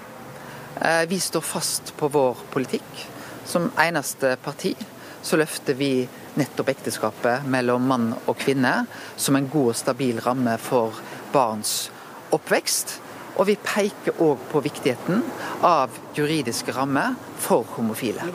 Eh, 0.82 1.04
vi 1.10 1.20
står 1.20 1.42
fast 1.42 1.94
på 1.98 2.08
vår 2.08 2.46
politikk. 2.54 3.06
Som 3.46 3.72
eneste 3.78 4.36
parti 4.44 4.76
så 5.22 5.38
løfter 5.38 5.76
vi 5.76 6.08
nettopp 6.40 6.70
ekteskapet 6.72 7.48
mellom 7.52 7.88
mann 7.90 8.12
og 8.22 8.38
kvinne 8.40 8.86
som 9.20 9.36
en 9.36 9.50
god 9.52 9.74
og 9.74 9.80
stabil 9.80 10.22
ramme 10.24 10.56
for 10.62 10.96
barns 11.34 11.90
oppvekst. 12.32 13.00
Og 13.40 13.48
vi 13.48 13.56
peker 13.64 14.20
òg 14.20 14.42
på 14.52 14.62
viktigheten 14.66 15.22
av 15.64 15.96
juridiske 16.18 16.76
rammer 16.76 17.16
for 17.40 17.64
homofile. 17.78 18.26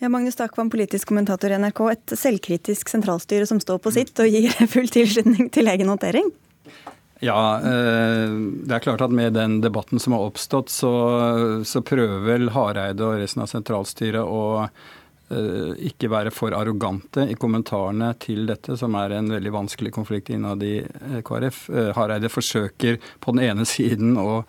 Ja, 0.00 0.08
Magnus 0.08 0.38
Takvam, 0.38 0.70
politisk 0.72 1.12
kommentator 1.12 1.52
i 1.52 1.58
NRK. 1.60 1.80
Et 1.92 2.14
selvkritisk 2.18 2.90
sentralstyre 2.90 3.46
som 3.46 3.60
står 3.62 3.78
på 3.84 3.92
sitt 3.94 4.18
og 4.22 4.30
gir 4.32 4.50
full 4.74 4.90
tilslutning 4.90 5.50
til 5.54 5.70
egen 5.70 5.92
håndtering? 5.92 6.30
Ja, 7.20 7.60
eh, 7.60 8.32
det 8.64 8.74
er 8.74 8.82
klart 8.82 9.04
at 9.04 9.12
med 9.12 9.36
den 9.36 9.58
debatten 9.60 10.00
som 10.00 10.16
har 10.16 10.24
oppstått, 10.24 10.72
så, 10.72 10.92
så 11.68 11.82
prøver 11.84 12.24
vel 12.24 12.48
Hareide 12.54 13.04
og 13.04 13.20
resten 13.20 13.44
av 13.44 13.50
sentralstyret 13.52 14.24
å 14.24 14.70
ikke 15.30 16.08
være 16.10 16.32
for 16.34 16.54
arrogante 16.56 17.22
i 17.30 17.36
kommentarene 17.38 18.08
til 18.18 18.48
dette, 18.48 18.74
som 18.78 18.96
er 18.98 19.14
en 19.14 19.30
veldig 19.30 19.52
vanskelig 19.54 19.92
konflikt 19.94 20.32
innad 20.34 20.62
i 20.66 20.80
eh, 20.82 21.20
KrF. 21.26 21.60
Eh, 21.70 21.90
Hareide 21.94 22.30
forsøker 22.32 22.98
på 23.22 23.34
den 23.36 23.44
ene 23.46 23.66
siden 23.68 24.18
å 24.18 24.42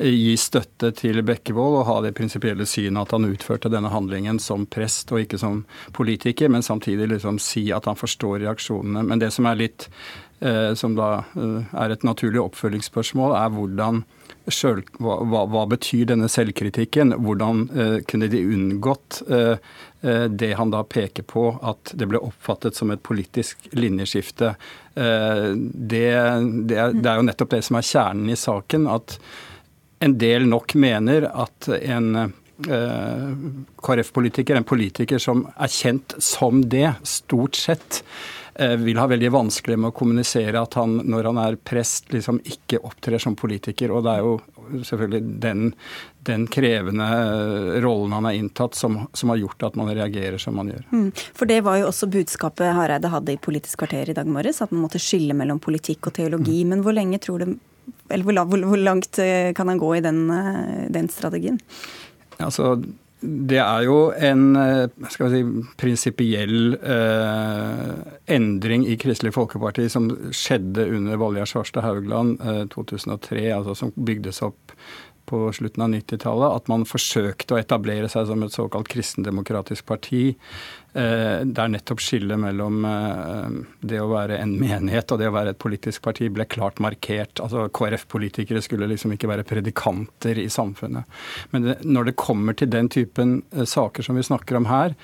gi 0.00 0.36
støtte 0.40 0.92
til 0.96 1.20
Bekkevold 1.26 1.80
og 1.80 1.88
ha 1.90 1.96
det 2.06 2.14
prinsipielle 2.16 2.64
synet 2.64 3.02
at 3.02 3.16
han 3.16 3.26
utførte 3.28 3.72
denne 3.72 3.90
handlingen 3.92 4.38
som 4.40 4.68
prest 4.70 5.10
og 5.12 5.24
ikke 5.24 5.40
som 5.42 5.64
politiker, 5.96 6.48
men 6.48 6.64
samtidig 6.64 7.10
liksom 7.10 7.42
si 7.42 7.66
at 7.74 7.90
han 7.90 7.98
forstår 7.98 8.38
reaksjonene. 8.46 9.02
Men 9.04 9.20
det 9.20 9.32
som 9.34 9.50
er 9.50 9.60
litt 9.60 9.90
som 10.80 10.94
da 10.96 11.26
er 11.36 11.92
et 11.92 12.04
naturlig 12.06 12.40
oppfølgingsspørsmål, 12.40 13.34
er 13.36 13.50
hvordan 13.52 13.98
selv, 14.54 14.88
hva, 15.02 15.44
hva, 15.50 15.64
betyr 15.70 16.08
denne 16.10 16.28
selvkritikken? 16.30 17.14
Hvordan 17.24 17.62
eh, 17.74 17.96
kunne 18.08 18.28
de 18.32 18.42
unngått 18.44 19.22
eh, 19.30 19.56
det 20.00 20.50
han 20.56 20.72
da 20.72 20.80
peker 20.88 21.26
på, 21.28 21.44
at 21.60 21.92
det 21.98 22.08
ble 22.08 22.22
oppfattet 22.24 22.78
som 22.78 22.92
et 22.94 23.02
politisk 23.04 23.68
linjeskifte? 23.76 24.54
Eh, 24.94 25.46
det, 25.54 26.08
det, 26.10 26.76
er, 26.76 26.96
det, 26.96 27.06
er, 27.06 27.16
jo 27.20 27.28
nettopp 27.28 27.54
det 27.56 27.62
som 27.68 27.80
er 27.80 27.88
kjernen 27.90 28.32
i 28.32 28.38
saken. 28.40 28.88
At 28.90 29.18
en 30.00 30.18
del 30.20 30.48
nok 30.48 30.74
mener 30.80 31.28
at 31.28 31.68
en 31.80 32.32
KrF-politiker, 32.60 34.56
en 34.56 34.66
politiker 34.68 35.20
som 35.20 35.46
er 35.56 35.70
kjent 35.72 36.12
som 36.24 36.60
det, 36.68 36.90
stort 37.08 37.56
sett, 37.56 38.02
Eh, 38.04 38.39
vil 38.58 38.98
ha 38.98 39.06
veldig 39.10 39.30
vanskelig 39.32 39.76
med 39.78 39.92
å 39.92 39.96
kommunisere 39.96 40.60
at 40.60 40.74
han 40.78 40.98
når 41.06 41.28
han 41.30 41.38
er 41.42 41.56
prest, 41.56 42.10
liksom 42.12 42.40
ikke 42.44 42.82
opptrer 42.86 43.22
som 43.22 43.36
politiker. 43.38 43.92
Og 43.94 44.04
det 44.04 44.16
er 44.16 44.24
jo 44.26 44.34
selvfølgelig 44.84 45.20
den, 45.42 45.72
den 46.26 46.46
krevende 46.46 47.04
eh, 47.04 47.80
rollen 47.82 48.12
han 48.12 48.28
har 48.28 48.32
inntatt 48.32 48.74
som, 48.74 48.98
som, 49.12 49.32
har 49.32 49.40
gjort 49.40 49.62
at 49.70 49.78
man 49.78 49.90
reagerer 49.94 50.38
som 50.38 50.56
man 50.56 50.70
gjør. 50.72 50.84
Mm. 50.92 51.08
For 51.36 51.50
det 51.50 51.60
var 51.66 51.80
jo 51.80 51.88
også 51.90 52.10
budskapet 52.12 52.74
Hareide 52.76 53.12
hadde 53.12 53.34
i 53.34 53.40
Politisk 53.40 53.82
kvarter 53.82 54.10
i 54.10 54.16
dag 54.16 54.28
morges, 54.30 54.62
at 54.62 54.72
man 54.74 54.84
måtte 54.86 55.02
skille 55.02 55.36
mellom 55.36 55.60
politikk 55.62 56.10
og 56.10 56.16
teologi. 56.18 56.62
Mm. 56.62 56.74
Men 56.74 56.86
hvor 56.86 56.96
lenge 56.96 57.20
tror 57.22 57.44
du 57.44 57.56
eller 58.10 58.26
hvor, 58.26 58.62
hvor, 58.66 58.78
langt 58.78 59.18
eh, 59.22 59.50
kan 59.56 59.70
han 59.70 59.78
gå 59.80 59.94
i 59.96 60.02
den, 60.04 60.20
den 60.94 61.08
strategien? 61.10 61.58
Altså, 62.38 62.76
det 63.20 63.58
er 63.60 63.84
jo 63.84 63.98
en 64.16 64.56
eh, 64.56 65.08
skal 65.12 65.32
si, 65.32 65.40
prinsipiell 65.80 66.74
eh, 66.78 67.90
endring 68.32 68.86
i 68.88 68.96
Kristelig 69.00 69.34
Folkeparti 69.36 69.88
som 69.92 70.08
skjedde 70.32 70.86
under 70.96 71.20
Valgerd 71.20 71.50
Svarstad 71.50 71.84
Haugland 71.84 72.40
eh, 72.40 72.62
2003, 72.72 73.44
altså 73.58 73.76
som 73.76 73.92
bygdes 73.96 74.40
opp 74.46 74.74
på 75.30 75.46
slutten 75.54 75.86
av 75.86 75.94
90-tallet. 75.94 76.58
At 76.58 76.70
man 76.72 76.86
forsøkte 76.88 77.56
å 77.56 77.60
etablere 77.60 78.10
seg 78.10 78.28
som 78.28 78.42
et 78.44 78.54
såkalt 78.54 78.90
kristendemokratisk 78.90 79.86
parti. 79.88 80.34
Eh, 80.90 81.46
der 81.46 81.70
nettopp 81.70 82.02
skillet 82.02 82.40
mellom 82.42 82.82
eh, 82.88 83.58
det 83.86 84.00
å 84.02 84.08
være 84.10 84.40
en 84.42 84.56
menighet 84.58 85.12
og 85.14 85.20
det 85.20 85.28
å 85.30 85.34
være 85.36 85.54
et 85.54 85.60
politisk 85.62 86.02
parti 86.02 86.26
ble 86.34 86.48
klart 86.50 86.82
markert. 86.82 87.38
Altså 87.44 87.68
KrF-politikere 87.70 88.62
skulle 88.64 88.90
liksom 88.90 89.14
ikke 89.14 89.30
være 89.30 89.46
predikanter 89.46 90.40
i 90.42 90.48
samfunnet. 90.50 91.06
Men 91.54 91.76
når 91.86 92.10
det 92.10 92.18
kommer 92.18 92.58
til 92.58 92.72
den 92.74 92.90
typen 92.90 93.38
eh, 93.54 93.68
saker 93.70 94.06
som 94.06 94.18
vi 94.18 94.26
snakker 94.26 94.58
om 94.58 94.66
her, 94.70 94.98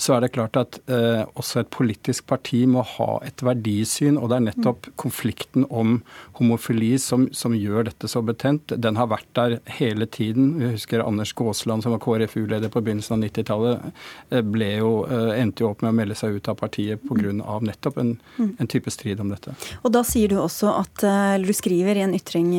så 0.00 0.16
er 0.16 0.24
det 0.24 0.32
klart 0.34 0.56
at 0.56 0.78
eh, 0.90 1.22
også 1.38 1.62
et 1.62 1.70
politisk 1.72 2.26
parti 2.30 2.62
må 2.70 2.84
ha 2.94 3.18
et 3.26 3.42
verdisyn. 3.44 4.18
Og 4.18 4.30
det 4.30 4.38
er 4.38 4.44
nettopp 4.46 4.88
konflikten 5.00 5.66
om 5.70 5.98
homofili 6.38 6.94
som, 7.02 7.26
som 7.36 7.54
gjør 7.56 7.88
dette 7.90 8.08
så 8.10 8.22
betent. 8.24 8.74
Den 8.82 8.98
har 9.00 9.10
vært 9.12 9.28
der 9.38 9.58
hele 9.78 10.06
tiden. 10.06 10.54
Vi 10.60 10.72
husker 10.74 11.04
Anders 11.04 11.34
Gåsland, 11.36 11.84
som 11.84 11.94
var 11.94 12.02
KrFU-leder 12.04 12.72
på 12.72 12.82
begynnelsen 12.84 13.18
av 13.18 13.26
90-tallet, 13.26 13.92
eh, 14.30 14.40
eh, 14.40 15.34
endte 15.42 15.64
jo 15.64 15.72
opp 15.72 15.84
med 15.84 15.92
å 15.92 15.98
melde 16.00 16.18
seg 16.18 16.38
ut 16.38 16.52
av 16.52 16.58
partiet 16.60 17.02
pga. 17.08 17.34
nettopp 17.62 18.00
en, 18.02 18.16
en, 18.38 18.66
type 18.66 18.90
strid 18.90 19.20
om 19.20 19.30
dette. 19.32 19.54
Og 19.82 19.92
da 19.92 20.02
sier 20.06 20.32
du 20.32 20.38
også 20.40 20.72
at, 20.78 21.04
eh, 21.04 21.34
eller 21.36 21.52
du 21.52 21.56
skriver 21.56 21.98
i 21.98 22.06
en 22.06 22.16
ytring 22.16 22.52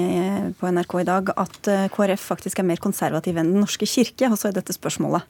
på 0.60 0.70
NRK 0.70 1.00
i 1.02 1.08
dag, 1.10 1.34
at 1.38 1.70
KrF 1.94 2.30
faktisk 2.34 2.60
er 2.60 2.68
mer 2.68 2.82
konservativ 2.82 3.38
enn 3.38 3.54
Den 3.54 3.62
norske 3.66 3.88
kirke, 3.90 4.30
også 4.32 4.50
i 4.50 4.56
dette 4.56 4.74
spørsmålet. 4.76 5.26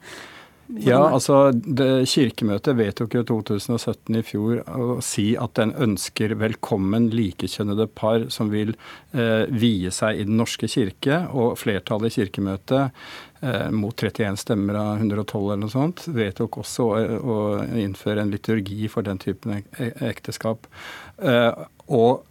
Ja, 0.68 1.02
altså 1.12 1.52
det, 1.52 2.08
Kirkemøtet 2.10 2.78
vedtok 2.80 3.18
jo 3.18 3.24
2017 3.28 4.16
i 4.16 4.22
fjor 4.26 4.62
å 4.72 4.96
si 5.04 5.34
at 5.40 5.58
den 5.60 5.74
ønsker 5.76 6.34
velkommen 6.40 7.10
likekjønnede 7.14 7.90
par 7.92 8.30
som 8.34 8.52
vil 8.54 8.72
eh, 9.12 9.44
vie 9.52 9.92
seg 9.94 10.22
i 10.22 10.26
Den 10.30 10.40
norske 10.40 10.70
kirke. 10.72 11.26
Og 11.36 11.58
flertallet 11.60 12.14
i 12.14 12.24
Kirkemøtet, 12.24 13.04
eh, 13.44 13.68
mot 13.76 13.96
31 13.96 14.40
stemmer 14.40 14.80
av 14.80 15.04
112 15.04 15.44
eller 15.44 15.64
noe 15.66 15.76
sånt, 15.76 16.08
vedtok 16.16 16.62
også 16.64 16.90
å, 16.90 17.02
å 17.20 17.40
innføre 17.84 18.24
en 18.24 18.34
liturgi 18.34 18.88
for 18.92 19.06
den 19.06 19.20
typen 19.22 19.60
e-, 19.60 19.94
ekteskap. 20.14 20.70
Eh, 21.20 21.52
og 21.92 22.24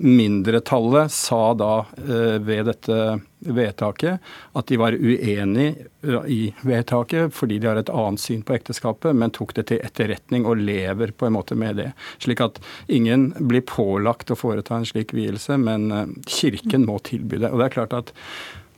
mindretallet 0.00 1.12
sa 1.12 1.54
da 1.54 1.86
eh, 1.96 2.38
ved 2.40 2.70
dette 2.70 2.98
vedtaket 3.38 4.30
at 4.56 4.70
de 4.70 4.78
var 4.80 4.96
uenig 4.96 5.66
eh, 6.02 6.24
i 6.26 6.38
vedtaket 6.64 7.34
fordi 7.36 7.58
de 7.60 7.68
har 7.68 7.80
et 7.80 7.92
annet 7.92 8.22
syn 8.22 8.40
på 8.46 8.56
ekteskapet, 8.56 9.12
men 9.12 9.34
tok 9.34 9.52
det 9.58 9.66
til 9.68 9.82
etterretning 9.84 10.48
og 10.48 10.62
lever 10.62 11.12
på 11.12 11.28
en 11.28 11.36
måte 11.36 11.58
med 11.58 11.76
det. 11.82 11.90
Slik 12.16 12.40
at 12.44 12.60
ingen 12.86 13.30
blir 13.38 13.66
pålagt 13.68 14.32
å 14.32 14.38
foreta 14.38 14.78
en 14.78 14.88
slik 14.88 15.12
vielse, 15.16 15.60
men 15.60 16.16
kirken 16.24 16.88
må 16.88 16.98
tilby 17.04 17.42
det. 17.42 17.52
Og 17.52 17.60
det 17.60 17.68
er 17.68 17.76
klart 17.76 17.96
at 17.98 18.14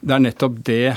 det 0.01 0.15
er 0.15 0.23
nettopp 0.25 0.59
det 0.65 0.95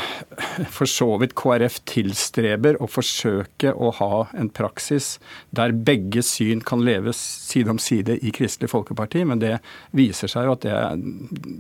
for 0.71 0.87
så 0.89 1.07
vidt 1.19 1.35
KrF 1.39 1.81
tilstreber, 1.89 2.77
å 2.79 2.87
forsøke 2.87 3.73
å 3.75 3.91
ha 3.99 4.23
en 4.39 4.51
praksis 4.53 5.17
der 5.55 5.75
begge 5.75 6.23
syn 6.25 6.63
kan 6.63 6.85
leve 6.85 7.13
side 7.17 7.73
om 7.73 7.81
side 7.81 8.15
i 8.23 8.31
Kristelig 8.35 8.71
Folkeparti, 8.71 9.25
men 9.27 9.43
det 9.43 9.57
viser 9.95 10.31
seg 10.31 10.47
jo 10.47 10.55
at 10.55 10.63
det 10.65 10.75
er, 10.77 11.01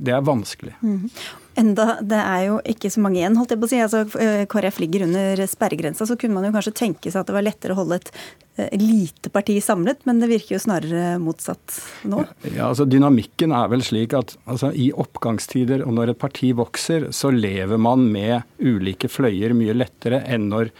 det 0.07 0.15
er 0.15 0.27
vanskelig. 0.27 0.75
Mm. 0.81 1.09
Enda 1.59 1.99
det 2.01 2.17
er 2.19 2.45
jo 2.47 2.55
ikke 2.65 2.89
så 2.89 3.01
mange 3.03 3.19
igjen, 3.19 3.35
holdt 3.37 3.53
jeg 3.53 3.61
på 3.61 3.67
å 3.67 3.71
si. 3.71 3.81
Altså, 3.83 4.03
eh, 4.21 4.45
KrF 4.49 4.79
ligger 4.81 5.05
under 5.07 5.43
sperregrensa, 5.49 6.07
så 6.09 6.17
kunne 6.19 6.37
man 6.37 6.47
jo 6.47 6.53
kanskje 6.55 6.73
tenke 6.79 7.11
seg 7.11 7.21
at 7.21 7.29
det 7.29 7.35
var 7.35 7.45
lettere 7.45 7.75
å 7.75 7.79
holde 7.83 7.99
et 7.99 8.11
eh, 8.57 8.73
lite 8.81 9.29
parti 9.33 9.59
samlet, 9.61 10.01
men 10.09 10.21
det 10.23 10.31
virker 10.31 10.57
jo 10.57 10.63
snarere 10.63 11.19
motsatt 11.21 11.77
nå? 12.09 12.25
Ja, 12.49 12.71
altså 12.71 12.87
Dynamikken 12.89 13.53
er 13.53 13.69
vel 13.73 13.85
slik 13.85 14.17
at 14.17 14.35
altså, 14.49 14.73
i 14.73 14.89
oppgangstider 14.91 15.85
og 15.85 15.93
når 15.99 16.15
et 16.15 16.21
parti 16.23 16.53
vokser, 16.57 17.11
så 17.13 17.33
lever 17.33 17.81
man 17.81 18.07
med 18.13 18.41
ulike 18.63 19.11
fløyer 19.11 19.53
mye 19.57 19.77
lettere 19.77 20.23
enn 20.25 20.49
når 20.49 20.73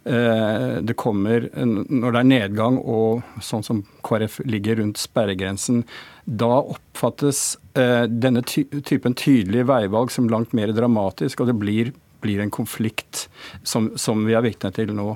det 0.00 0.94
kommer 0.96 1.44
når 1.52 2.14
det 2.14 2.20
er 2.20 2.28
nedgang 2.30 2.78
og 2.80 3.20
sånn 3.44 3.64
som 3.66 3.82
KrF 4.06 4.38
ligger 4.48 4.78
rundt 4.80 4.96
sperregrensen, 4.96 5.82
da 6.30 6.60
oppfattes 6.60 7.58
eh, 7.74 8.04
denne 8.06 8.42
typen 8.46 9.14
tydelige 9.14 9.66
veivalg 9.66 10.12
som 10.14 10.28
langt 10.30 10.52
mer 10.56 10.72
dramatisk, 10.76 11.42
og 11.42 11.50
det 11.50 11.56
blir, 11.58 11.92
blir 12.22 12.42
en 12.42 12.52
konflikt 12.54 13.26
som, 13.62 13.90
som, 13.98 14.22
vi 14.28 14.36
er 14.38 14.44
vitne 14.44 14.70
til 14.76 14.92
nå. 14.94 15.14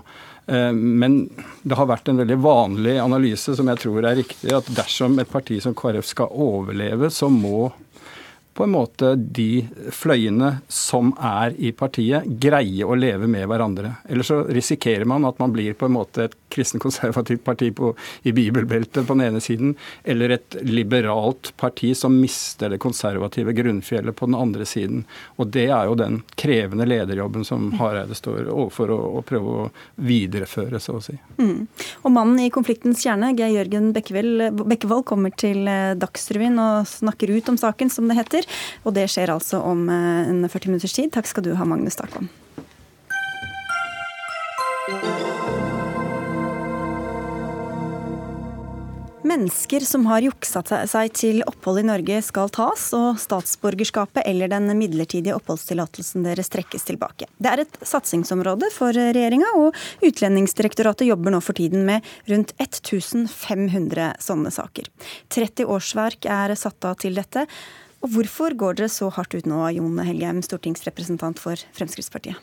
Eh, 0.51 0.73
men 0.75 1.20
det 1.62 1.79
har 1.79 1.90
vært 1.90 2.11
en 2.11 2.18
veldig 2.23 2.40
vanlig 2.42 2.97
analyse 3.03 3.55
som 3.55 3.70
jeg 3.70 3.83
tror 3.85 4.03
er 4.03 4.18
riktig, 4.25 4.51
at 4.57 4.70
dersom 4.75 5.18
et 5.23 5.31
parti 5.31 5.61
som 5.62 5.77
KrF 5.79 6.09
skal 6.09 6.33
overleve, 6.33 7.12
så 7.14 7.31
må 7.31 7.68
på 8.55 8.64
en 8.64 8.75
måte 8.75 9.14
de 9.17 9.64
fløyene 9.93 10.51
som 10.71 11.11
er 11.19 11.57
i 11.59 11.73
partiet, 11.77 12.27
greie 12.40 12.87
å 12.87 12.97
leve 12.99 13.29
med 13.31 13.49
hverandre. 13.51 13.97
Ellers 14.09 14.31
så 14.31 14.43
risikerer 14.47 15.09
man 15.11 15.27
at 15.27 15.40
man 15.43 15.55
blir 15.55 15.75
på 15.79 15.88
en 15.88 15.97
måte 15.97 16.29
et 16.29 16.37
kristen-konservativt 16.55 17.45
parti 17.45 17.71
på, 17.75 17.93
i 18.23 18.33
bibelbeltet 18.33 19.07
på 19.07 19.17
den 19.17 19.27
ene 19.27 19.43
siden, 19.45 19.75
eller 20.05 20.37
et 20.37 20.57
liberalt 20.62 21.53
parti 21.61 21.93
som 21.99 22.17
mister 22.21 22.73
det 22.73 22.81
konservative 22.83 23.53
grunnfjellet 23.57 24.17
på 24.17 24.29
den 24.31 24.38
andre 24.38 24.67
siden. 24.69 25.05
Og 25.37 25.51
det 25.55 25.67
er 25.69 25.90
jo 25.90 25.99
den 25.99 26.21
krevende 26.40 26.87
lederjobben 26.88 27.45
som 27.47 27.71
Hareide 27.81 28.17
står 28.17 28.49
overfor 28.49 28.95
å, 28.95 29.01
å 29.19 29.25
prøve 29.27 29.57
å 29.64 29.69
videreføre, 29.97 30.81
så 30.83 30.99
å 30.99 31.05
si. 31.05 31.17
Mm. 31.38 31.67
Og 32.03 32.14
mannen 32.14 32.45
i 32.47 32.51
konfliktens 32.55 33.03
kjerne, 33.05 33.35
Geir 33.38 33.64
Jørgen 33.64 33.93
Bekkevold, 33.95 35.05
kommer 35.09 35.35
til 35.38 35.69
eh, 35.71 35.95
Dagsrevyen 35.99 36.59
og 36.61 36.88
snakker 36.88 37.33
ut 37.35 37.51
om 37.53 37.59
saken, 37.61 37.93
som 37.93 38.09
det 38.11 38.19
heter. 38.19 38.49
Og 38.85 38.97
det 38.97 39.09
skjer 39.12 39.35
altså 39.35 39.62
om 39.64 39.87
eh, 39.88 40.31
en 40.31 40.47
40 40.49 40.73
minutters 40.73 40.97
tid. 40.97 41.12
Takk 41.14 41.31
skal 41.31 41.47
du 41.47 41.55
ha, 41.59 41.69
Magnus 41.69 41.99
Takvam. 42.01 42.31
Mennesker 49.25 49.81
som 49.81 50.03
har 50.11 50.21
juksa 50.21 50.61
seg 50.85 51.13
til 51.17 51.39
opphold 51.49 51.81
i 51.81 51.87
Norge 51.89 52.19
skal 52.27 52.51
tas, 52.53 52.91
og 52.93 53.17
statsborgerskapet 53.23 54.21
eller 54.29 54.51
den 54.53 54.69
midlertidige 54.77 55.33
oppholdstillatelsen 55.39 56.27
deres 56.27 56.53
trekkes 56.53 56.85
tilbake. 56.85 57.31
Det 57.41 57.49
er 57.49 57.63
et 57.63 57.79
satsingsområde 57.81 58.69
for 58.75 58.93
regjeringa, 58.93 59.55
og 59.57 59.73
Utlendingsdirektoratet 60.05 61.09
jobber 61.09 61.33
nå 61.33 61.41
for 61.41 61.57
tiden 61.57 61.87
med 61.89 62.05
rundt 62.29 62.53
1500 62.59 64.11
sånne 64.21 64.53
saker. 64.53 64.93
30 65.33 65.73
årsverk 65.73 66.29
er 66.29 66.53
satt 66.61 66.85
av 66.85 67.01
til 67.01 67.17
dette. 67.17 67.47
Og 68.05 68.13
Hvorfor 68.13 68.53
går 68.61 68.77
dere 68.77 68.93
så 68.93 69.09
hardt 69.09 69.33
ut 69.33 69.49
nå, 69.49 69.63
Jon 69.79 70.05
Helgheim, 70.05 70.45
stortingsrepresentant 70.45 71.41
for 71.41 71.57
Fremskrittspartiet? 71.73 72.37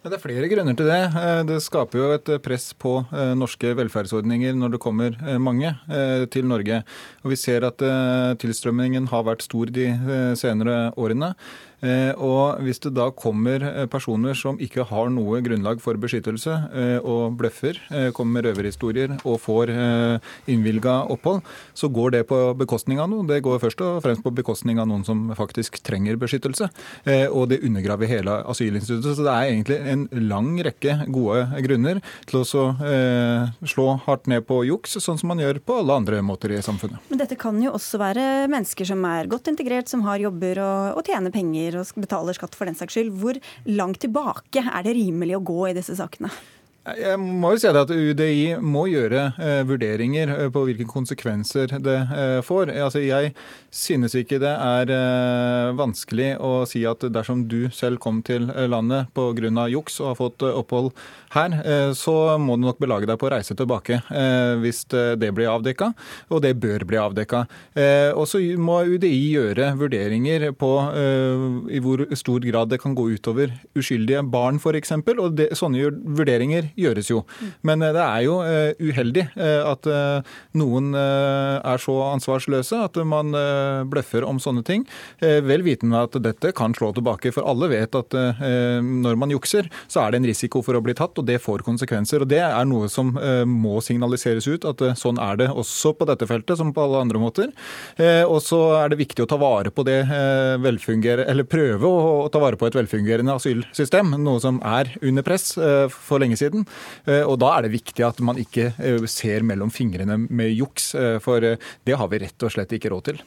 Det 0.00 0.16
er 0.16 0.22
flere 0.22 0.48
grunner 0.48 0.72
til 0.72 0.86
det. 0.88 1.00
Eh, 1.12 1.42
det 1.44 1.58
skaper 1.60 2.00
jo 2.00 2.06
et 2.14 2.28
press 2.40 2.70
på 2.72 2.94
eh, 3.12 3.34
norske 3.36 3.74
velferdsordninger 3.76 4.54
når 4.56 4.72
det 4.72 4.80
kommer 4.80 5.18
eh, 5.20 5.36
mange 5.36 5.74
til 6.32 6.48
Norge. 6.48 6.78
Og 7.20 7.34
Vi 7.34 7.36
ser 7.36 7.66
at 7.68 7.84
tilstrømmingen 8.40 9.10
har 9.12 9.26
vært 9.28 9.44
stor 9.44 9.68
de 9.68 9.90
senere 10.40 10.94
årene. 10.96 11.34
Eh, 11.80 12.12
og 12.20 12.60
hvis 12.64 12.80
det 12.84 12.92
da 12.96 13.08
kommer 13.16 13.62
eh, 13.64 13.86
personer 13.90 14.36
som 14.36 14.58
ikke 14.60 14.84
har 14.90 15.08
noe 15.12 15.40
grunnlag 15.44 15.80
for 15.80 15.96
beskyttelse, 16.00 16.56
eh, 16.76 16.98
og 17.00 17.38
bløffer, 17.40 17.78
kommer 18.14 18.40
med 18.40 18.46
røverhistorier 18.46 19.12
og 19.28 19.38
får 19.42 19.70
innvilga 20.50 20.92
opphold, 21.10 21.40
så 21.76 21.88
går 21.92 22.12
det 22.14 22.20
på 22.28 22.38
bekostning 22.58 23.00
av 23.02 23.08
noe. 23.10 23.26
Det 23.26 23.40
går 23.44 23.60
først 23.62 23.80
og 23.84 24.00
fremst 24.04 24.22
på 24.24 24.32
bekostning 24.34 24.78
av 24.80 24.88
noen 24.90 25.02
som 25.06 25.22
faktisk 25.36 25.80
trenger 25.86 26.18
beskyttelse. 26.20 26.68
Og 27.32 27.48
det 27.50 27.60
undergraver 27.66 28.10
hele 28.10 28.36
asylinstituttet. 28.50 29.16
Så 29.18 29.26
det 29.26 29.32
er 29.32 29.50
egentlig 29.50 29.78
en 29.92 30.06
lang 30.30 30.52
rekke 30.64 30.96
gode 31.12 31.62
grunner 31.66 32.00
til 32.30 32.42
å 32.42 32.46
slå 33.74 33.86
hardt 34.06 34.30
ned 34.30 34.46
på 34.48 34.62
juks, 34.68 34.98
sånn 35.02 35.18
som 35.20 35.32
man 35.32 35.42
gjør 35.42 35.60
på 35.64 35.80
alle 35.82 35.98
andre 36.02 36.22
måter 36.26 36.54
i 36.54 36.62
samfunnet. 36.64 37.00
Men 37.10 37.22
dette 37.22 37.38
kan 37.40 37.58
jo 37.62 37.74
også 37.76 38.00
være 38.02 38.26
mennesker 38.52 38.88
som 38.92 39.04
er 39.08 39.30
godt 39.30 39.50
integrert, 39.52 39.90
som 39.90 40.04
har 40.06 40.22
jobber 40.22 40.62
og, 40.64 41.00
og 41.00 41.10
tjener 41.10 41.34
penger 41.34 41.69
eier 41.70 41.80
og 41.80 42.00
betaler 42.02 42.36
skatt 42.36 42.56
for 42.58 42.68
den 42.68 42.78
saks 42.78 42.98
skyld. 42.98 43.12
Hvor 43.20 43.38
langt 43.70 44.02
tilbake 44.02 44.64
er 44.66 44.86
det 44.86 44.96
rimelig 44.98 45.38
å 45.38 45.44
gå 45.44 45.60
i 45.70 45.76
disse 45.76 45.96
sakene? 45.98 46.32
Jeg 46.96 47.18
må 47.20 47.50
jo 47.52 47.58
si 47.60 47.68
at 47.68 47.90
UDI 47.92 48.56
må 48.64 48.86
gjøre 48.88 49.26
eh, 49.36 49.58
vurderinger 49.68 50.30
eh, 50.32 50.46
på 50.52 50.62
hvilke 50.64 50.86
konsekvenser 50.88 51.74
det 51.84 51.96
eh, 52.16 52.38
får. 52.40 52.72
Altså, 52.72 53.02
jeg 53.04 53.34
synes 53.68 54.16
ikke 54.16 54.38
det 54.40 54.54
er 54.54 54.92
eh, 54.94 55.74
vanskelig 55.76 56.30
å 56.40 56.64
si 56.68 56.86
at 56.88 57.04
dersom 57.12 57.44
du 57.52 57.68
selv 57.76 58.00
kom 58.00 58.22
til 58.24 58.48
landet 58.72 59.12
pga. 59.12 59.68
juks 59.68 60.00
og 60.00 60.08
har 60.08 60.18
fått 60.22 60.46
eh, 60.48 60.56
opphold 60.56 60.94
her, 61.34 61.56
eh, 61.64 61.90
så 61.96 62.16
må 62.40 62.56
du 62.58 62.66
nok 62.66 62.80
belage 62.82 63.08
deg 63.08 63.18
på 63.20 63.28
å 63.28 63.34
reise 63.34 63.56
tilbake 63.56 64.00
hvis 64.60 64.82
det 64.90 65.28
blir 65.34 65.48
avdekka, 65.50 65.90
og 66.32 66.40
det 66.44 66.52
bør 66.60 66.82
bli 66.88 66.98
avdekka. 67.00 67.42
Og 68.18 68.24
så 68.28 68.40
må 68.60 68.80
UDI 68.88 69.10
gjøre 69.34 69.70
vurderinger 69.78 70.50
på 70.58 70.70
i 71.70 71.80
hvor 71.82 72.02
stor 72.18 72.44
grad 72.44 72.72
det 72.72 72.80
kan 72.82 72.94
gå 72.96 73.06
utover 73.14 73.52
uskyldige 73.78 74.22
barn 74.30 74.60
f.eks. 74.60 74.92
Og 75.10 75.36
det, 75.38 75.50
sånne 75.58 75.90
vurderinger 76.18 76.70
gjøres 76.78 77.10
jo. 77.10 77.22
Men 77.66 77.82
eh, 77.84 77.94
det 77.96 78.04
er 78.04 78.24
jo 78.26 78.36
eh, 78.44 78.72
uheldig 78.80 79.26
eh, 79.34 79.60
at 79.70 79.88
noen 80.56 80.92
er 80.96 81.80
så 81.82 81.94
ansvarsløse 82.10 82.78
at 82.84 82.96
man 83.06 83.32
bløffer 83.90 84.24
om 84.26 84.40
sånne 84.42 84.62
ting. 84.66 84.84
Vel 85.20 85.62
vitende 85.64 86.02
at 86.06 86.16
dette 86.22 86.52
kan 86.56 86.74
slå 86.76 86.90
tilbake, 86.96 87.32
for 87.34 87.46
alle 87.48 87.68
vet 87.70 87.96
at 87.96 88.16
når 88.82 89.18
man 89.20 89.32
jukser, 89.32 89.68
så 89.90 90.04
er 90.04 90.12
det 90.12 90.20
en 90.20 90.28
risiko 90.30 90.62
for 90.64 90.76
å 90.76 90.82
bli 90.84 90.94
tatt, 90.98 91.19
og 91.20 91.28
det 91.28 91.38
får 91.44 91.64
konsekvenser. 91.66 92.24
Og 92.24 92.30
Det 92.30 92.40
er 92.42 92.68
noe 92.68 92.88
som 92.92 93.12
må 93.46 93.80
signaliseres 93.84 94.48
ut, 94.48 94.64
at 94.68 94.82
sånn 94.98 95.20
er 95.20 95.38
det 95.40 95.48
også 95.50 95.92
på 95.98 96.08
dette 96.08 96.26
feltet, 96.28 96.56
som 96.58 96.72
på 96.74 96.84
alle 96.84 97.02
andre 97.04 97.20
måter. 97.22 97.52
Og 98.26 98.38
så 98.44 98.60
er 98.80 98.92
det 98.92 99.00
viktig 99.00 99.24
å 99.24 99.28
ta 99.30 99.38
vare 99.40 99.72
på 99.74 99.84
det 99.86 99.98
velfungere, 100.62 101.26
eller 101.30 101.48
prøve 101.48 101.88
å 101.88 102.28
ta 102.32 102.42
vare 102.42 102.58
på 102.60 102.68
et 102.68 102.78
velfungerende 102.78 103.36
asylsystem, 103.36 104.14
noe 104.22 104.40
som 104.42 104.60
er 104.66 104.92
under 105.02 105.26
press 105.26 105.52
for 105.54 106.22
lenge 106.22 106.38
siden. 106.40 106.66
Eh, 107.06 107.22
og 107.24 107.38
Da 107.40 107.54
er 107.56 107.66
det 107.66 107.76
viktig 107.76 108.04
at 108.06 108.20
man 108.24 108.40
ikke 108.40 108.72
eh, 108.78 109.06
ser 109.10 109.46
mellom 109.46 109.72
fingrene 109.74 110.18
med 110.28 110.52
juks, 110.52 110.92
eh, 110.94 111.18
for 111.22 111.40
det 111.40 111.96
har 111.96 112.10
vi 112.12 112.22
rett 112.24 112.46
og 112.46 112.52
slett 112.54 112.72
ikke 112.76 112.92
råd 112.92 113.10
til. 113.10 113.22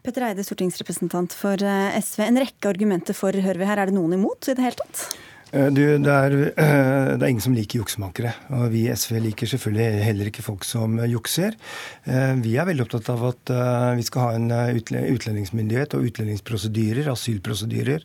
Petter 0.00 0.24
Eide, 0.30 0.44
stortingsrepresentant 0.46 1.34
for 1.36 1.60
SV. 1.60 2.22
En 2.24 2.40
rekke 2.40 2.70
argumenter 2.70 3.16
for 3.16 3.36
hører 3.36 3.60
vi 3.60 3.68
her. 3.68 3.82
Er 3.82 3.90
det 3.90 3.96
noen 3.98 4.16
imot 4.16 4.48
i 4.48 4.54
det 4.56 4.64
hele 4.64 4.80
tatt? 4.80 5.02
Eh, 5.50 5.66
du, 5.74 5.82
det 5.98 6.12
er, 6.14 6.34
eh, 6.46 7.08
det 7.16 7.24
er, 7.24 7.28
ingen 7.28 7.42
som 7.42 7.54
liker 7.56 7.80
juksemakere. 7.80 8.32
Og 8.56 8.68
vi 8.74 8.84
i 8.86 8.94
SV 8.94 9.18
liker 9.24 9.50
selvfølgelig 9.50 10.04
heller 10.06 10.30
ikke 10.30 10.44
folk 10.46 10.66
som 10.66 10.98
jukser. 11.10 11.56
Eh, 12.06 12.34
vi 12.44 12.54
er 12.56 12.68
veldig 12.68 12.86
opptatt 12.86 13.10
av 13.12 13.24
at 13.32 13.54
vi 13.98 14.04
skal 14.06 14.26
ha 14.26 14.36
en 14.36 14.50
utlendingsmyndighet 14.50 15.96
og 15.96 16.06
utlendingsprosedyrer, 16.10 17.10
asylprosedyrer, 17.10 18.04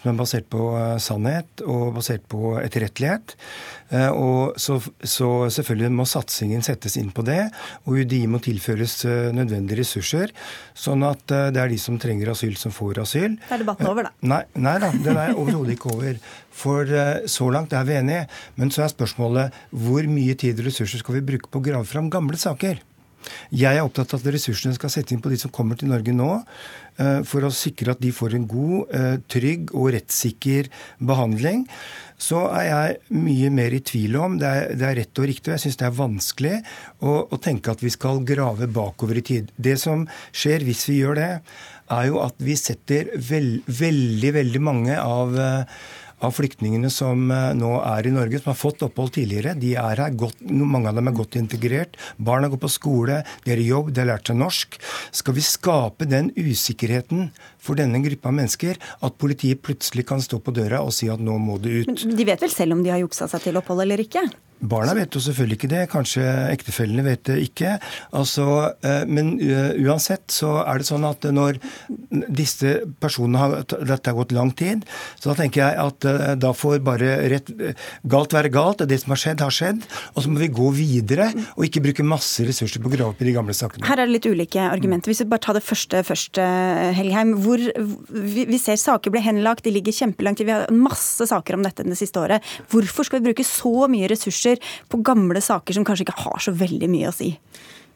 som 0.00 0.10
er 0.10 0.18
basert 0.18 0.48
på 0.50 0.64
sannhet 1.02 1.62
og 1.66 1.94
basert 1.98 2.26
på 2.30 2.56
etterrettelighet. 2.60 3.36
Og 4.14 4.58
så, 4.60 4.76
så, 5.02 5.28
selvfølgelig 5.50 5.90
må 5.94 6.06
satsingen 6.06 6.62
settes 6.62 6.96
inn 7.00 7.10
på 7.14 7.24
det, 7.26 7.40
og 7.84 7.98
UDI 8.02 8.22
må 8.30 8.38
tilføres 8.42 9.00
nødvendige 9.34 9.80
ressurser, 9.82 10.34
sånn 10.78 11.02
at 11.06 11.24
det 11.26 11.58
er 11.60 11.72
de 11.72 11.78
som 11.80 11.98
trenger 12.00 12.30
asyl, 12.34 12.54
som 12.58 12.74
får 12.74 13.02
asyl. 13.02 13.34
Det 13.48 13.56
er 13.58 13.64
debatten 13.64 13.90
over, 13.90 14.08
da. 14.08 14.14
Nei, 14.30 14.44
nei 14.62 14.76
da, 14.82 14.92
den 14.94 15.18
er 15.18 15.34
overhodet 15.34 15.76
ikke 15.76 15.94
over. 15.96 16.22
For 16.50 16.84
eh, 16.86 17.26
så 17.30 17.48
langt 17.52 17.74
er 17.76 17.86
vi 17.88 17.98
enige. 17.98 18.26
Men 18.60 18.74
så 18.74 18.84
er 18.84 18.94
spørsmålet 18.94 19.56
hvor 19.70 20.06
mye 20.10 20.36
tid 20.38 20.60
og 20.60 20.70
ressurser 20.70 21.02
skal 21.02 21.20
vi 21.20 21.26
bruke 21.32 21.50
på 21.50 21.62
å 21.62 21.66
grave 21.70 21.88
fram 21.88 22.10
gamle 22.12 22.40
saker? 22.40 22.82
Jeg 23.52 23.76
er 23.76 23.84
opptatt 23.84 24.14
av 24.14 24.22
at 24.22 24.34
ressursene 24.34 24.76
skal 24.76 24.92
settes 24.92 25.14
inn 25.14 25.22
på 25.22 25.30
de 25.32 25.38
som 25.40 25.52
kommer 25.52 25.78
til 25.78 25.90
Norge 25.90 26.12
nå, 26.14 26.28
eh, 27.02 27.20
for 27.28 27.44
å 27.44 27.52
sikre 27.54 27.94
at 27.94 28.00
de 28.00 28.12
får 28.14 28.36
en 28.36 28.46
god, 28.48 28.94
eh, 28.96 29.16
trygg 29.28 29.74
og 29.74 29.90
rettssikker 29.94 30.70
behandling. 30.98 31.66
Så 32.20 32.46
er 32.52 32.64
jeg 32.68 32.96
mye 33.16 33.50
mer 33.50 33.72
i 33.76 33.80
tvil 33.80 34.16
om 34.16 34.38
det 34.38 34.48
er, 34.48 34.74
det 34.76 34.86
er 34.88 34.96
rett 35.02 35.20
og 35.20 35.28
riktig, 35.28 35.50
og 35.50 35.56
jeg 35.56 35.64
syns 35.64 35.80
det 35.80 35.86
er 35.88 35.98
vanskelig 36.00 36.56
å, 37.00 37.12
å, 37.32 37.36
tenke 37.40 37.72
at 37.72 37.80
vi 37.80 37.92
skal 37.92 38.24
grave 38.24 38.68
bakover 38.68 39.16
i 39.16 39.24
tid. 39.24 39.52
Det 39.56 39.78
som 39.80 40.06
skjer 40.32 40.64
hvis 40.64 40.86
vi 40.88 41.00
gjør 41.00 41.16
det, 41.16 41.30
er 41.90 42.04
jo 42.06 42.20
at 42.22 42.36
vi 42.38 42.54
setter 42.56 43.08
veld, 43.16 43.64
veldig, 43.66 44.34
veldig 44.36 44.60
mange 44.62 44.96
av 45.00 45.34
av 46.24 46.34
flyktningene 46.36 46.90
som 46.92 47.30
eh, 47.32 47.52
nå 47.56 47.72
er 47.82 48.08
i 48.08 48.14
Norge, 48.14 48.40
som 48.40 48.52
har 48.52 48.58
fått 48.60 48.84
opphold 48.86 49.14
tidligere, 49.16 49.54
de 49.58 49.74
er 49.80 50.02
her 50.04 50.16
godt, 50.18 50.42
mange 50.50 50.90
av 50.90 50.98
dem 50.98 51.10
er 51.10 51.16
godt 51.16 51.38
integrert. 51.40 51.96
Barna 52.16 52.50
går 52.52 52.60
på 52.62 52.72
skole, 52.72 53.22
de 53.46 53.54
er 53.54 53.62
i 53.62 53.68
jobb, 53.70 53.92
de 53.94 54.04
har 54.04 54.10
lært 54.12 54.30
seg 54.30 54.40
norsk. 54.40 54.78
Skal 55.16 55.36
vi 55.36 55.46
skape 55.46 56.08
den 56.10 56.30
usikkerheten 56.36 57.30
for 57.60 57.78
denne 57.80 58.02
gruppa 58.04 58.32
mennesker 58.34 58.78
at 58.78 59.18
politiet 59.20 59.64
plutselig 59.64 60.06
kan 60.10 60.22
stå 60.24 60.42
på 60.44 60.54
døra 60.56 60.82
og 60.84 60.94
si 60.96 61.10
at 61.12 61.22
nå 61.22 61.38
må 61.40 61.58
du 61.62 61.72
ut? 61.80 61.90
Men 61.90 62.16
de 62.16 62.28
vet 62.28 62.46
vel 62.46 62.52
selv 62.52 62.76
om 62.76 62.84
de 62.84 62.92
har 62.92 63.02
juksa 63.02 63.28
seg 63.30 63.48
til 63.48 63.60
opphold 63.60 63.84
eller 63.86 64.04
ikke? 64.04 64.28
Barna 64.60 64.92
vet 64.96 65.14
jo 65.16 65.22
selvfølgelig 65.24 65.56
ikke 65.56 65.70
det, 65.72 65.82
kanskje 65.92 66.24
ektefellene 66.52 67.04
vet 67.06 67.22
det 67.30 67.38
ikke. 67.46 67.76
Altså, 68.16 68.46
eh, 68.84 69.06
men 69.08 69.32
eh, 69.40 69.72
uansett 69.86 70.28
så 70.34 70.58
er 70.66 70.80
det 70.80 70.88
sånn 70.88 71.06
at 71.08 71.24
når 71.32 71.60
disse 72.28 72.80
personene 73.00 73.40
har 73.40 73.56
Dette 73.60 74.10
har 74.10 74.16
gått 74.16 74.34
lang 74.34 74.50
tid, 74.56 74.84
så 75.18 75.30
da 75.30 75.36
tenker 75.38 75.62
jeg 75.62 75.78
at 75.80 76.06
eh, 76.08 76.34
da 76.40 76.52
får 76.56 76.82
bare 76.84 77.14
rett, 77.32 77.48
galt 78.10 78.34
være 78.36 78.52
galt. 78.52 78.84
Det 78.90 78.98
som 79.00 79.14
har 79.14 79.22
skjedd, 79.22 79.44
har 79.44 79.54
skjedd. 79.54 79.84
Og 80.14 80.24
så 80.24 80.32
må 80.32 80.42
vi 80.42 80.50
gå 80.52 80.68
videre 80.76 81.30
og 81.54 81.64
ikke 81.66 81.82
bruke 81.84 82.06
masse 82.06 82.44
ressurser 82.46 82.82
på 82.82 82.90
å 82.90 82.94
grave 82.94 83.14
opp 83.14 83.24
i 83.24 83.28
de 83.30 83.34
gamle 83.36 83.56
sakene. 83.56 83.86
Her 83.88 84.02
er 84.02 84.10
det 84.10 84.18
litt 84.18 84.28
ulike 84.28 84.68
argumenter. 84.68 85.12
Hvis 85.12 85.22
vi 85.24 85.30
bare 85.32 85.44
tar 85.46 85.56
det 85.56 85.64
første 85.64 86.02
først, 86.06 86.40
Helgheim. 86.96 87.32
Hvor 87.40 87.60
vi 88.10 88.60
ser 88.60 88.78
saker 88.80 89.14
bli 89.14 89.24
henlagt, 89.24 89.64
de 89.64 89.72
ligger 89.74 89.94
kjempelangt 89.94 90.44
Vi 90.44 90.52
har 90.52 90.68
masse 90.74 91.26
saker 91.30 91.56
om 91.56 91.64
dette 91.64 91.86
det 91.86 91.98
siste 91.98 92.20
året. 92.20 92.44
Hvorfor 92.72 93.08
skal 93.08 93.20
vi 93.20 93.30
bruke 93.30 93.46
så 93.46 93.88
mye 93.90 94.08
ressurser 94.10 94.49
ressurser 94.50 94.88
på 94.88 95.02
gamle 95.02 95.40
saker 95.40 95.74
som 95.74 95.84
kanskje 95.84 96.08
ikke 96.08 96.24
har 96.24 96.40
så 96.40 96.52
veldig 96.52 96.88
mye 96.90 97.10
å 97.10 97.14
si. 97.14 97.34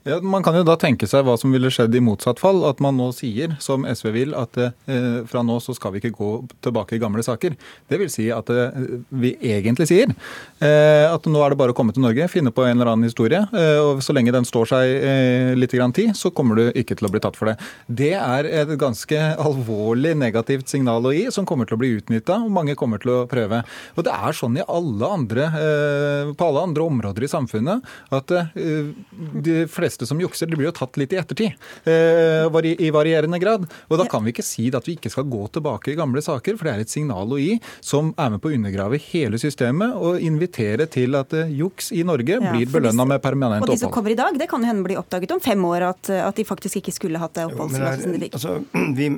Ja, 0.04 0.18
man 0.20 0.42
kan 0.44 0.52
jo 0.52 0.66
da 0.68 0.74
tenke 0.76 1.06
seg 1.08 1.22
hva 1.24 1.32
som 1.40 1.54
ville 1.54 1.70
skjedd 1.72 1.94
i 1.96 2.00
motsatt 2.04 2.36
fall. 2.36 2.58
At 2.68 2.80
man 2.84 2.98
nå 3.00 3.06
sier, 3.16 3.54
som 3.64 3.86
SV 3.88 4.10
vil, 4.12 4.34
at 4.36 4.58
eh, 4.60 5.22
fra 5.24 5.40
nå 5.40 5.54
så 5.64 5.72
skal 5.72 5.94
vi 5.94 6.02
ikke 6.02 6.10
gå 6.18 6.32
tilbake 6.66 6.98
i 6.98 7.00
gamle 7.00 7.22
saker. 7.24 7.54
Det 7.88 8.00
vil 8.02 8.10
si 8.12 8.26
at 8.28 8.52
eh, 8.52 8.76
vi 9.08 9.30
egentlig 9.40 9.86
sier 9.88 10.12
eh, 10.12 11.08
at 11.08 11.24
nå 11.24 11.40
er 11.40 11.54
det 11.54 11.58
bare 11.62 11.72
å 11.72 11.76
komme 11.78 11.96
til 11.96 12.04
Norge, 12.04 12.26
finne 12.28 12.52
på 12.52 12.66
en 12.66 12.76
eller 12.76 12.90
annen 12.92 13.08
historie. 13.08 13.40
Eh, 13.56 13.80
og 13.80 14.02
så 14.04 14.12
lenge 14.12 14.34
den 14.36 14.44
står 14.44 14.68
seg 14.74 14.92
eh, 14.92 15.54
litt 15.56 15.72
grann 15.72 15.96
tid, 15.96 16.12
så 16.20 16.28
kommer 16.36 16.60
du 16.60 16.66
ikke 16.76 16.98
til 17.00 17.08
å 17.08 17.12
bli 17.14 17.24
tatt 17.24 17.40
for 17.40 17.54
det. 17.54 17.56
Det 17.88 18.12
er 18.18 18.50
et 18.64 18.74
ganske 18.80 19.22
alvorlig 19.40 20.12
negativt 20.20 20.68
signal 20.68 21.08
å 21.08 21.14
gi, 21.16 21.30
som 21.32 21.48
kommer 21.48 21.70
til 21.70 21.78
å 21.78 21.80
bli 21.80 21.94
utnytta, 21.96 22.42
og 22.44 22.52
mange 22.52 22.76
kommer 22.76 23.00
til 23.00 23.14
å 23.14 23.18
prøve. 23.30 23.62
Og 23.96 24.04
det 24.04 24.12
er 24.12 24.36
sånn 24.36 24.60
i 24.60 24.68
alle 24.68 25.14
andre, 25.16 25.48
eh, 25.64 26.36
på 26.36 26.52
alle 26.52 26.68
andre 26.68 26.90
områder 26.92 27.24
i 27.24 27.32
samfunnet 27.32 27.92
at 28.12 28.36
de 28.44 29.64
fleste 29.72 29.93
fleste 29.94 30.06
som 30.06 30.20
jukser, 30.20 30.46
de 30.46 30.56
blir 30.56 30.68
jo 30.68 30.74
tatt 30.74 30.96
litt 30.98 31.12
i 31.12 31.18
ettertid. 31.20 31.54
Eh, 31.84 32.84
I 32.84 32.90
varierende 32.90 33.38
grad. 33.38 33.66
Og 33.88 33.98
da 33.98 34.06
kan 34.10 34.24
vi 34.24 34.32
ikke 34.34 34.44
si 34.44 34.70
at 34.74 34.86
vi 34.86 34.96
ikke 34.98 35.10
skal 35.10 35.24
gå 35.24 35.46
tilbake 35.54 35.92
i 35.92 35.96
gamle 35.98 36.22
saker, 36.22 36.56
for 36.56 36.66
det 36.66 36.74
er 36.74 36.84
et 36.84 36.90
signal 36.90 37.30
å 37.30 37.38
gi 37.38 37.58
som 37.80 38.12
er 38.18 38.30
med 38.34 38.42
på 38.42 38.50
å 38.50 38.56
undergrave 38.56 38.98
hele 39.10 39.38
systemet 39.38 39.94
og 39.94 40.20
invitere 40.20 40.86
til 40.90 41.14
at 41.18 41.32
eh, 41.34 41.52
juks 41.54 41.92
i 41.92 42.02
Norge 42.04 42.38
ja, 42.38 42.54
blir 42.54 42.70
belønna 42.70 43.06
med 43.14 43.22
permanent 43.22 43.62
opphold. 43.62 43.76
Og 43.76 43.78
de 43.78 43.86
som 43.86 43.94
kommer 43.94 44.14
i 44.14 44.18
dag, 44.18 44.38
det 44.38 44.48
kan 44.50 44.64
jo 44.64 44.70
hende 44.70 44.86
bli 44.86 44.98
oppdaget 44.98 45.36
om 45.36 45.42
fem 45.44 45.64
år 45.68 45.88
at, 45.92 46.10
at 46.30 46.40
de 46.40 46.46
faktisk 46.48 46.82
ikke 46.82 46.96
skulle 46.96 47.22
hatt 47.22 47.36
det 47.38 47.46
oppholdstillatelsen 47.50 48.16
de 48.16 48.24
fikk. 48.26 48.38
Altså, 48.40 48.58
vi, 48.98 49.10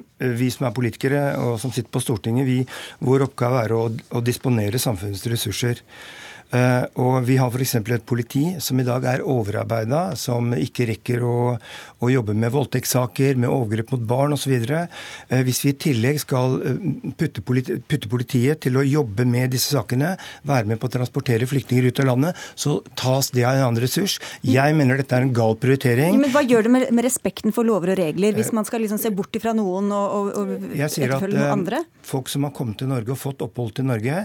vi, 0.42 0.52
som 0.52 0.68
er 0.68 0.76
politikere 0.76 1.24
og 1.46 1.58
som 1.62 1.74
sitter 1.74 1.92
på 1.92 2.04
Stortinget, 2.04 2.48
vi, 2.48 2.60
vår 3.06 3.28
oppgave 3.30 3.64
er 3.64 3.76
å, 3.76 3.88
å 3.88 4.24
disponere 4.24 4.80
samfunnets 4.82 5.26
ressurser. 5.32 5.82
Eh, 6.54 6.84
og 7.02 7.24
vi 7.26 7.36
har 7.40 7.50
f.eks. 7.50 7.74
et 7.80 8.06
politi 8.06 8.44
som 8.62 8.78
i 8.78 8.86
dag 8.86 9.04
er 9.10 9.24
overarbeida, 9.26 10.14
som 10.18 10.52
ikke 10.54 10.86
rekker 10.92 11.24
å, 11.26 11.36
å 11.58 12.10
jobbe 12.10 12.36
med 12.38 12.52
voldtektssaker, 12.54 13.38
med 13.40 13.50
overgrep 13.50 13.90
mot 13.96 14.04
barn 14.12 14.36
osv. 14.36 14.54
Eh, 14.54 15.42
hvis 15.46 15.64
vi 15.64 15.72
i 15.72 15.78
tillegg 15.86 16.20
skal 16.22 16.58
eh, 16.62 16.84
putte, 17.18 17.42
politi 17.46 17.78
putte, 17.86 18.10
politiet 18.10 18.62
til 18.62 18.78
å 18.78 18.84
jobbe 18.86 19.26
med 19.28 19.54
disse 19.56 19.74
sakene, 19.74 20.14
være 20.46 20.70
med 20.70 20.80
på 20.80 20.90
å 20.90 20.94
transportere 20.96 21.48
flyktninger 21.50 21.90
ut 21.90 22.02
av 22.04 22.10
landet, 22.12 22.44
så 22.54 22.78
tas 22.98 23.32
det 23.34 23.46
av 23.46 23.58
en 23.58 23.66
annen 23.68 23.82
ressurs. 23.82 24.20
Jeg 24.46 24.76
mener 24.78 25.02
dette 25.02 25.18
er 25.18 25.26
en 25.26 25.34
gal 25.34 25.58
prioritering. 25.60 26.20
Men 26.22 26.34
Hva 26.34 26.44
gjør 26.46 26.68
det 26.68 26.74
med, 26.76 26.86
med 26.94 27.08
respekten 27.08 27.54
for 27.56 27.66
lover 27.66 27.96
og 27.96 28.00
regler, 28.00 28.36
hvis 28.38 28.52
man 28.54 28.68
skal 28.68 28.84
liksom 28.84 29.02
se 29.02 29.10
bort 29.14 29.34
ifra 29.36 29.54
noen 29.56 29.90
og, 29.94 30.16
og, 30.16 30.32
og 30.38 30.78
etterfølge 30.78 31.40
noen 31.40 31.56
andre? 31.58 31.82
Folk 32.06 32.30
som 32.30 32.46
har 32.46 32.54
kommet 32.54 32.78
til 32.78 32.90
Norge 32.92 33.10
og 33.16 33.18
fått 33.18 33.42
opphold 33.42 33.74
til 33.76 33.88
Norge, 33.88 34.22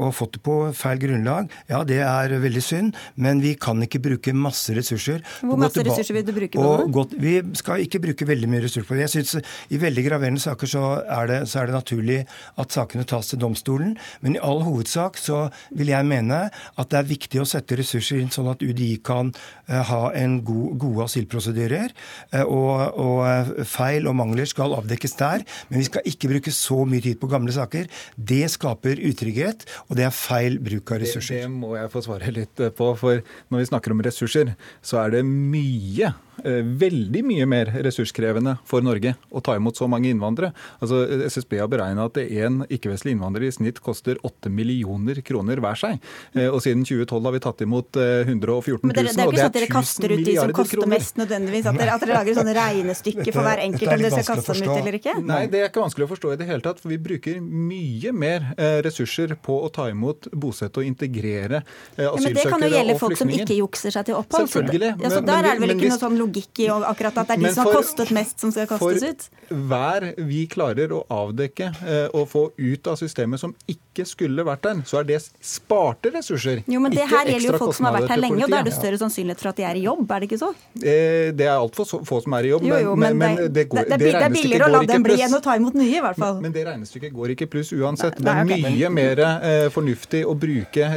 og 0.00 0.14
fått 0.16 0.38
det 0.38 0.42
på 0.46 0.54
feil 0.76 1.00
grunnlag, 1.02 1.41
dag. 1.42 1.58
Ja, 1.70 1.82
det 1.86 2.00
er 2.04 2.36
veldig 2.42 2.62
synd, 2.64 2.98
men 3.16 3.42
vi 3.42 3.54
kan 3.60 3.82
ikke 3.84 4.00
bruke 4.02 4.34
masse 4.34 4.74
ressurser. 4.76 5.22
Hvor 5.42 5.60
masse 5.60 5.82
ressurser 5.84 6.16
vil 6.16 6.26
du 6.26 6.32
bruke 6.36 6.58
på 6.58 6.72
det? 6.78 6.88
Godt, 6.96 7.16
vi 7.20 7.34
skal 7.58 7.84
ikke 7.84 8.02
bruke 8.02 8.28
veldig 8.28 8.50
mye 8.50 8.64
ressurser 8.64 8.88
på 8.88 8.96
det. 8.96 9.06
Jeg 9.06 9.14
synes 9.16 9.52
I 9.72 9.80
veldig 9.82 10.06
graverende 10.06 10.42
saker 10.42 10.70
så 10.70 10.84
er, 11.02 11.26
det, 11.30 11.40
så 11.50 11.62
er 11.62 11.70
det 11.70 11.76
naturlig 11.76 12.18
at 12.60 12.74
sakene 12.74 13.06
tas 13.08 13.32
til 13.32 13.40
domstolen, 13.42 13.96
men 14.20 14.36
i 14.36 14.42
all 14.42 14.62
hovedsak 14.66 15.18
så 15.20 15.46
vil 15.70 15.92
jeg 15.92 16.08
mene 16.08 16.44
at 16.50 16.92
det 16.92 17.00
er 17.00 17.10
viktig 17.10 17.42
å 17.42 17.48
sette 17.48 17.78
ressurser 17.78 18.20
inn 18.22 18.32
sånn 18.32 18.50
at 18.52 18.62
UDI 18.62 18.94
kan 19.04 19.32
uh, 19.32 19.80
ha 19.88 20.02
en 20.18 20.38
god, 20.46 20.76
gode 20.82 21.08
asylprosedyrer, 21.08 21.94
uh, 22.34 22.44
og, 22.44 22.98
og 23.00 23.22
uh, 23.26 23.64
feil 23.68 24.08
og 24.10 24.16
mangler 24.18 24.48
skal 24.48 24.76
avdekkes 24.78 25.16
der. 25.20 25.46
Men 25.70 25.82
vi 25.82 25.88
skal 25.88 26.08
ikke 26.08 26.30
bruke 26.32 26.54
så 26.54 26.82
mye 26.88 27.04
tid 27.04 27.20
på 27.20 27.30
gamle 27.32 27.54
saker. 27.54 27.88
Det 28.16 28.44
skaper 28.52 29.00
utrygghet, 29.10 29.66
og 29.88 29.98
det 29.98 30.06
er 30.08 30.14
feil 30.14 30.58
bruk 30.62 30.94
av 30.94 31.02
ressurser. 31.02 31.31
Det 31.32 31.46
må 31.52 31.74
jeg 31.78 31.92
få 31.92 32.04
svare 32.04 32.34
litt 32.34 32.66
på. 32.78 32.92
For 33.00 33.22
når 33.52 33.62
vi 33.64 33.70
snakker 33.72 33.94
om 33.94 34.04
ressurser, 34.04 34.54
så 34.84 35.02
er 35.04 35.16
det 35.16 35.24
mye 35.28 36.12
Eh, 36.12 36.31
veldig 36.42 37.22
mye 37.26 37.46
mer 37.48 37.70
ressurskrevende 37.84 38.56
for 38.68 38.84
Norge 38.84 39.14
å 39.30 39.42
ta 39.44 39.56
imot 39.58 39.78
så 39.78 39.88
mange 39.90 40.10
innvandrere. 40.10 40.52
Altså, 40.82 41.02
SSB 41.28 41.58
har 41.60 41.70
beregna 41.70 42.06
at 42.08 42.18
en 42.22 42.62
ikke-vestlig 42.66 43.14
innvandrer 43.16 43.46
i 43.48 43.52
snitt 43.54 43.80
koster 43.84 44.18
8 44.26 44.50
millioner 44.52 45.20
kroner 45.24 45.62
hver 45.62 45.78
seg. 45.78 46.00
Eh, 46.34 46.48
og 46.48 46.60
siden 46.64 46.84
2012 46.88 47.28
har 47.28 47.36
vi 47.36 47.42
tatt 47.46 47.64
imot 47.66 48.00
114 48.00 48.82
000, 48.82 48.88
Men 48.88 48.96
det, 48.96 49.04
det 49.04 49.12
er 49.12 49.32
ikke 49.32 49.42
sånn 49.42 49.52
at 49.52 49.58
dere 49.58 49.70
kaster 49.72 50.16
ut 50.16 50.24
de 50.24 50.36
som 50.38 50.54
koster 50.56 50.82
kroner. 50.82 50.94
mest 50.96 51.20
nødvendigvis? 51.20 51.70
At 51.70 51.80
dere, 51.80 51.96
at 51.96 52.06
dere 52.06 52.18
lager 52.18 52.38
sånne 52.40 52.56
regnestykker 52.58 53.30
for 53.30 53.48
hver 53.48 53.64
enkelt 53.66 53.94
om 53.96 54.04
dere 54.06 54.12
skal 54.16 54.28
kaste 54.32 54.58
dem 54.58 54.70
ut 54.70 54.76
eller 54.76 54.98
ikke? 55.00 55.16
Nei, 55.32 55.42
det 55.52 55.62
er 55.62 55.70
ikke 55.70 55.84
vanskelig 55.84 56.08
å 56.08 56.12
forstå 56.14 56.34
i 56.34 56.40
det 56.42 56.50
hele 56.50 56.64
tatt. 56.64 56.82
For 56.82 56.92
vi 56.92 57.00
bruker 57.02 57.40
mye 57.42 58.14
mer 58.16 58.52
eh, 58.56 58.80
ressurser 58.86 59.36
på 59.40 59.60
å 59.66 59.70
ta 59.72 59.88
imot, 59.92 60.32
bosette 60.32 60.82
og 60.82 60.88
integrere 60.88 61.52
asylsøkere 61.52 62.10
og 62.10 62.18
flyktninger. 62.18 62.22
Men 62.22 62.36
det 62.36 62.52
kan 62.52 62.64
jo 62.64 62.70
gjelde 62.76 62.98
folk 63.00 63.18
som 63.20 63.32
ikke 63.32 63.56
jukser 63.58 63.94
seg 63.94 64.08
til 64.08 64.18
opphold. 64.18 64.48
Selvfølgelig. 64.48 64.90
Så, 64.92 65.04
altså, 65.04 65.18
så 65.18 65.26
der 65.28 65.48
er 65.48 65.58
det 65.58 65.64
vel 65.64 65.74
ikke 65.76 65.90
noe 65.92 66.00
sånn 66.02 66.18
logikk 66.22 66.64
i 66.64 66.70
akkurat 66.72 67.22
at 67.22 67.32
det 67.32 67.36
er 67.36 67.44
de 67.44 67.54
som 67.54 67.66
har 67.66 67.78
kostet 67.80 68.12
mest, 68.14 68.38
som 68.40 68.52
skal 68.54 68.68
kastes 68.70 69.04
ut? 69.04 69.28
For 69.48 69.62
hver 69.68 70.08
vi 70.28 70.44
klarer 70.50 70.92
å 70.94 71.02
avdekke 71.12 71.70
eh, 71.82 72.06
og 72.16 72.28
få 72.32 72.44
ut 72.56 72.88
av 72.90 72.98
systemet 73.00 73.42
som 73.42 73.54
ikke 73.68 74.06
skulle 74.08 74.44
vært 74.46 74.64
der, 74.64 74.82
så 74.88 75.02
er 75.02 75.08
det 75.08 75.20
sparte 75.22 76.12
ressurser. 76.14 76.62
Jo, 76.70 76.80
men 76.82 76.94
det 76.94 77.04
her 77.10 77.28
gjelder 77.28 77.52
jo 77.52 77.60
folk 77.60 77.76
som 77.76 77.88
har 77.88 77.98
vært 77.98 78.14
her 78.14 78.22
lenge, 78.22 78.40
og 78.46 78.52
da 78.52 78.62
er 78.62 78.68
det 78.68 78.74
større 78.76 79.00
sannsynlighet 79.00 79.42
for 79.42 79.52
at 79.52 79.60
de 79.60 79.66
er 79.68 79.80
i 79.80 79.84
jobb, 79.86 80.04
er 80.06 80.22
det 80.22 80.30
ikke 80.30 80.40
så? 80.40 80.50
Eh, 80.80 81.30
det 81.36 81.48
er 81.48 81.54
altfor 81.54 82.04
få 82.08 82.20
som 82.24 82.36
er 82.38 82.48
i 82.48 82.52
jobb, 82.52 82.66
jo, 82.68 82.80
jo, 82.86 82.96
men, 82.98 83.18
men, 83.20 83.40
det, 83.52 83.66
går, 83.72 83.88
det, 83.90 84.00
det, 84.02 84.12
er 84.16 84.32
billigere 84.32 84.68
å 84.68 84.72
la 84.76 84.82
dem 84.88 85.06
bli 85.06 85.18
enn 85.24 85.36
å 85.36 85.42
ta 85.44 85.56
imot 85.60 85.76
nye, 85.78 85.98
i 85.98 86.04
hvert 86.04 86.20
fall. 86.20 86.38
Men, 86.38 86.48
men 86.48 86.56
det 86.56 86.66
regnestykket 86.68 87.16
går 87.16 87.34
ikke 87.36 87.48
pluss 87.52 87.72
uansett. 87.76 88.20
Nei, 88.22 88.36
nei, 88.42 88.44
det 88.48 88.58
er 88.58 88.76
mye 88.76 88.92
mer 88.92 89.24
eh, 89.26 89.66
fornuftig 89.72 90.24
å 90.28 90.36
bruke 90.38 90.88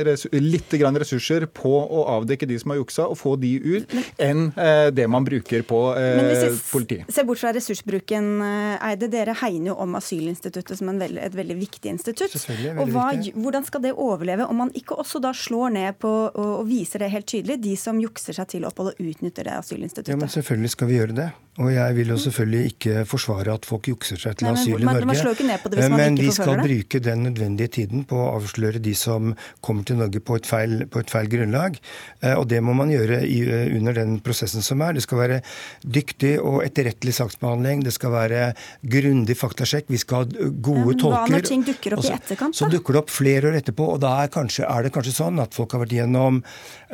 litt 0.45 0.75
ressurser 1.05 1.47
på 1.51 1.71
å 1.71 2.05
avdekke 2.15 2.47
de 2.49 2.57
som 2.59 2.73
har 2.73 2.79
juksa, 2.81 3.07
og 3.07 3.17
få 3.19 3.35
de 3.39 3.55
ut, 3.63 3.95
enn 4.21 4.49
eh, 4.59 4.89
det 4.95 5.07
man 5.11 5.14
bruker 5.23 5.63
på 5.67 5.79
eh, 5.99 6.57
politiet. 6.71 7.07
Se 7.13 7.23
bort 7.23 7.39
fra 7.39 7.53
ressursbruken, 7.55 8.29
eh, 8.41 8.89
Eide. 8.89 9.09
Dere 9.11 9.35
hegner 9.39 9.71
jo 9.71 9.77
om 9.85 9.95
asylinstituttet 9.99 10.79
som 10.79 10.91
veld, 10.99 11.19
et 11.21 11.35
veldig 11.35 11.57
viktig 11.59 11.93
institutt. 11.93 12.35
Og 12.75 12.91
hva, 12.91 13.07
Hvordan 13.35 13.67
skal 13.67 13.85
det 13.85 13.93
overleve 13.93 14.49
om 14.49 14.63
man 14.65 14.73
ikke 14.75 14.97
også 14.99 15.21
da 15.23 15.31
slår 15.35 15.75
ned 15.77 15.99
på 16.01 16.11
og, 16.25 16.51
og 16.61 16.67
viser 16.67 17.05
det 17.05 17.11
helt 17.13 17.29
tydelig, 17.29 17.59
de 17.63 17.75
som 17.79 17.99
jukser 18.01 18.35
seg 18.35 18.49
til 18.51 18.67
opphold 18.67 18.93
og 18.93 19.01
utnytter 19.01 19.47
det 19.47 19.57
asylinstituttet? 19.61 20.13
Ja, 20.15 20.19
men 20.19 20.31
Selvfølgelig 20.31 20.73
skal 20.75 20.91
vi 20.91 20.99
gjøre 20.99 21.17
det. 21.17 21.29
Og 21.55 21.69
jeg 21.71 21.95
vil 21.95 22.09
jo 22.11 22.17
selvfølgelig 22.19 22.71
ikke 22.73 23.03
forsvare 23.07 23.53
at 23.55 23.65
folk 23.67 23.87
jukser 23.87 24.19
seg 24.19 24.33
til 24.39 24.49
Nei, 24.49 24.55
asyl 24.57 24.81
i 24.81 24.87
Norge. 24.89 25.55
Det 25.71 25.87
men 25.93 26.17
vi 26.19 26.27
skal 26.35 26.59
bruke 26.59 26.99
den 26.99 27.23
nødvendige 27.29 27.71
tiden 27.77 28.03
på 28.09 28.17
å 28.19 28.25
avsløre 28.33 28.81
de 28.83 28.91
som 28.99 29.31
kommer 29.63 29.87
til 29.87 30.01
Norge 30.01 30.19
på 30.19 30.35
et 30.35 30.49
feil, 30.49 30.83
på 30.91 30.99
et 30.99 31.13
feil 31.13 31.29
grunnlag. 31.31 31.79
Eh, 32.19 32.35
og 32.35 32.49
det 32.51 32.59
må 32.59 32.75
man 32.75 32.91
gjøre 32.91 33.21
i, 33.23 33.39
eh, 33.47 33.71
under 33.77 33.95
den 33.95 34.17
prosessen 34.25 34.65
som 34.65 34.83
er. 34.83 34.99
Det 34.99 35.05
skal 35.07 35.21
være 35.21 35.39
dyktig 35.79 36.33
og 36.43 36.59
etterrettelig 36.65 37.15
saksbehandling. 37.21 37.85
Det 37.87 37.95
skal 37.95 38.11
være 38.11 38.43
grundig 38.83 39.39
faktasjekk. 39.39 39.87
Vi 39.87 40.01
skal 40.03 40.25
ha 40.25 40.49
gode 40.59 40.99
tolker. 40.99 41.23
Hva 41.23 41.39
når 41.39 41.47
ting 41.47 41.63
dukker 41.63 41.95
opp 41.95 42.03
i 42.03 42.15
etterkant? 42.17 42.51
Da? 42.51 42.65
Så 42.65 42.71
dukker 42.71 42.99
det 42.99 43.03
opp 43.05 43.15
flere 43.15 43.53
år 43.53 43.61
etterpå. 43.61 43.93
Og 43.95 44.03
da 44.03 44.17
er, 44.25 44.33
kanskje, 44.33 44.67
er 44.67 44.83
det 44.83 44.91
kanskje 44.91 45.15
sånn 45.23 45.39
at 45.39 45.55
folk 45.55 45.71
har 45.71 45.85
vært 45.87 45.95
gjennom 45.95 46.43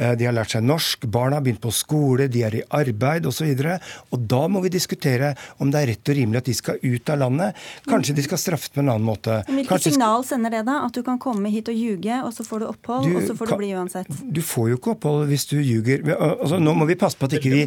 Eh, 0.01 0.13
de 0.17 0.27
har 0.27 0.35
lært 0.35 0.55
seg 0.55 0.65
norsk, 0.65 1.05
barna 1.11 1.37
har 1.37 1.45
begynt 1.45 1.61
på 1.63 1.71
skole, 1.75 2.29
de 2.31 2.43
er 2.47 2.57
i 2.57 2.63
arbeid 2.77 3.27
osv. 3.29 3.49
Og, 3.51 3.61
så 3.61 4.15
og 4.15 4.27
da 4.33 4.41
må 4.51 4.61
vi 4.65 4.71
diskutere 4.73 5.33
om 5.61 5.71
det 5.71 5.81
er 5.81 5.91
rett 5.93 6.11
og 6.11 6.17
rimelig 6.17 6.41
at 6.41 6.49
de 6.51 6.55
skal 6.57 6.81
ut 6.81 7.11
av 7.13 7.21
landet. 7.21 7.61
Kanskje 7.89 8.15
de 8.17 8.25
skal 8.25 8.41
straffes 8.41 8.71
på 8.73 8.81
en 8.83 8.91
annen 8.91 9.07
måte. 9.07 9.41
Hvilket 9.47 9.71
Kanskje 9.71 9.93
signal 9.95 10.25
sender 10.27 10.53
det, 10.53 10.63
da? 10.67 10.81
At 10.87 10.95
du 10.97 11.01
kan 11.07 11.19
komme 11.21 11.51
hit 11.53 11.71
og 11.71 11.77
ljuge, 11.77 12.19
og 12.25 12.33
så 12.35 12.45
får 12.47 12.63
du 12.63 12.67
opphold, 12.69 13.07
du, 13.07 13.17
og 13.19 13.27
så 13.27 13.35
får 13.37 13.51
du 13.51 13.55
bli 13.61 13.71
uansett? 13.79 14.11
Du 14.21 14.41
får 14.45 14.71
jo 14.73 14.79
ikke 14.79 14.95
opphold 14.95 15.25
hvis 15.31 15.47
du 15.49 15.57
ljuger. 15.59 16.05
Altså, 16.11 16.59
nå 16.61 16.75
må 16.77 16.87
vi 16.89 16.97
passe 16.99 17.19
på 17.19 17.29
at 17.29 17.37
ikke 17.39 17.53
vi 17.53 17.63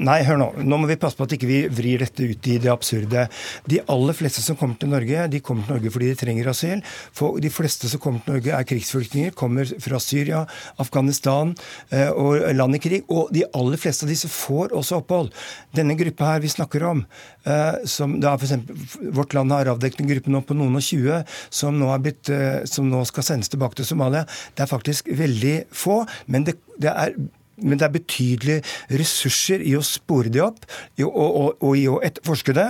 Nei, 0.00 0.20
hør 0.26 0.38
nå. 0.40 0.48
Nå 0.64 0.78
må 0.80 0.88
vi 0.90 0.98
passe 1.00 1.18
på 1.18 1.26
at 1.26 1.34
ikke 1.36 1.48
vi 1.48 1.60
vrir 1.72 2.02
dette 2.04 2.26
ut 2.30 2.48
i 2.50 2.56
det 2.62 2.70
absurde. 2.72 3.26
De 3.70 3.80
aller 3.90 4.16
fleste 4.16 4.44
som 4.44 4.58
kommer 4.58 4.78
til 4.80 4.92
Norge, 4.92 5.26
de 5.32 5.40
kommer 5.44 5.66
til 5.66 5.76
Norge 5.76 5.92
fordi 5.94 6.10
de 6.12 6.18
trenger 6.20 6.50
asyl. 6.52 6.84
For 7.16 7.40
de 7.42 7.50
fleste 7.52 7.90
som 7.90 8.02
kommer 8.02 8.22
til 8.24 8.36
Norge, 8.36 8.54
er 8.56 8.68
krigsflyktninger, 8.68 9.34
kommer 9.36 9.68
fra 9.82 10.00
Syria, 10.02 10.44
Afghanistan, 10.82 11.54
og 12.14 12.46
land 12.56 12.78
i 12.78 12.82
krig. 12.82 13.04
Og 13.12 13.32
de 13.34 13.44
aller 13.56 13.80
fleste 13.80 14.06
av 14.06 14.12
disse 14.12 14.30
får 14.30 14.74
også 14.76 15.00
opphold. 15.02 15.32
Denne 15.76 15.96
gruppa 16.20 16.34
her 16.34 16.40
vi 16.40 16.48
snakker 16.48 16.82
om, 16.84 17.04
eh, 17.44 17.84
som 17.84 18.20
da 18.20 18.34
f.eks. 18.36 18.52
Vårt 19.12 19.34
land 19.34 19.52
har 19.52 19.70
avdekket 19.72 20.00
en 20.00 20.10
gruppe 20.10 20.30
nå 20.30 20.42
på 20.42 20.54
noen 20.54 20.76
og 20.76 20.84
tjue 20.84 21.24
som 21.50 21.78
eh, 22.28 22.64
som 22.66 22.88
nå 22.88 23.04
skal 23.04 23.24
sendes 23.24 23.48
tilbake 23.48 23.76
til 23.76 23.86
Somalia. 23.86 24.26
Det 24.54 24.64
er 24.64 24.70
faktisk 24.70 25.08
veldig 25.08 25.66
få, 25.72 26.04
men 26.28 26.44
det, 26.44 26.58
det 26.78 26.92
er 26.92 27.14
men 27.62 27.80
det 27.80 27.88
er 27.88 27.94
betydelige 27.94 28.98
ressurser 29.00 29.64
i 29.64 29.76
å 29.78 29.84
spore 29.84 30.32
de 30.32 30.42
opp 30.44 30.66
og, 31.04 31.10
og, 31.10 31.48
og 31.60 31.76
i 31.78 31.86
å 31.90 32.00
etterforske 32.04 32.54
det 32.56 32.68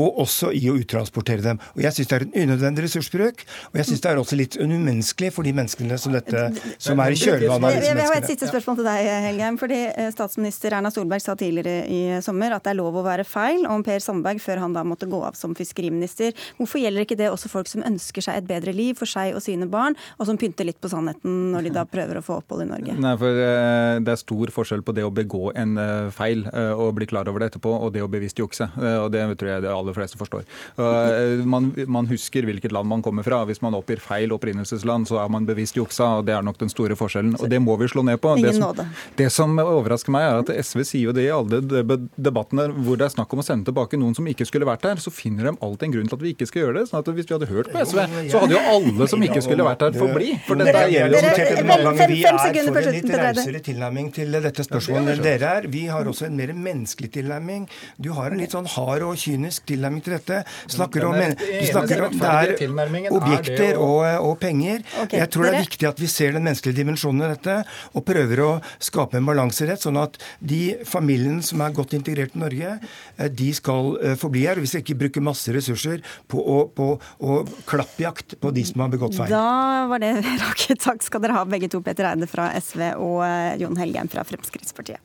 og 0.00 0.22
også 0.22 0.52
i 0.56 0.62
å 0.72 0.76
uttransportere 0.80 1.44
dem. 1.44 1.60
Og 1.76 1.82
Jeg 1.84 1.96
syns 1.96 2.10
det 2.10 2.16
er 2.16 2.24
en 2.24 2.36
unødvendig 2.46 2.86
ressursbruk, 2.86 3.42
og 3.72 3.80
jeg 3.80 3.88
syns 3.90 4.04
det 4.04 4.10
er 4.10 4.20
også 4.20 4.38
litt 4.38 4.56
umenneskelig 4.56 5.32
for 5.36 5.44
de 5.46 5.52
menneskene 5.56 5.98
som 6.00 6.14
dette, 6.16 6.44
som 6.80 7.00
er 7.02 7.12
i 7.12 7.18
kjølvannet 7.20 7.66
av 7.68 7.76
disse 7.76 7.92
menneskene. 7.92 8.02
Jeg 8.02 8.08
har 8.08 8.20
et 8.22 8.30
siste 8.30 8.48
spørsmål 8.48 8.78
til 8.80 8.88
deg, 8.88 9.10
Helgheim. 9.26 9.58
fordi 9.60 9.80
eh, 9.90 10.08
Statsminister 10.14 10.78
Erna 10.78 10.92
Solberg 10.94 11.24
sa 11.24 11.36
tidligere 11.38 11.84
i 11.92 12.00
sommer 12.24 12.56
at 12.56 12.64
det 12.64 12.72
er 12.72 12.78
lov 12.80 12.96
å 12.96 13.04
være 13.04 13.26
feil 13.28 13.66
om 13.68 13.84
Per 13.84 14.00
Sandberg 14.02 14.40
før 14.42 14.62
han 14.64 14.76
da 14.76 14.84
måtte 14.86 15.08
gå 15.10 15.20
av 15.26 15.36
som 15.38 15.56
fiskeriminister. 15.58 16.32
Hvorfor 16.56 16.80
gjelder 16.80 17.04
ikke 17.04 17.18
det 17.20 17.28
også 17.32 17.52
folk 17.52 17.68
som 17.70 17.84
ønsker 17.86 18.24
seg 18.24 18.40
et 18.40 18.48
bedre 18.48 18.72
liv 18.76 18.96
for 18.98 19.10
seg 19.10 19.36
og 19.36 19.44
sine 19.44 19.68
barn, 19.70 19.98
og 20.16 20.28
som 20.28 20.40
pynter 20.40 20.68
litt 20.68 20.80
på 20.80 20.90
sannheten 20.92 21.52
når 21.52 21.68
de 21.68 21.74
da 21.76 21.84
prøver 21.88 22.20
å 22.20 22.24
få 22.24 22.40
opphold 22.40 22.64
i 22.64 22.70
Norge? 22.72 22.96
Nei, 22.96 23.14
for 23.20 23.44
eh, 23.44 24.00
Det 24.02 24.16
er 24.16 24.22
stor 24.32 24.54
forskjell 24.56 24.84
på 24.86 24.96
det 24.96 25.06
å 25.06 25.12
begå 25.14 25.52
en 25.58 25.76
eh, 25.80 26.08
feil 26.14 26.44
og 26.52 26.94
bli 26.96 27.06
klar 27.08 27.28
over 27.30 27.42
det 27.42 27.52
etterpå, 27.52 27.70
og 27.84 27.92
det 27.94 28.02
å 28.04 28.10
bevisst 28.10 28.40
jukse. 28.40 28.66
Og 28.76 29.10
Det 29.12 29.22
tror 29.38 29.50
jeg 29.50 29.64
det 29.64 29.70
aller 29.72 29.96
fleste 29.96 30.18
forstår. 30.20 30.44
Eh, 30.78 31.44
man, 31.44 31.72
man, 31.86 32.06
husker 32.10 32.46
hvilket 32.46 32.72
land 32.72 32.88
man 32.88 33.02
kommer 33.02 33.26
fra. 33.26 33.42
Hvis 33.48 33.62
man 33.62 33.76
oppgir 33.78 34.00
feil 34.02 34.32
opprinnelsesland, 34.34 35.08
så 35.08 35.20
er 35.22 35.30
man 35.32 35.46
bevisst 35.48 35.76
juksa. 35.76 36.18
og 36.18 36.26
Det 36.26 36.34
er 36.36 36.44
nok 36.44 36.58
den 36.60 36.72
store 36.72 36.96
forskjellen. 36.98 37.36
Og 37.40 37.50
det 37.50 37.60
må 37.62 37.76
vi 37.80 37.88
slå 37.92 38.04
ned 38.06 38.20
på. 38.22 38.34
Det 38.42 38.54
som, 38.56 38.82
det 39.18 39.28
som 39.32 39.58
overrasker 39.62 40.14
meg, 40.14 40.28
er 40.28 40.42
at 40.42 40.66
SV 40.66 40.84
sier 40.88 41.10
jo 41.10 41.16
det 41.16 41.26
i 41.28 41.32
alle 41.32 41.62
debattene 41.62 42.68
hvor 42.82 43.00
det 43.00 43.08
er 43.08 43.14
snakk 43.16 43.32
om 43.34 43.42
å 43.42 43.46
sende 43.46 43.68
tilbake 43.68 44.00
noen 44.00 44.16
som 44.18 44.28
ikke 44.30 44.46
skulle 44.48 44.68
vært 44.68 44.84
der. 44.86 45.02
Så 45.02 45.12
finner 45.14 45.50
de 45.50 45.54
alltid 45.58 45.88
en 45.88 45.96
grunn 45.96 46.10
til 46.10 46.20
at 46.20 46.26
vi 46.26 46.34
ikke 46.36 46.48
skal 46.50 46.66
gjøre 46.66 46.78
det. 46.80 46.86
sånn 46.90 47.02
at 47.02 47.12
Hvis 47.12 47.28
vi 47.28 47.36
hadde 47.36 47.50
hørt 47.50 47.72
på 47.72 47.84
SV, 47.86 48.02
så 48.32 48.44
hadde 48.44 48.56
jo 48.56 48.62
alle 48.76 49.08
som 49.10 49.26
ikke 49.26 49.42
skulle 49.44 49.66
vært 49.66 49.84
der, 49.86 49.98
fått 49.98 50.16
bli. 50.16 50.32
For 50.46 50.60
dette 50.60 50.84
gjelder 50.92 52.08
Vi 52.12 52.22
er 52.28 52.38
for 52.42 52.80
en 52.82 52.92
litt 52.96 53.10
rausere 53.22 53.62
tilnærming 53.64 54.12
til 54.14 54.21
dette 54.30 54.64
spørsmålet 54.66 55.16
enn 55.16 55.24
dere 55.24 55.52
er. 55.58 55.68
Vi 55.72 55.86
har 55.90 56.08
også 56.08 56.28
en 56.28 56.36
mer 56.38 56.52
menneskelig 56.54 57.12
tilnærming. 57.16 57.66
Du 58.02 58.12
har 58.16 58.32
en 58.32 58.40
litt 58.40 58.54
sånn 58.54 58.68
hard 58.74 59.04
og 59.06 59.18
kynisk 59.20 59.66
tilnærming 59.70 60.04
til 60.04 60.16
dette. 60.16 60.42
Snakker 60.72 61.06
om, 61.08 61.18
du 61.18 61.66
snakker 61.68 62.06
om 62.06 62.18
det 62.22 62.32
er 62.32 63.10
objekter 63.12 63.80
og, 63.80 64.04
og 64.22 64.36
penger. 64.42 64.84
Jeg 65.12 65.28
tror 65.32 65.48
det 65.48 65.54
er 65.54 65.66
viktig 65.66 65.88
at 65.90 66.02
vi 66.02 66.10
ser 66.10 66.36
den 66.36 66.46
menneskelige 66.46 66.82
dimensjonen 66.82 67.26
i 67.26 67.32
dette, 67.34 67.58
og 67.96 68.06
prøver 68.06 68.44
å 68.44 68.50
skape 68.82 69.18
en 69.18 69.28
balanserett, 69.28 69.82
sånn 69.82 70.00
at 70.00 70.18
de 70.38 70.62
familiene 70.88 71.42
som 71.44 71.62
er 71.64 71.74
godt 71.76 71.96
integrert 71.98 72.36
i 72.36 72.42
Norge, 72.42 72.76
eh, 73.16 73.30
de 73.32 73.50
skal 73.56 73.94
eh, 74.00 74.16
forbli 74.20 74.46
her. 74.46 74.60
Hvis 74.62 74.76
vi 74.76 74.82
ikke 74.84 74.98
bruker 75.04 75.24
masse 75.24 75.52
ressurser 75.54 76.02
på 76.30 76.40
å, 76.40 76.58
på, 76.72 76.92
å 76.98 77.40
klappjakt 77.68 78.36
på 78.42 78.52
de 78.54 78.64
som 78.68 78.84
har 78.84 78.92
begått 78.92 79.16
feil. 79.18 79.32
Da 79.32 79.86
var 79.90 80.02
det 80.02 80.14
raket. 80.44 80.78
Takk 80.82 81.04
skal 81.06 81.24
dere 81.24 81.38
ha, 81.38 81.46
begge 81.48 81.70
to. 81.72 81.82
Peter 81.82 82.06
Eide 82.12 82.28
fra 82.30 82.50
SV 82.58 82.84
og 83.02 83.22
eh, 83.26 83.56
Jon 83.62 83.78
Helgheim 83.80 84.10
fra 84.12 84.24
Fremskrittspartiet. 84.28 85.00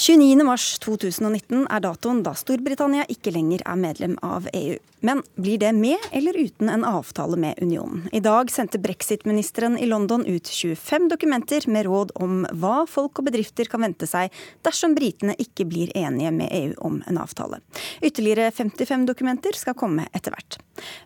29.3.2019 0.00 1.66
er 1.68 1.80
datoen 1.84 2.22
da 2.24 2.32
Storbritannia 2.32 3.02
ikke 3.12 3.34
lenger 3.34 3.60
er 3.68 3.76
medlem 3.76 4.14
av 4.24 4.46
EU. 4.56 4.78
Men 5.04 5.20
blir 5.36 5.60
det 5.60 5.74
med 5.76 6.00
eller 6.16 6.38
uten 6.40 6.70
en 6.72 6.86
avtale 6.88 7.36
med 7.36 7.60
unionen? 7.60 8.06
I 8.16 8.22
dag 8.24 8.48
sendte 8.48 8.80
brexit-ministeren 8.80 9.76
i 9.76 9.84
London 9.90 10.24
ut 10.24 10.48
25 10.48 11.10
dokumenter 11.12 11.68
med 11.68 11.84
råd 11.84 12.14
om 12.16 12.46
hva 12.62 12.86
folk 12.88 13.20
og 13.20 13.28
bedrifter 13.28 13.68
kan 13.68 13.84
vente 13.84 14.08
seg 14.08 14.32
dersom 14.64 14.96
britene 14.96 15.36
ikke 15.36 15.68
blir 15.68 15.92
enige 15.92 16.32
med 16.32 16.48
EU 16.48 16.72
om 16.88 17.02
en 17.04 17.20
avtale. 17.20 17.60
Ytterligere 18.00 18.48
55 18.56 19.04
dokumenter 19.12 19.52
skal 19.52 19.76
komme 19.76 20.08
etter 20.16 20.32
hvert. 20.32 20.62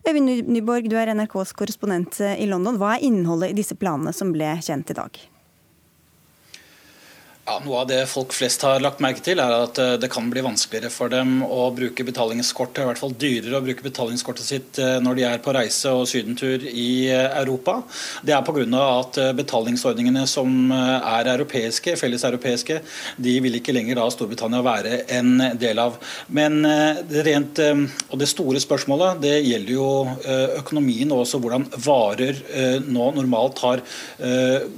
Øyvind 0.06 0.46
Nyborg, 0.54 0.86
du 0.86 0.94
er 1.02 1.10
NRKs 1.18 1.56
korrespondent 1.58 2.22
i 2.22 2.46
London. 2.46 2.78
Hva 2.78 2.94
er 2.94 3.08
innholdet 3.10 3.50
i 3.56 3.62
disse 3.64 3.74
planene 3.74 4.14
som 4.14 4.30
ble 4.30 4.54
kjent 4.62 4.94
i 4.94 5.02
dag? 5.02 5.24
Ja, 7.44 7.58
Noe 7.60 7.82
av 7.82 7.88
det 7.90 7.98
folk 8.08 8.32
flest 8.32 8.62
har 8.64 8.78
lagt 8.80 9.02
merke 9.04 9.20
til, 9.20 9.36
er 9.36 9.52
at 9.66 9.76
eh, 9.76 9.90
det 10.00 10.08
kan 10.08 10.30
bli 10.32 10.40
vanskeligere 10.40 10.88
for 10.88 11.12
dem 11.12 11.42
å 11.44 11.66
bruke 11.76 12.06
betalingskortet, 12.08 12.78
i 12.80 12.86
hvert 12.88 13.00
fall 13.02 13.12
dyrere 13.20 13.58
å 13.58 13.64
bruke 13.66 13.84
betalingskortet 13.84 14.46
sitt 14.48 14.78
eh, 14.80 14.94
når 15.04 15.18
de 15.18 15.26
er 15.28 15.42
på 15.44 15.52
reise 15.52 15.92
og 15.92 16.06
sydentur 16.08 16.64
i 16.64 17.10
eh, 17.12 17.36
Europa. 17.42 17.82
Det 18.24 18.32
er 18.32 18.40
pga. 18.46 18.64
at 18.84 19.18
betalingsordningene 19.36 20.22
som 20.30 20.72
er 20.72 21.28
europeiske, 21.34 21.98
felles 22.00 22.24
europeiske, 22.24 22.78
de 23.20 23.34
vil 23.44 23.58
ikke 23.58 23.74
lenger 23.76 24.00
da 24.00 24.08
Storbritannia 24.08 24.62
være 24.64 25.02
en 25.12 25.36
del 25.60 25.82
av. 25.82 25.98
Men 26.32 26.62
det 26.64 27.26
rent, 27.26 27.60
og 28.08 28.20
det 28.20 28.28
store 28.30 28.62
spørsmålet 28.62 29.20
det 29.20 29.34
gjelder 29.44 29.74
jo 29.74 29.88
økonomien 30.62 31.12
og 31.12 31.24
også 31.26 31.40
hvordan 31.42 31.66
varer 31.84 32.40
nå 32.86 33.10
normalt 33.18 33.60
har 33.64 33.82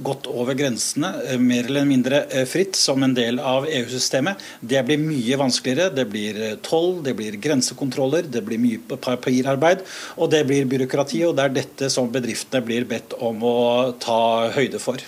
gått 0.07 0.31
over 0.33 0.59
grensene, 0.59 1.13
mer 1.39 1.69
eller 1.71 1.89
mindre 1.89 2.25
fritt 2.49 2.56
fritt 2.57 2.79
som 2.79 3.03
en 3.05 3.15
del 3.17 3.41
av 3.41 3.67
EU-systemet. 3.69 4.43
Det 4.61 4.83
blir 4.89 5.01
mye 5.03 5.41
vanskeligere. 5.41 5.93
Det 5.97 6.07
blir 6.13 6.41
eh, 6.43 6.57
toll, 6.65 7.03
det 7.05 7.17
blir 7.19 7.37
grensekontroller, 7.41 8.29
det 8.33 8.43
blir 8.47 8.61
mye 8.63 8.81
papirarbeid 8.97 9.85
og 10.17 10.31
det 10.33 10.45
blir 10.49 10.69
byråkrati. 10.71 11.23
og 11.27 11.37
Det 11.37 11.45
er 11.45 11.55
dette 11.61 11.91
som 11.93 12.11
bedriftene 12.13 12.65
blir 12.65 12.89
bedt 12.89 13.17
om 13.21 13.45
å 13.45 13.59
ta 14.03 14.51
høyde 14.57 14.81
for. 14.83 15.03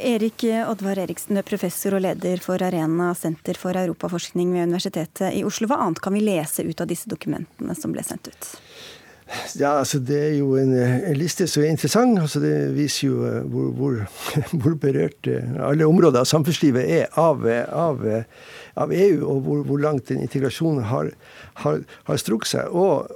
Erik 0.00 0.46
Oddvar 0.64 0.96
Eriksen, 1.02 1.36
professor 1.44 1.98
og 1.98 2.00
leder 2.06 2.40
for 2.40 2.62
Arena 2.64 3.10
senter 3.18 3.58
for 3.60 3.76
europaforskning 3.76 4.54
ved 4.54 4.70
Universitetet 4.70 5.34
i 5.36 5.44
Oslo. 5.44 5.68
Hva 5.68 5.82
annet 5.84 6.00
kan 6.00 6.16
vi 6.16 6.24
lese 6.24 6.64
ut 6.64 6.80
av 6.80 6.88
disse 6.88 7.10
dokumentene 7.10 7.76
som 7.76 7.92
ble 7.92 8.04
sendt 8.06 8.32
ut? 8.32 8.48
Ja, 9.60 9.78
altså 9.78 9.98
Det 10.02 10.18
er 10.18 10.38
jo 10.38 10.56
en, 10.58 10.72
en 10.74 11.16
liste 11.18 11.46
som 11.50 11.62
er 11.62 11.72
interessant. 11.74 12.18
altså 12.18 12.40
Det 12.42 12.54
viser 12.76 13.06
jo 13.08 13.26
eh, 13.26 13.42
hvor, 13.46 13.70
hvor, 13.76 13.98
hvor 14.62 14.74
berørt 14.80 15.30
alle 15.60 15.86
områder 15.86 16.22
av 16.22 16.30
samfunnslivet 16.30 16.86
er 17.00 17.20
av, 17.20 17.46
av, 17.46 18.04
av 18.80 18.92
EU, 18.94 19.20
og 19.26 19.42
hvor, 19.46 19.62
hvor, 19.68 19.80
langt 19.80 20.08
den 20.10 20.22
integrasjonen 20.24 20.86
har, 20.90 21.10
har, 21.62 21.82
har 22.08 22.20
strukket 22.20 22.52
seg. 22.52 22.70
Og 22.76 23.10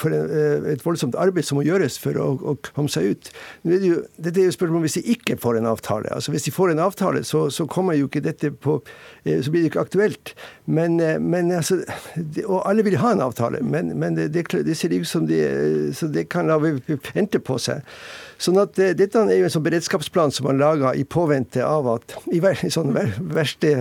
for 0.00 0.14
en, 0.14 0.30
eh, 0.30 0.68
et 0.74 0.84
voldsomt 0.84 1.18
arbeid 1.20 1.46
som 1.46 1.60
må 1.60 1.64
gjøres 1.66 1.98
for 2.02 2.18
å, 2.20 2.28
å 2.40 2.56
komme 2.70 2.92
seg 2.92 3.12
ut. 3.14 3.32
Nå 3.64 3.76
er 3.76 3.82
det, 3.82 3.92
jo, 3.92 4.00
dette 4.20 4.42
er 4.42 4.48
jo 4.48 4.56
spørsmål 4.56 4.86
hvis 4.86 4.98
de 5.00 5.04
ikke 5.16 5.38
får 5.40 5.60
en 5.60 5.70
avtale. 5.70 6.12
Altså 6.14 6.34
Hvis 6.34 6.48
de 6.48 6.54
får 6.54 6.74
en 6.74 6.84
avtale, 6.86 7.24
så, 7.26 7.46
så 7.52 7.68
kommer 7.70 7.98
jo 7.98 8.08
ikke 8.10 8.24
dette 8.24 8.52
på 8.52 8.80
eh, 9.24 9.40
Så 9.42 9.52
blir 9.52 9.64
det 9.64 9.72
ikke 9.72 9.84
aktuelt. 9.86 10.34
Men, 10.66 10.96
men 11.24 11.52
altså, 11.52 11.80
Og 12.46 12.64
alle 12.68 12.84
vil 12.86 12.98
ha 13.02 13.12
en 13.14 13.24
avtale, 13.24 13.60
men, 13.62 13.94
men 13.98 14.16
det, 14.16 14.30
det, 14.34 14.46
det 14.66 14.76
ser 14.78 14.94
ut 14.94 15.08
som 15.08 15.26
det 15.28 15.40
så 15.96 16.08
det 16.10 16.28
kan 16.30 16.48
la 16.48 16.58
vente 16.60 17.40
på 17.42 17.56
seg. 17.60 17.84
Sånn 18.40 18.58
at 18.60 18.78
uh, 18.80 18.92
Dette 18.96 19.20
er 19.20 19.38
jo 19.38 19.48
en 19.48 19.52
sånn 19.52 19.64
beredskapsplan 19.66 20.32
som 20.34 20.48
man 20.48 20.60
lager 20.60 20.96
i 20.96 21.04
påvente 21.04 21.64
av 21.64 21.88
at 21.92 22.16
I 22.32 22.40
sånn 22.72 22.94
verste 22.94 23.72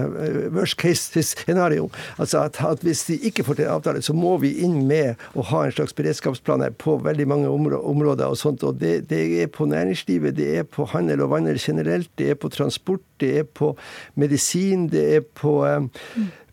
worst 0.53 0.77
case 0.81 1.23
scenario. 1.23 1.89
Altså 2.17 2.43
at, 2.43 2.59
at, 2.63 2.83
hvis 2.85 3.05
de 3.07 3.19
ikke 3.29 3.45
får 3.47 3.59
til 3.59 3.71
avtale, 3.71 4.03
så 4.05 4.15
må 4.15 4.35
vi 4.43 4.51
inn 4.65 4.81
med 4.89 5.19
å 5.37 5.45
ha 5.51 5.65
en 5.65 5.75
slags 5.75 5.95
beredskapsplan 5.97 6.63
her 6.65 6.75
på 6.79 6.97
veldig 7.05 7.27
mange 7.29 7.49
områder. 7.49 8.27
og 8.27 8.37
sånt, 8.39 8.63
og 8.67 8.79
det, 8.81 9.09
det 9.09 9.21
er 9.43 9.51
på 9.53 9.67
næringslivet, 9.69 10.35
det 10.37 10.49
er 10.61 10.67
på 10.67 10.87
handel 10.93 11.23
og 11.25 11.33
vandel 11.35 11.59
generelt, 11.61 12.11
det 12.19 12.33
er 12.33 12.39
på 12.39 12.51
transport, 12.53 13.03
det 13.19 13.31
er 13.43 13.47
på 13.47 13.73
medisin, 14.19 14.87
det 14.91 15.05
er 15.15 15.25
på 15.39 15.59
um, 15.65 15.89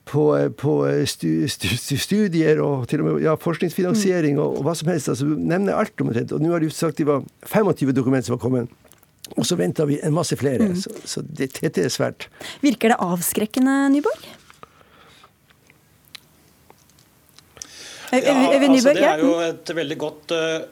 på, 0.07 0.25
på 0.61 0.73
studier 1.03 2.61
og 2.63 2.87
til 2.91 3.03
og 3.03 3.09
med 3.09 3.25
ja, 3.25 3.35
forskningsfinansiering 3.43 4.39
og, 4.39 4.61
og, 4.61 4.65
hva 4.67 4.75
som 4.79 4.91
helst. 4.93 5.11
altså 5.13 5.27
Nevner 5.27 5.75
alt 5.75 6.03
omtrent. 6.03 6.35
Og 6.37 6.43
nå 6.43 6.53
har 6.55 6.63
de 6.63 6.71
sagt 6.71 7.01
de 7.01 7.09
var 7.09 7.27
25 7.51 7.95
dokumenter 7.97 8.31
som 8.31 8.37
var 8.37 8.45
kommet. 8.45 8.71
Og 9.35 9.47
så 9.49 9.59
venter 9.59 9.89
vi 9.91 9.99
en 10.07 10.15
masse 10.15 10.39
flere. 10.39 10.71
Mm. 10.71 10.79
Så, 10.79 10.95
så 11.05 11.23
dette 11.27 11.83
er 11.83 11.91
svært. 11.91 12.29
Virker 12.63 12.95
det 12.95 13.01
avskrekkende, 13.03 13.79
Nyborg? 13.91 14.29
Ja, 18.15 18.33
altså 18.39 18.93
det 18.95 19.03
er 19.03 19.19
jo 19.19 19.33
et 19.43 19.71
veldig 19.75 19.97
godt 19.99 20.33
uh, 20.33 20.63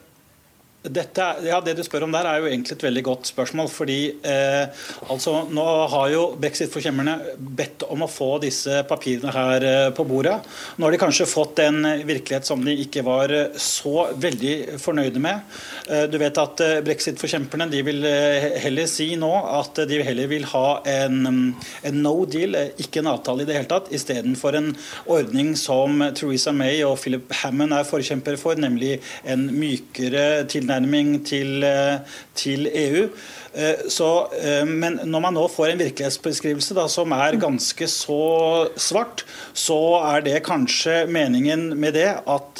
dette, 0.91 1.25
ja, 1.45 1.59
Det 1.61 1.75
du 1.77 1.83
spør 1.85 2.05
om 2.05 2.13
der, 2.13 2.27
er 2.29 2.41
jo 2.41 2.49
egentlig 2.49 2.75
et 2.75 2.85
veldig 2.85 3.03
godt 3.03 3.29
spørsmål. 3.31 3.69
fordi 3.71 3.99
eh, 4.23 4.67
altså, 5.09 5.47
Nå 5.49 5.65
har 5.91 6.09
jo 6.13 6.23
brexit-forkjemperne 6.39 7.15
bedt 7.37 7.85
om 7.89 8.05
å 8.05 8.11
få 8.11 8.35
disse 8.43 8.83
papirene 8.89 9.33
her 9.33 9.65
eh, 9.65 9.89
på 9.95 10.05
bordet. 10.07 10.37
Nå 10.77 10.85
har 10.85 10.93
de 10.93 11.01
kanskje 11.01 11.29
fått 11.29 11.59
en 11.65 11.81
virkelighet 12.05 12.45
som 12.45 12.61
de 12.65 12.75
ikke 12.85 13.03
var 13.05 13.33
eh, 13.33 13.57
så 13.57 14.07
veldig 14.13 14.77
fornøyde 14.81 15.23
med. 15.23 15.57
Eh, 15.89 16.05
du 16.11 16.19
vet 16.21 16.37
at 16.41 16.63
eh, 16.65 16.81
Brexit-forkjemperne 16.85 17.69
de 17.71 17.81
vil 17.87 18.05
eh, 18.09 18.49
heller 18.63 18.89
si 18.89 19.11
nå 19.19 19.31
at 19.59 19.81
de 19.89 20.01
heller 20.05 20.29
vil 20.31 20.45
ha 20.53 20.81
en, 20.85 21.55
en 21.85 21.99
no 22.05 22.15
deal, 22.29 22.57
ikke 22.81 23.01
en 23.01 23.11
avtale 23.15 23.43
i 23.43 23.49
det 23.49 23.57
hele 23.57 23.71
tatt, 23.71 23.91
istedenfor 23.95 24.59
en 24.59 24.71
ordning 25.11 25.53
som 25.59 26.03
Theresa 26.15 26.53
May 26.55 26.83
og 26.85 26.99
Philip 27.01 27.33
Hammond 27.41 27.73
er 27.75 27.87
forkjempere 27.87 28.39
for, 28.39 28.57
nemlig 28.59 28.99
en 29.25 29.47
mykere 29.55 30.45
tilnærming 30.51 30.74
tilnærming 30.75 31.25
til, 31.25 31.63
eh, 31.63 31.99
til 32.35 32.67
EU. 32.67 33.09
Eh, 33.55 33.87
så, 33.89 34.27
eh, 34.41 34.65
men 34.65 34.99
når 35.05 35.21
man 35.21 35.33
nå 35.33 35.47
får 35.47 35.71
en 35.71 35.79
virkelighetsbeskrivelse 35.79 36.75
da, 36.75 36.87
som 36.87 37.11
er 37.11 37.39
ganske 37.39 37.87
så 37.87 38.69
svart, 38.75 39.23
så 39.53 40.15
er 40.15 40.21
det 40.21 40.43
kanskje 40.43 41.07
meningen 41.07 41.77
med 41.77 41.93
det 41.93 42.21
at 42.27 42.55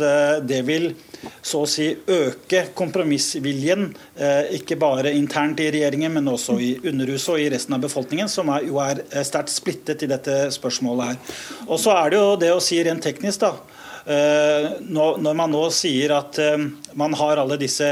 det 0.48 0.66
vil 0.66 0.94
så 1.42 1.64
å 1.64 1.68
si 1.68 1.96
øke 2.08 2.68
kompromissviljen, 2.76 3.96
ikke 4.52 4.78
bare 4.78 5.12
internt 5.12 5.60
i 5.60 5.72
regjeringen, 5.72 6.14
men 6.14 6.28
også 6.28 6.60
i 6.62 6.80
Underhuset 6.86 7.30
og 7.34 7.40
i 7.40 7.50
resten 7.50 7.74
av 7.74 7.82
befolkningen, 7.82 8.30
som 8.30 8.50
er, 8.50 8.62
jo 8.68 8.78
er 8.78 9.02
sterkt 9.24 9.50
splittet 9.50 10.04
i 10.04 10.08
dette 10.08 10.52
spørsmålet 10.52 11.06
her. 11.06 11.18
Og 11.68 11.80
så 11.80 11.96
er 11.98 12.10
det 12.10 12.20
jo 12.20 12.36
det 12.36 12.52
å 12.54 12.62
si 12.62 12.84
rent 12.84 13.02
teknisk, 13.02 13.40
da 13.42 13.56
når 14.06 15.34
man 15.34 15.54
nå 15.54 15.66
sier 15.74 16.14
at 16.14 16.38
eh, 16.42 16.70
man 16.94 17.18
har 17.18 17.42
alle 17.42 17.58
disse 17.62 17.90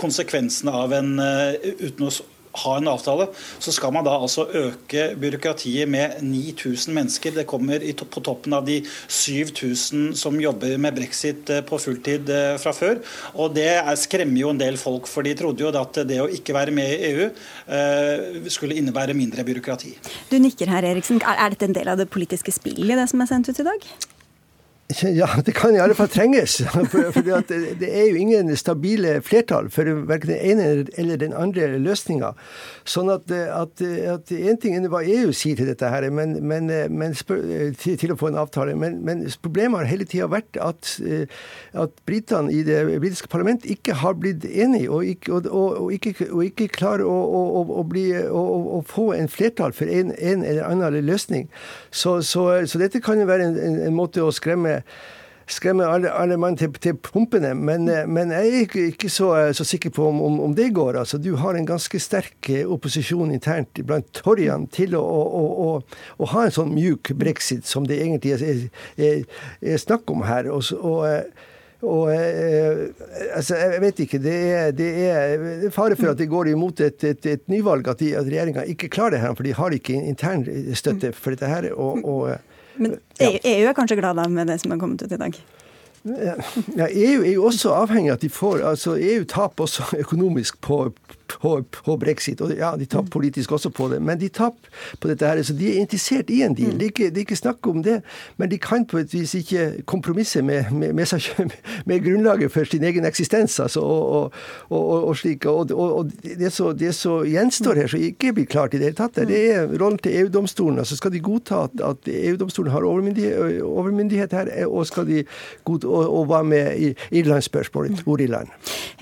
konsekvensene 0.00 0.74
av 0.74 0.94
en 0.96 1.16
eh, 1.22 1.74
uten 1.86 2.08
å 2.08 2.14
ha 2.62 2.72
en 2.76 2.88
avtale, 2.90 3.30
så 3.64 3.72
skal 3.72 3.94
man 3.96 4.04
da 4.04 4.12
altså 4.12 4.42
øke 4.44 5.06
byråkratiet 5.16 5.88
med 5.88 6.18
9000 6.20 6.92
mennesker. 6.92 7.32
Det 7.38 7.46
kommer 7.48 7.80
på 7.80 8.20
toppen 8.20 8.52
av 8.52 8.66
de 8.66 8.82
7000 9.08 10.12
som 10.20 10.36
jobber 10.36 10.76
med 10.76 10.98
brexit 10.98 11.48
på 11.64 11.80
fulltid 11.80 12.28
fra 12.60 12.74
før. 12.76 13.00
Og 13.40 13.56
Det 13.56 13.70
skremmer 14.02 14.42
jo 14.42 14.52
en 14.52 14.60
del 14.60 14.76
folk, 14.76 15.08
for 15.08 15.24
de 15.24 15.32
trodde 15.32 15.64
jo 15.64 15.72
at 15.72 16.02
det 16.04 16.20
å 16.20 16.28
ikke 16.28 16.52
være 16.52 16.76
med 16.76 16.92
i 16.92 17.12
EU 17.14 18.50
skulle 18.52 18.76
innebære 18.76 19.16
mindre 19.16 19.48
byråkrati. 19.48 19.96
Du 20.28 20.36
nikker 20.36 20.76
her, 20.76 20.92
Eriksen. 20.92 21.24
Er 21.24 21.56
dette 21.56 21.72
en 21.72 21.80
del 21.80 21.88
av 21.88 22.04
det 22.04 22.12
politiske 22.12 22.52
spillet, 22.52 22.98
det 23.00 23.08
som 23.08 23.24
er 23.24 23.32
sendt 23.32 23.48
ut 23.48 23.64
i 23.64 23.70
dag? 23.72 23.92
Ja, 25.20 25.28
det 25.46 25.52
kan 25.52 25.74
i 25.74 25.80
alle 25.80 25.94
fall 25.94 26.08
trenges. 26.08 26.60
For, 26.92 27.12
for 27.12 27.22
det, 27.22 27.58
det, 27.80 27.88
er 27.88 28.08
jo 28.10 28.18
ingen 28.20 28.50
stabile 28.56 29.20
flertall 29.24 29.68
for 29.72 29.88
verken 30.08 30.32
den 30.32 30.40
ene 30.52 30.66
eller 30.98 31.20
den 31.20 31.34
andre 31.36 31.68
løsninga. 31.80 32.32
Sånn 32.88 33.10
at, 33.12 33.30
at, 33.30 33.82
at 33.82 34.32
en 34.34 34.58
ting 34.60 34.76
er 34.76 34.88
hva 34.92 35.02
EU 35.06 35.32
sier 35.36 35.58
til 35.58 35.68
dette, 35.70 35.88
her, 35.92 36.08
men, 36.14 36.34
men, 36.46 36.70
men 36.90 37.14
til, 37.16 37.96
til, 38.00 38.12
å 38.12 38.18
få 38.18 38.32
en 38.32 38.40
avtale. 38.42 38.74
Men, 38.78 39.00
men 39.06 39.24
problemet 39.44 39.82
har 39.82 39.90
hele 39.92 40.08
tida 40.08 40.28
vært 40.32 40.58
at, 40.62 40.96
at 41.78 42.02
britene 42.08 42.52
i 42.52 42.62
det 42.66 42.80
britiske 42.90 43.30
parlament 43.32 43.66
ikke 43.68 43.96
har 44.02 44.18
blitt 44.18 44.46
enige, 44.48 44.90
og 44.90 45.06
ikke, 45.06 45.38
og, 45.38 45.48
og 45.52 45.92
ikke, 45.94 46.14
og 46.30 46.44
ikke 46.48 46.70
klarer 46.74 47.06
å, 47.08 47.14
å, 47.14 47.64
å, 47.80 47.86
bli, 47.88 48.08
å, 48.26 48.82
få 48.88 49.12
en 49.16 49.30
flertall 49.30 49.74
for 49.76 49.90
en, 49.90 50.12
en 50.18 50.46
eller 50.46 50.66
annen 50.66 51.00
løsning. 51.06 51.48
Så, 51.90 52.18
så, 52.26 52.48
så 52.68 52.82
dette 52.82 53.02
kan 53.04 53.20
jo 53.20 53.28
være 53.30 53.50
en, 53.50 53.58
en, 53.60 53.80
en 53.88 53.96
måte 53.96 54.24
å 54.24 54.32
skremme 54.34 54.81
skremme 55.52 55.86
alle, 55.86 56.10
alle 56.10 56.36
mann 56.40 56.56
til, 56.58 56.72
til, 56.82 56.96
pumpene. 56.96 57.52
Men, 57.58 57.88
eh, 57.90 58.06
men, 58.08 58.32
jeg 58.34 58.48
er 58.48 58.66
ikke, 58.66 58.86
ikke 58.94 59.10
så, 59.12 59.30
eh, 59.38 59.52
så, 59.56 59.66
sikker 59.68 59.92
på 59.94 60.08
om, 60.08 60.20
om, 60.22 60.40
om, 60.48 60.56
det 60.56 60.70
går. 60.74 60.98
Altså, 61.02 61.18
du 61.18 61.34
har 61.40 61.58
en 61.58 61.68
ganske 61.68 62.00
sterk 62.00 62.50
eh, 62.50 62.64
opposisjon 62.64 63.32
internt 63.34 63.82
blant 63.86 64.08
torjene 64.16 64.70
til 64.72 64.96
å, 64.98 65.02
å, 65.02 65.44
å, 65.66 65.70
å, 66.18 66.32
ha 66.34 66.46
en 66.46 66.54
sånn 66.54 66.74
mjuk 66.74 67.14
brexit 67.18 67.68
som 67.68 67.88
det 67.88 68.00
egentlig 68.02 68.36
er, 68.36 68.68
er, 68.96 69.24
er 69.60 69.82
snakk 69.82 70.10
om 70.12 70.26
her. 70.28 70.50
og, 70.52 70.68
og 70.80 71.48
og 71.82 72.12
eh, 72.14 72.92
altså, 73.34 73.56
jeg 73.58 73.80
vet 73.82 74.00
ikke. 74.04 74.18
Det 74.22 74.34
er, 74.54 74.68
det 74.78 74.90
er, 75.02 75.64
fare 75.74 75.96
for 75.98 76.12
at 76.12 76.20
det 76.20 76.28
går 76.30 76.52
imot 76.52 76.78
et, 76.86 77.02
et, 77.08 77.26
et 77.26 77.42
nyvalg, 77.50 77.88
at, 77.90 77.98
de, 77.98 78.12
at 78.14 78.28
regjeringa 78.28 78.62
ikke 78.70 78.90
klarer 78.94 79.16
det 79.16 79.22
her. 79.24 79.34
For 79.34 79.48
de 79.48 79.56
har 79.58 79.74
ikke 79.74 79.96
intern 79.98 80.46
støtte 80.78 81.10
for 81.16 81.34
dette 81.34 81.50
her. 81.50 81.72
og, 81.74 82.04
og 82.06 82.51
men 82.76 82.96
EU, 83.20 83.38
EU 83.38 83.66
er 83.68 83.76
kanskje 83.76 83.98
glad 84.00 84.20
med 84.30 84.48
det 84.50 84.60
som 84.62 84.72
er 84.72 84.80
kommet 84.80 85.02
ut 85.02 85.12
i 85.12 85.20
dag? 85.20 85.36
Ja, 86.02 86.88
EU 86.88 87.22
er 87.22 87.32
jo 87.32 87.44
også 87.46 87.74
avhengig 87.78 88.10
av 88.10 88.18
at 88.18 88.24
de 88.24 88.30
får 88.32 88.64
altså 88.66 88.96
EU 88.98 89.24
taper 89.28 89.68
også 89.68 89.86
økonomisk 90.02 90.58
på, 90.64 90.88
på, 91.40 91.54
på, 91.84 91.96
brexit. 91.96 92.40
Og 92.40 92.54
ja, 92.56 92.72
de 92.78 92.86
tapte 92.86 93.10
politisk 93.10 93.52
også 93.52 93.70
på 93.70 93.88
det, 93.92 94.02
men 94.02 94.20
de 94.20 94.28
tapte 94.28 94.72
på 95.00 95.10
dette 95.10 95.26
her. 95.26 95.42
Så 95.42 95.56
de 95.56 95.70
er 95.70 95.80
interessert 95.80 96.30
i 96.30 96.42
en 96.42 96.56
deal. 96.58 96.74
Det 96.78 96.88
er 96.88 96.94
ikke, 96.94 97.10
det 97.10 97.22
er 97.22 97.26
ikke 97.26 97.40
snakk 97.40 97.66
om 97.66 97.82
det. 97.82 98.00
Men 98.36 98.50
de 98.50 98.58
kan 98.58 98.86
på 98.88 98.98
et 99.02 99.12
vis 99.14 99.34
ikke 99.38 99.82
kompromisse 99.86 100.42
med, 100.42 100.70
med, 100.70 100.92
med, 100.92 101.50
med 101.88 102.04
grunnlaget 102.04 102.52
for 102.52 102.64
sin 102.68 102.84
egen 102.84 103.06
eksistens. 103.08 103.58
Altså, 103.60 103.80
og, 103.80 104.32
og, 104.70 105.08
og, 105.08 105.16
slik. 105.16 105.46
Og, 105.46 106.10
det, 106.22 106.52
så, 106.52 106.72
det 106.72 106.94
som 106.94 107.26
gjenstår 107.26 107.82
her, 107.82 107.92
som 107.92 108.02
ikke 108.02 108.32
blir 108.36 108.46
klart 108.50 108.74
i 108.74 108.80
det 108.80 108.90
hele 108.90 108.98
tatt, 108.98 109.22
det 109.28 109.42
er 109.54 109.70
rollen 109.80 110.00
til 110.02 110.16
EU-domstolen. 110.22 110.78
Altså 110.82 110.96
skal 110.98 111.12
de 111.14 111.22
godta 111.22 111.64
at, 111.66 111.80
at 111.84 112.10
EU-domstolen 112.10 112.72
har 112.72 112.84
overmyndighet, 112.86 113.62
overmyndighet, 113.62 114.32
her, 114.32 114.50
og 114.66 114.86
skal 114.86 115.06
de 115.08 115.22
godta 115.64 115.88
og, 115.88 116.08
og 116.18 116.26
hva 116.30 116.42
med 116.46 116.94
Irlandsspørsmålet? 117.10 118.02
Hvor 118.06 118.20
i 118.20 118.26
land? 118.30 118.50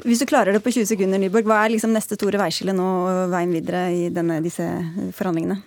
Hvis 0.04 0.22
du 0.22 0.26
klarer 0.28 0.52
det 0.52 0.62
på 0.64 0.72
20 0.74 0.88
sekunder, 0.92 1.20
Nyborg, 1.20 1.48
hva 1.48 1.62
er 1.64 1.74
liksom 1.74 1.92
neste 1.94 2.16
store 2.20 2.40
veiskillet 2.44 2.76
nå 2.76 2.86
veien 3.32 3.56
videre 3.56 3.88
i 3.96 4.06
denne, 4.14 4.42
disse 4.44 4.68
forhandlingene? 5.16 5.62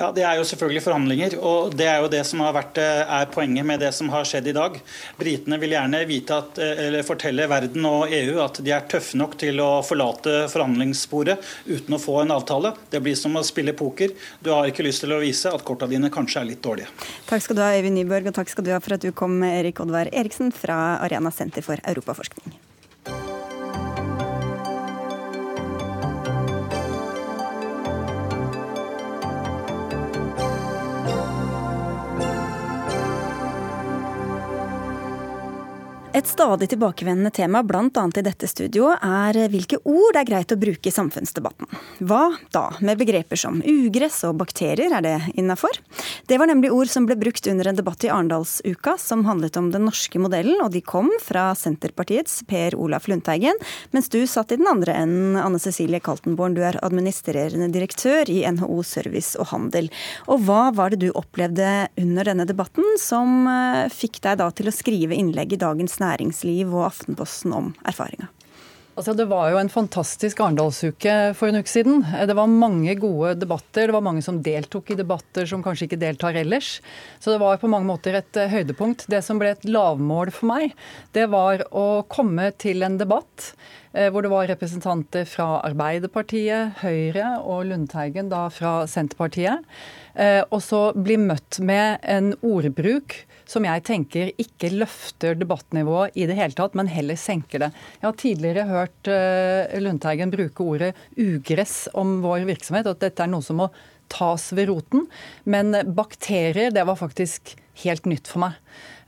Ja, 0.00 0.12
Det 0.12 0.22
er 0.22 0.38
jo 0.38 0.44
selvfølgelig 0.46 0.82
forhandlinger. 0.84 1.34
og 1.42 1.76
Det 1.76 1.86
er 1.86 1.98
jo 2.00 2.08
det 2.08 2.24
som 2.26 2.40
har 2.40 2.54
vært, 2.54 2.78
eh, 2.78 3.02
er 3.20 3.26
poenget 3.26 3.66
med 3.66 3.80
det 3.80 3.92
som 3.92 4.08
har 4.08 4.24
skjedd 4.24 4.46
i 4.46 4.52
dag. 4.52 4.80
Britene 5.18 5.58
vil 5.58 5.70
gjerne 5.70 6.06
vite 6.06 6.30
at, 6.30 6.58
eh, 6.58 6.86
eller 6.86 7.02
fortelle 7.02 7.48
verden 7.48 7.84
og 7.84 8.08
EU 8.08 8.40
at 8.40 8.62
de 8.62 8.70
er 8.70 8.86
tøffe 8.88 9.16
nok 9.16 9.36
til 9.36 9.56
å 9.58 9.82
forlate 9.84 10.48
forhandlingssporet 10.48 11.38
uten 11.66 11.94
å 11.94 12.00
få 12.00 12.22
en 12.22 12.30
avtale. 12.30 12.76
Det 12.90 13.02
blir 13.02 13.16
som 13.16 13.34
å 13.34 13.44
spille 13.44 13.74
poker. 13.74 14.14
Du 14.42 14.50
har 14.50 14.66
ikke 14.66 14.84
lyst 14.84 15.00
til 15.00 15.10
å 15.10 15.20
vise 15.20 15.52
at 15.52 15.64
korta 15.64 15.88
dine 15.88 16.08
kanskje 16.08 16.40
er 16.40 16.44
litt 16.46 16.62
dårlige. 16.62 16.88
Takk 17.26 17.42
skal 17.42 17.56
du 17.56 17.62
ha, 17.62 17.72
Øyvind 17.72 17.98
Nyborg, 17.98 18.28
og 18.28 18.34
takk 18.34 18.48
skal 18.48 18.64
du 18.64 18.70
ha 18.70 18.78
for 18.78 18.94
at 18.94 19.00
du 19.00 19.12
kom, 19.12 19.42
Erik 19.42 19.80
Oddvar 19.80 20.08
Eriksen 20.12 20.52
fra 20.52 20.98
Arena 21.02 21.30
senter 21.30 21.62
for 21.62 21.76
europaforskning. 21.76 22.69
Et 36.20 36.26
stadig 36.28 36.66
tilbakevendende 36.68 37.30
tema, 37.32 37.62
bl.a. 37.64 38.02
i 38.18 38.22
dette 38.22 38.44
studioet, 38.50 39.00
er 39.00 39.48
hvilke 39.48 39.78
ord 39.88 40.12
det 40.12 40.20
er 40.20 40.26
greit 40.28 40.52
å 40.52 40.58
bruke 40.60 40.90
i 40.90 40.92
samfunnsdebatten. 40.92 41.64
Hva 42.04 42.34
da 42.52 42.66
med 42.84 42.98
begreper 43.00 43.40
som 43.40 43.62
ugress 43.64 44.18
og 44.28 44.34
bakterier, 44.42 44.92
er 44.92 45.00
det 45.06 45.14
innafor? 45.40 45.78
Det 46.28 46.36
var 46.36 46.50
nemlig 46.50 46.74
ord 46.76 46.90
som 46.92 47.06
ble 47.08 47.16
brukt 47.16 47.48
under 47.48 47.70
en 47.70 47.78
debatt 47.78 48.04
i 48.04 48.10
Arendalsuka 48.12 48.98
som 49.00 49.24
handlet 49.24 49.56
om 49.56 49.70
den 49.72 49.86
norske 49.88 50.20
modellen, 50.20 50.60
og 50.60 50.74
de 50.74 50.82
kom 50.84 51.08
fra 51.24 51.54
Senterpartiets 51.56 52.42
Per 52.50 52.76
Olaf 52.76 53.08
Lundteigen, 53.08 53.56
mens 53.96 54.12
du 54.12 54.18
satt 54.28 54.52
i 54.52 54.60
den 54.60 54.68
andre 54.68 54.98
enden, 55.00 55.40
Anne 55.40 55.62
Cecilie 55.62 56.02
Kaltenborn, 56.04 56.58
du 56.58 56.60
er 56.68 56.82
administrerende 56.84 57.70
direktør 57.72 58.28
i 58.28 58.42
NHO 58.44 58.82
Service 58.84 59.40
og 59.40 59.48
Handel. 59.54 59.88
Og 60.28 60.44
hva 60.44 60.68
var 60.76 60.92
det 60.92 61.00
du 61.00 61.08
opplevde 61.16 61.88
under 61.96 62.28
denne 62.34 62.48
debatten 62.52 63.00
som 63.00 63.48
eh, 63.48 63.88
fikk 63.88 64.20
deg 64.28 64.42
da 64.44 64.52
til 64.52 64.68
å 64.68 64.76
skrive 64.82 65.16
innlegg 65.16 65.56
i 65.56 65.62
Dagens 65.64 65.96
Næringsliv? 65.96 66.09
Næringsliv 66.10 66.74
og 66.74 66.90
Aftenposten 66.90 67.56
om 67.56 67.72
erfaringa? 67.86 68.28
Altså, 69.00 69.14
det 69.16 69.30
var 69.30 69.46
jo 69.48 69.56
en 69.56 69.70
fantastisk 69.72 70.42
Arendalsuke 70.44 71.12
for 71.38 71.48
en 71.48 71.62
uke 71.62 71.70
siden. 71.70 72.02
Det 72.04 72.34
var 72.36 72.50
mange 72.52 72.92
gode 73.00 73.36
debatter. 73.38 73.86
Det 73.88 73.94
var 73.94 74.04
mange 74.04 74.20
som 74.20 74.42
deltok 74.44 74.90
i 74.92 74.96
debatter 74.98 75.46
som 75.48 75.62
kanskje 75.64 75.86
ikke 75.86 76.00
deltar 76.02 76.36
ellers. 76.36 76.80
Så 77.16 77.32
det 77.32 77.38
var 77.40 77.56
på 77.62 77.70
mange 77.70 77.88
måter 77.88 78.18
et 78.18 78.36
eh, 78.36 78.50
høydepunkt. 78.50 79.06
Det 79.08 79.22
som 79.24 79.40
ble 79.40 79.54
et 79.54 79.64
lavmål 79.64 80.34
for 80.36 80.50
meg, 80.50 80.74
det 81.16 81.30
var 81.32 81.64
å 81.70 82.02
komme 82.12 82.50
til 82.60 82.84
en 82.84 82.98
debatt 83.00 83.52
eh, 83.94 84.10
hvor 84.12 84.26
det 84.26 84.34
var 84.34 84.50
representanter 84.52 85.24
fra 85.24 85.62
Arbeiderpartiet, 85.70 86.82
Høyre 86.82 87.38
og 87.40 87.70
Lundteigen 87.70 88.28
da 88.28 88.48
fra 88.52 88.82
Senterpartiet. 88.90 89.64
Eh, 90.12 90.42
og 90.50 90.60
så 90.66 90.90
bli 90.92 91.16
møtt 91.30 91.62
med 91.64 92.02
en 92.04 92.34
ordbruk 92.42 93.22
som 93.50 93.66
jeg 93.66 93.84
tenker 93.86 94.32
ikke 94.40 94.70
løfter 94.72 95.38
debattnivået 95.38 96.16
i 96.18 96.26
det 96.30 96.36
hele 96.38 96.56
tatt, 96.56 96.76
men 96.78 96.90
heller 96.90 97.18
senker 97.18 97.64
det. 97.64 97.70
Jeg 97.98 98.06
har 98.06 98.20
tidligere 98.20 98.68
hørt 98.68 99.10
uh, 99.10 99.80
Lundteigen 99.82 100.34
bruke 100.34 100.66
ordet 100.66 100.92
ugress 101.18 101.88
om 101.98 102.20
vår 102.24 102.46
virksomhet, 102.48 102.90
at 102.90 103.02
dette 103.02 103.24
er 103.24 103.32
noe 103.32 103.44
som 103.44 103.58
må 103.62 103.70
tas 104.10 104.48
ved 104.54 104.70
roten. 104.70 105.04
Men 105.50 105.74
bakterier, 105.94 106.70
det 106.74 106.86
var 106.86 106.98
faktisk 106.98 107.54
helt 107.82 108.06
nytt 108.10 108.30
for 108.30 108.44
meg. 108.44 108.58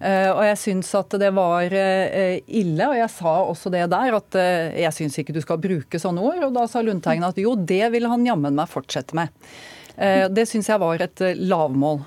Uh, 0.03 0.31
og 0.33 0.43
jeg 0.49 0.59
syns 0.59 0.91
at 0.99 1.15
det 1.23 1.31
var 1.37 1.77
uh, 1.77 2.35
ille, 2.43 2.89
og 2.89 2.99
jeg 2.99 3.13
sa 3.15 3.37
også 3.45 3.71
det 3.75 3.85
der, 3.95 4.17
at 4.19 4.41
jeg 4.83 4.99
syns 4.99 5.21
ikke 5.23 5.37
du 5.37 5.43
skal 5.45 5.63
bruke 5.63 6.03
sånne 6.03 6.25
ord. 6.25 6.43
Og 6.49 6.59
da 6.59 6.67
sa 6.71 6.83
Lundteigen 6.83 7.29
at 7.29 7.39
jo, 7.39 7.55
det 7.55 7.85
vil 7.95 8.11
han 8.11 8.27
jammen 8.27 8.59
meg 8.59 8.71
fortsette 8.75 9.19
med. 9.19 9.31
Det 9.97 10.47
syns 10.49 10.71
jeg 10.71 10.81
var 10.81 11.03
et 11.05 11.21
lavmål. 11.37 12.01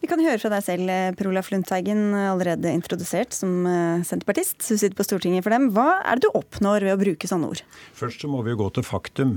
Vi 0.00 0.08
kan 0.08 0.20
høre 0.24 0.40
fra 0.40 0.48
deg 0.54 0.64
selv, 0.64 0.88
eh, 0.88 1.12
Per 1.12 1.28
Olaf 1.28 1.50
Lundteigen, 1.52 2.14
allerede 2.14 2.72
introdusert 2.72 3.34
som 3.36 3.66
eh, 3.68 4.00
senterpartist. 4.00 4.56
Du 4.64 4.72
sitter 4.72 4.96
på 4.96 5.04
Stortinget 5.04 5.44
for 5.44 5.52
dem. 5.52 5.68
Hva 5.76 6.00
er 6.00 6.16
det 6.16 6.24
du 6.24 6.38
oppnår 6.38 6.86
ved 6.86 6.94
å 6.94 7.00
bruke 7.02 7.28
sånne 7.28 7.50
ord? 7.52 7.60
Først 7.92 8.24
så 8.24 8.30
må 8.32 8.40
vi 8.46 8.54
jo 8.54 8.62
gå 8.62 8.70
til 8.78 8.86
faktum. 8.86 9.34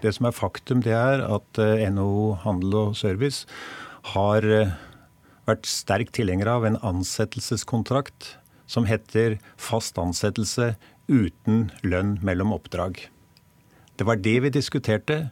Det 0.00 0.14
som 0.16 0.24
er 0.24 0.32
faktum, 0.32 0.80
det 0.80 0.96
er 0.96 1.20
at 1.26 1.60
eh, 1.60 1.84
NHO 1.92 2.40
Handel 2.46 2.78
og 2.80 2.96
Service 2.96 3.44
har 4.14 4.46
vært 5.44 5.68
sterk 5.68 6.14
tilhenger 6.16 6.48
av 6.48 6.64
en 6.64 6.78
ansettelseskontrakt 6.80 8.38
som 8.70 8.88
heter 8.88 9.36
fast 9.60 10.00
ansettelse 10.00 10.72
uten 11.10 11.68
lønn 11.84 12.16
mellom 12.24 12.54
oppdrag. 12.56 13.02
Det 14.00 14.08
var 14.08 14.16
det 14.16 14.38
vi 14.46 14.54
diskuterte. 14.54 15.26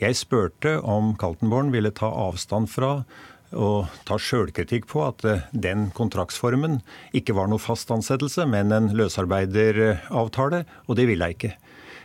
Jeg 0.00 0.16
spurte 0.16 0.78
om 0.80 1.12
Kaltenborn 1.20 1.68
ville 1.74 1.90
ta 1.92 2.08
avstand 2.08 2.70
fra 2.72 3.02
og 3.50 3.90
ta 4.08 4.16
sjølkritikk 4.16 4.86
på 4.88 5.02
at 5.04 5.24
eh, 5.26 5.42
den 5.52 5.88
kontraktsformen 5.92 6.78
ikke 7.16 7.34
var 7.36 7.50
noe 7.50 7.60
fast 7.60 7.90
ansettelse, 7.92 8.46
men 8.48 8.72
en 8.72 8.92
løsarbeideravtale, 8.96 10.62
og 10.86 10.96
det 10.96 11.08
ville 11.10 11.26
jeg 11.26 11.36
ikke. 11.36 11.52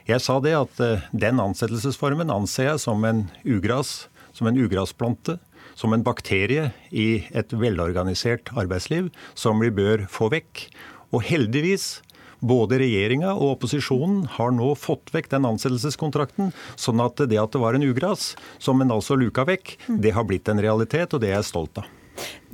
Jeg 0.10 0.22
sa 0.26 0.40
det 0.44 0.56
at 0.58 0.82
eh, 0.84 1.06
den 1.14 1.40
ansettelsesformen 1.40 2.34
anser 2.34 2.72
jeg 2.72 2.82
som 2.84 3.06
en 3.08 3.28
ugras, 3.46 4.10
som 4.36 4.50
en 4.50 4.60
ugrasplante, 4.60 5.38
som 5.80 5.94
en 5.96 6.04
bakterie 6.04 6.72
i 6.92 7.26
et 7.36 7.54
velorganisert 7.56 8.52
arbeidsliv 8.58 9.12
som 9.38 9.62
vi 9.64 9.72
bør 9.72 10.06
få 10.12 10.32
vekk. 10.34 10.68
Og 11.16 11.24
heldigvis 11.30 12.02
både 12.40 12.80
regjeringa 12.82 13.34
og 13.36 13.56
opposisjonen 13.56 14.24
har 14.38 14.56
nå 14.56 14.74
fått 14.80 15.14
vekk 15.16 15.32
den 15.36 15.50
ansettelseskontrakten, 15.52 16.54
sånn 16.76 17.04
at 17.04 17.24
det 17.30 17.40
at 17.42 17.56
det 17.56 17.62
var 17.64 17.78
en 17.78 17.88
ugras, 17.88 18.34
som 18.60 18.82
en 18.82 18.96
altså 18.96 19.18
luka 19.20 19.46
vekk, 19.48 19.78
det 20.02 20.16
har 20.16 20.28
blitt 20.28 20.50
en 20.52 20.62
realitet, 20.62 21.14
og 21.14 21.24
det 21.24 21.32
er 21.32 21.40
jeg 21.40 21.52
stolt 21.54 21.84
av. 21.84 21.95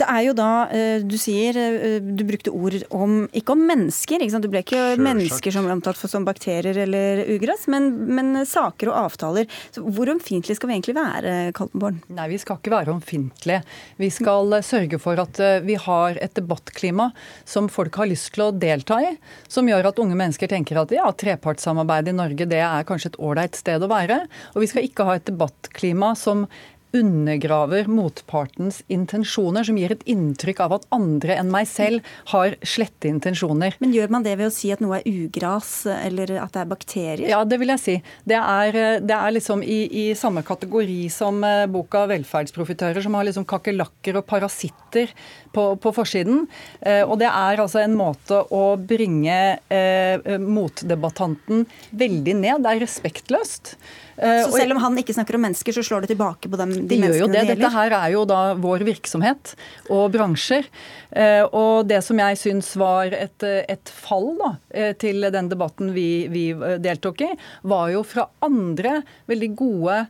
Det 0.02 0.08
er 0.10 0.24
jo 0.26 0.34
da 0.38 0.50
eh, 0.74 1.04
du 1.06 1.16
sier 1.20 1.58
eh, 1.60 2.00
Du 2.02 2.24
brukte 2.26 2.54
ord 2.54 2.78
om 2.96 3.26
ikke 3.38 3.54
om 3.54 3.64
mennesker. 3.70 4.24
Ikke 4.24 4.42
du 4.42 4.50
ble 4.50 4.64
ikke 4.64 4.80
Selvsagt. 4.80 5.04
mennesker 5.06 5.56
som 5.56 5.68
ble 5.68 5.76
omtalt 5.78 6.00
for 6.00 6.12
som 6.12 6.26
bakterier 6.26 6.80
eller 6.86 7.24
ugras, 7.36 7.68
men, 7.72 7.92
men, 8.10 8.34
saker 8.48 8.92
og 8.92 8.98
avtaler. 9.06 9.50
Så 9.74 9.84
hvor 9.86 10.10
ømfintlige 10.12 10.58
skal 10.58 10.72
vi 10.72 10.78
egentlig 10.80 10.98
være, 10.98 11.36
Kaltenborn? 11.58 12.02
Nei, 12.18 12.28
vi 12.34 12.40
skal 12.42 12.58
ikke 12.58 12.74
være 12.74 12.96
omfintlige. 12.96 13.62
Vi 14.02 14.10
skal 14.14 14.58
eh, 14.58 14.66
sørge 14.66 15.02
for 15.02 15.22
at 15.22 15.42
vi 15.66 15.78
har 15.80 16.18
et 16.22 16.34
debattklima 16.38 17.12
som 17.48 17.70
folk 17.72 18.02
har 18.02 18.10
lyst 18.10 18.32
til 18.36 18.48
å 18.48 18.52
delta 18.56 19.02
i. 19.06 19.14
Som 19.52 19.70
gjør 19.70 19.92
at 19.92 20.02
unge 20.02 20.18
mennesker 20.18 20.50
tenker 20.50 20.82
at 20.82 20.96
ja, 20.96 21.06
trepartssamarbeid 21.12 22.10
i 22.10 22.18
Norge 22.18 22.50
det 22.50 22.64
er 22.66 22.88
kanskje 22.88 23.14
et 23.14 23.22
ålreit 23.22 23.60
sted 23.60 23.84
å 23.84 23.92
være. 23.92 24.24
Og 24.56 24.66
vi 24.66 24.72
skal 24.72 24.88
ikke 24.88 25.06
ha 25.08 25.20
et 25.20 25.28
debattklima 25.30 26.16
som 26.18 26.48
undergraver 26.94 27.88
motpartens 27.92 28.82
intensjoner, 28.92 29.66
som 29.68 29.78
gir 29.80 29.94
et 29.94 30.04
inntrykk 30.10 30.62
av 30.66 30.76
at 30.78 30.88
andre 30.94 31.38
enn 31.40 31.52
meg 31.54 31.70
selv 31.70 32.08
har 32.34 32.56
slette 32.68 33.10
intensjoner. 33.10 33.78
Men 33.84 33.94
gjør 33.96 34.12
man 34.14 34.26
det 34.26 34.36
ved 34.40 34.50
å 34.50 34.54
si 34.54 34.72
at 34.74 34.84
noe 34.84 35.00
er 35.00 35.08
ugras, 35.08 35.72
eller 35.92 36.36
at 36.42 36.54
det 36.56 36.64
er 36.64 36.72
bakterier? 36.72 37.28
Ja, 37.32 37.42
det 37.48 37.62
vil 37.62 37.74
jeg 37.74 37.84
si. 37.84 37.98
Det 38.28 38.40
er, 38.40 38.80
det 39.04 39.18
er 39.18 39.36
liksom 39.38 39.64
i, 39.64 39.80
i, 40.04 40.06
samme 40.18 40.44
kategori 40.46 41.00
som 41.14 41.40
eh, 41.48 41.66
boka 41.72 42.04
'Velferdsprofitører', 42.10 43.04
som 43.04 43.16
har 43.18 43.28
liksom 43.28 43.48
kakerlakker 43.50 44.20
og 44.20 44.28
parasitter 44.30 45.14
på, 45.56 45.66
på 45.82 45.96
forsiden. 45.96 46.46
Eh, 46.82 47.04
og 47.06 47.18
det 47.22 47.30
er 47.32 47.64
altså 47.64 47.82
en 47.82 47.98
måte 47.98 48.44
å 48.52 48.76
bringe 48.76 49.40
eh, 49.72 50.38
motdebattanten 50.42 51.66
veldig 51.92 52.38
ned. 52.44 52.64
Det 52.64 52.76
er 52.76 52.84
respektløst. 52.84 53.76
Eh, 54.18 54.44
så 54.46 54.52
selv 54.56 54.76
om 54.76 54.82
han 54.84 54.98
ikke 55.00 55.16
snakker 55.16 55.38
om 55.38 55.46
mennesker, 55.46 55.76
så 55.76 55.84
slår 55.86 56.06
det 56.06 56.14
tilbake 56.14 56.52
på 56.52 56.60
dem, 56.60 56.74
de 56.74 56.82
de 56.82 57.00
menneskene 57.00 57.12
gjør 57.12 57.20
jo 57.22 57.30
det. 57.32 57.44
det 57.48 57.56
Dette 57.56 57.72
her 57.76 57.96
er 57.98 58.14
jo 58.16 58.24
da 58.30 58.42
vår 58.60 58.86
virksomhet 58.88 59.54
og 59.90 60.12
bransjer. 60.16 60.70
Eh, 61.12 61.44
og 61.48 61.88
det 61.90 62.02
som 62.06 62.20
jeg 62.22 62.40
syns 62.42 62.74
var 62.80 63.14
et, 63.16 63.44
et 63.44 63.94
fall 63.94 64.32
da, 64.40 64.54
eh, 64.76 64.94
til 65.00 65.28
den 65.34 65.52
debatten 65.52 65.94
vi, 65.96 66.28
vi 66.32 66.48
deltok 66.84 67.26
i, 67.28 67.32
var 67.68 67.92
jo 67.96 68.06
fra 68.08 68.28
andre 68.46 69.02
veldig 69.32 69.54
gode 69.60 70.02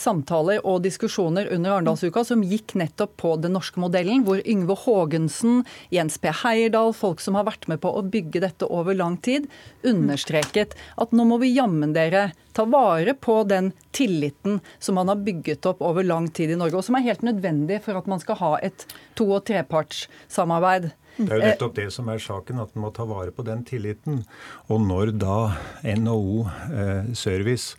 samtaler 0.00 0.62
og 0.64 0.82
diskusjoner 0.86 1.50
under 1.52 1.74
Arendalsuka 1.76 2.22
som 2.24 2.44
gikk 2.46 2.74
nettopp 2.80 3.16
på 3.20 3.34
den 3.42 3.52
norske 3.56 3.80
modellen, 3.82 4.24
hvor 4.24 4.40
Yngve 4.40 4.76
Haagensen, 4.86 5.64
Jens 5.92 6.16
P. 6.22 6.30
Heierdal, 6.42 6.94
folk 6.96 7.20
som 7.20 7.36
har 7.36 7.46
vært 7.48 7.68
med 7.68 7.82
på 7.84 7.92
å 7.92 8.04
bygge 8.04 8.42
dette 8.46 8.68
over 8.72 8.96
lang 8.96 9.18
tid, 9.20 9.50
understreket 9.84 10.76
at 10.96 11.12
nå 11.12 11.28
må 11.28 11.40
vi 11.42 11.52
jammen 11.54 11.92
dere 11.96 12.30
ta 12.56 12.64
vare 12.64 13.12
på 13.14 13.42
den 13.44 13.72
tilliten 13.92 14.60
som 14.78 14.96
man 14.96 15.08
har 15.12 15.20
bygget 15.20 15.66
opp 15.68 15.82
over 15.84 16.04
lang 16.04 16.30
tid 16.32 16.50
i 16.50 16.56
Norge, 16.56 16.78
og 16.80 16.86
som 16.86 16.96
er 16.96 17.04
helt 17.10 17.24
nødvendig 17.26 17.82
for 17.84 18.00
at 18.00 18.08
man 18.08 18.22
skal 18.22 18.40
ha 18.40 18.54
et 18.64 18.86
to- 19.14 19.28
og 19.28 19.44
trepartssamarbeid. 19.48 20.90
Det 21.16 21.32
er 21.32 21.40
jo 21.40 21.48
nettopp 21.50 21.76
det 21.76 21.86
som 21.94 22.08
er 22.12 22.20
saken, 22.20 22.60
at 22.60 22.74
en 22.76 22.82
må 22.84 22.90
ta 22.92 23.06
vare 23.08 23.32
på 23.32 23.44
den 23.44 23.62
tilliten. 23.64 24.22
Og 24.68 24.82
når 24.84 25.14
da 25.16 25.38
NHO 25.84 26.44
eh, 26.44 27.12
Service 27.16 27.76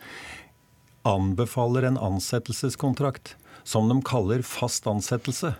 anbefaler 1.06 1.84
en 1.88 1.98
ansettelseskontrakt 1.98 3.36
som 3.68 3.90
de 3.90 4.00
kaller 4.02 4.42
fast 4.42 4.88
ansettelse, 4.88 5.54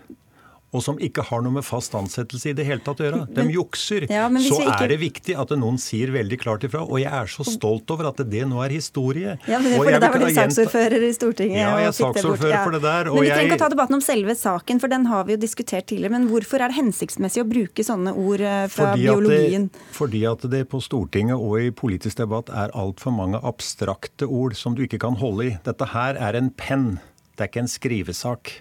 og 0.68 0.82
som 0.84 0.98
ikke 1.00 1.24
har 1.24 1.40
noe 1.44 1.54
med 1.54 1.64
fast 1.64 1.94
ansettelse 1.96 2.50
i 2.50 2.54
det 2.56 2.66
hele 2.68 2.82
tatt 2.84 3.00
å 3.00 3.06
gjøre. 3.06 3.20
De 3.32 3.44
jukser. 3.54 4.04
Ja, 4.12 4.26
så 4.28 4.58
ikke... 4.60 4.74
er 4.84 4.90
det 4.92 4.98
viktig 5.00 5.36
at 5.40 5.54
noen 5.56 5.78
sier 5.80 6.12
veldig 6.12 6.38
klart 6.42 6.66
ifra. 6.68 6.82
Og 6.84 7.00
jeg 7.00 7.08
er 7.08 7.30
så 7.32 7.46
stolt 7.48 7.88
over 7.94 8.10
at 8.10 8.20
det 8.28 8.44
nå 8.48 8.60
er 8.64 8.74
historie. 8.76 9.38
Ja, 9.48 9.62
men 9.62 9.72
det, 9.72 9.78
for 9.78 9.88
det 9.88 10.02
der 10.04 10.12
var 10.12 10.24
du 10.24 10.28
saksordfører 10.36 11.06
i 11.08 11.10
Stortinget. 11.16 11.62
Ja, 11.62 11.72
jeg 11.80 11.88
er 11.88 11.96
saksordfører 11.96 12.54
ja. 12.58 12.60
for 12.66 12.76
det 12.76 12.82
der. 12.84 13.10
men 13.14 13.24
vi 13.24 13.32
trenger 13.32 13.48
ikke 13.48 13.60
å 13.60 13.64
ta 13.64 13.70
debatten 13.72 13.98
om 13.98 14.04
selve 14.04 14.36
saken, 14.36 14.82
for 14.84 14.92
den 14.92 15.08
har 15.08 15.24
vi 15.24 15.38
jo 15.38 15.42
diskutert 15.46 15.88
tidligere. 15.88 16.16
Men 16.18 16.28
hvorfor 16.28 16.60
er 16.60 16.74
det 16.74 16.80
hensiktsmessig 16.82 17.46
å 17.46 17.48
bruke 17.48 17.88
sånne 17.88 18.12
ord 18.12 18.44
eh, 18.44 18.60
fra 18.68 18.92
fordi 18.92 19.08
biologien? 19.08 19.68
Det, 19.72 19.88
fordi 19.96 20.24
at 20.28 20.48
det 20.52 20.64
på 20.68 20.82
Stortinget 20.84 21.40
og 21.40 21.64
i 21.64 21.72
politisk 21.72 22.20
debatt 22.20 22.52
er 22.52 22.76
altfor 22.76 23.16
mange 23.16 23.40
abstrakte 23.40 24.28
ord 24.28 24.56
som 24.58 24.76
du 24.76 24.84
ikke 24.84 25.00
kan 25.08 25.16
holde 25.16 25.48
i. 25.48 25.58
Dette 25.64 25.94
her 25.96 26.20
er 26.20 26.36
en 26.36 26.52
penn, 26.52 26.98
det 27.38 27.46
er 27.46 27.54
ikke 27.54 27.64
en 27.64 27.76
skrivesak. 27.78 28.58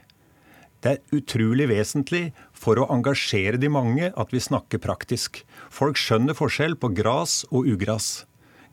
Det 0.84 0.94
er 0.94 1.18
utrolig 1.18 1.68
vesentlig 1.72 2.32
for 2.54 2.78
å 2.78 2.88
engasjere 2.94 3.58
de 3.58 3.70
mange 3.74 4.12
at 4.14 4.34
vi 4.34 4.42
snakker 4.44 4.82
praktisk. 4.84 5.42
Folk 5.74 5.98
skjønner 5.98 6.38
forskjell 6.38 6.78
på 6.78 6.92
gras 6.98 7.42
og 7.50 7.70
ugras. 7.72 8.28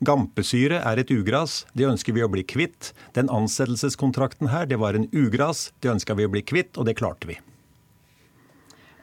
Gampesyre 0.05 0.83
er 0.85 1.01
et 1.01 1.13
ugras, 1.15 1.63
det 1.73 1.87
ønsker 1.89 2.17
vi 2.17 2.25
å 2.25 2.29
bli 2.29 2.45
kvitt. 2.45 2.93
Den 3.17 3.31
ansettelseskontrakten 3.33 4.51
her, 4.53 4.69
det 4.69 4.81
var 4.83 4.99
en 4.99 5.09
ugras, 5.15 5.71
det 5.81 5.95
ønska 5.95 6.17
vi 6.19 6.27
å 6.27 6.33
bli 6.35 6.43
kvitt, 6.45 6.77
og 6.77 6.91
det 6.91 6.97
klarte 6.99 7.31
vi. 7.31 7.39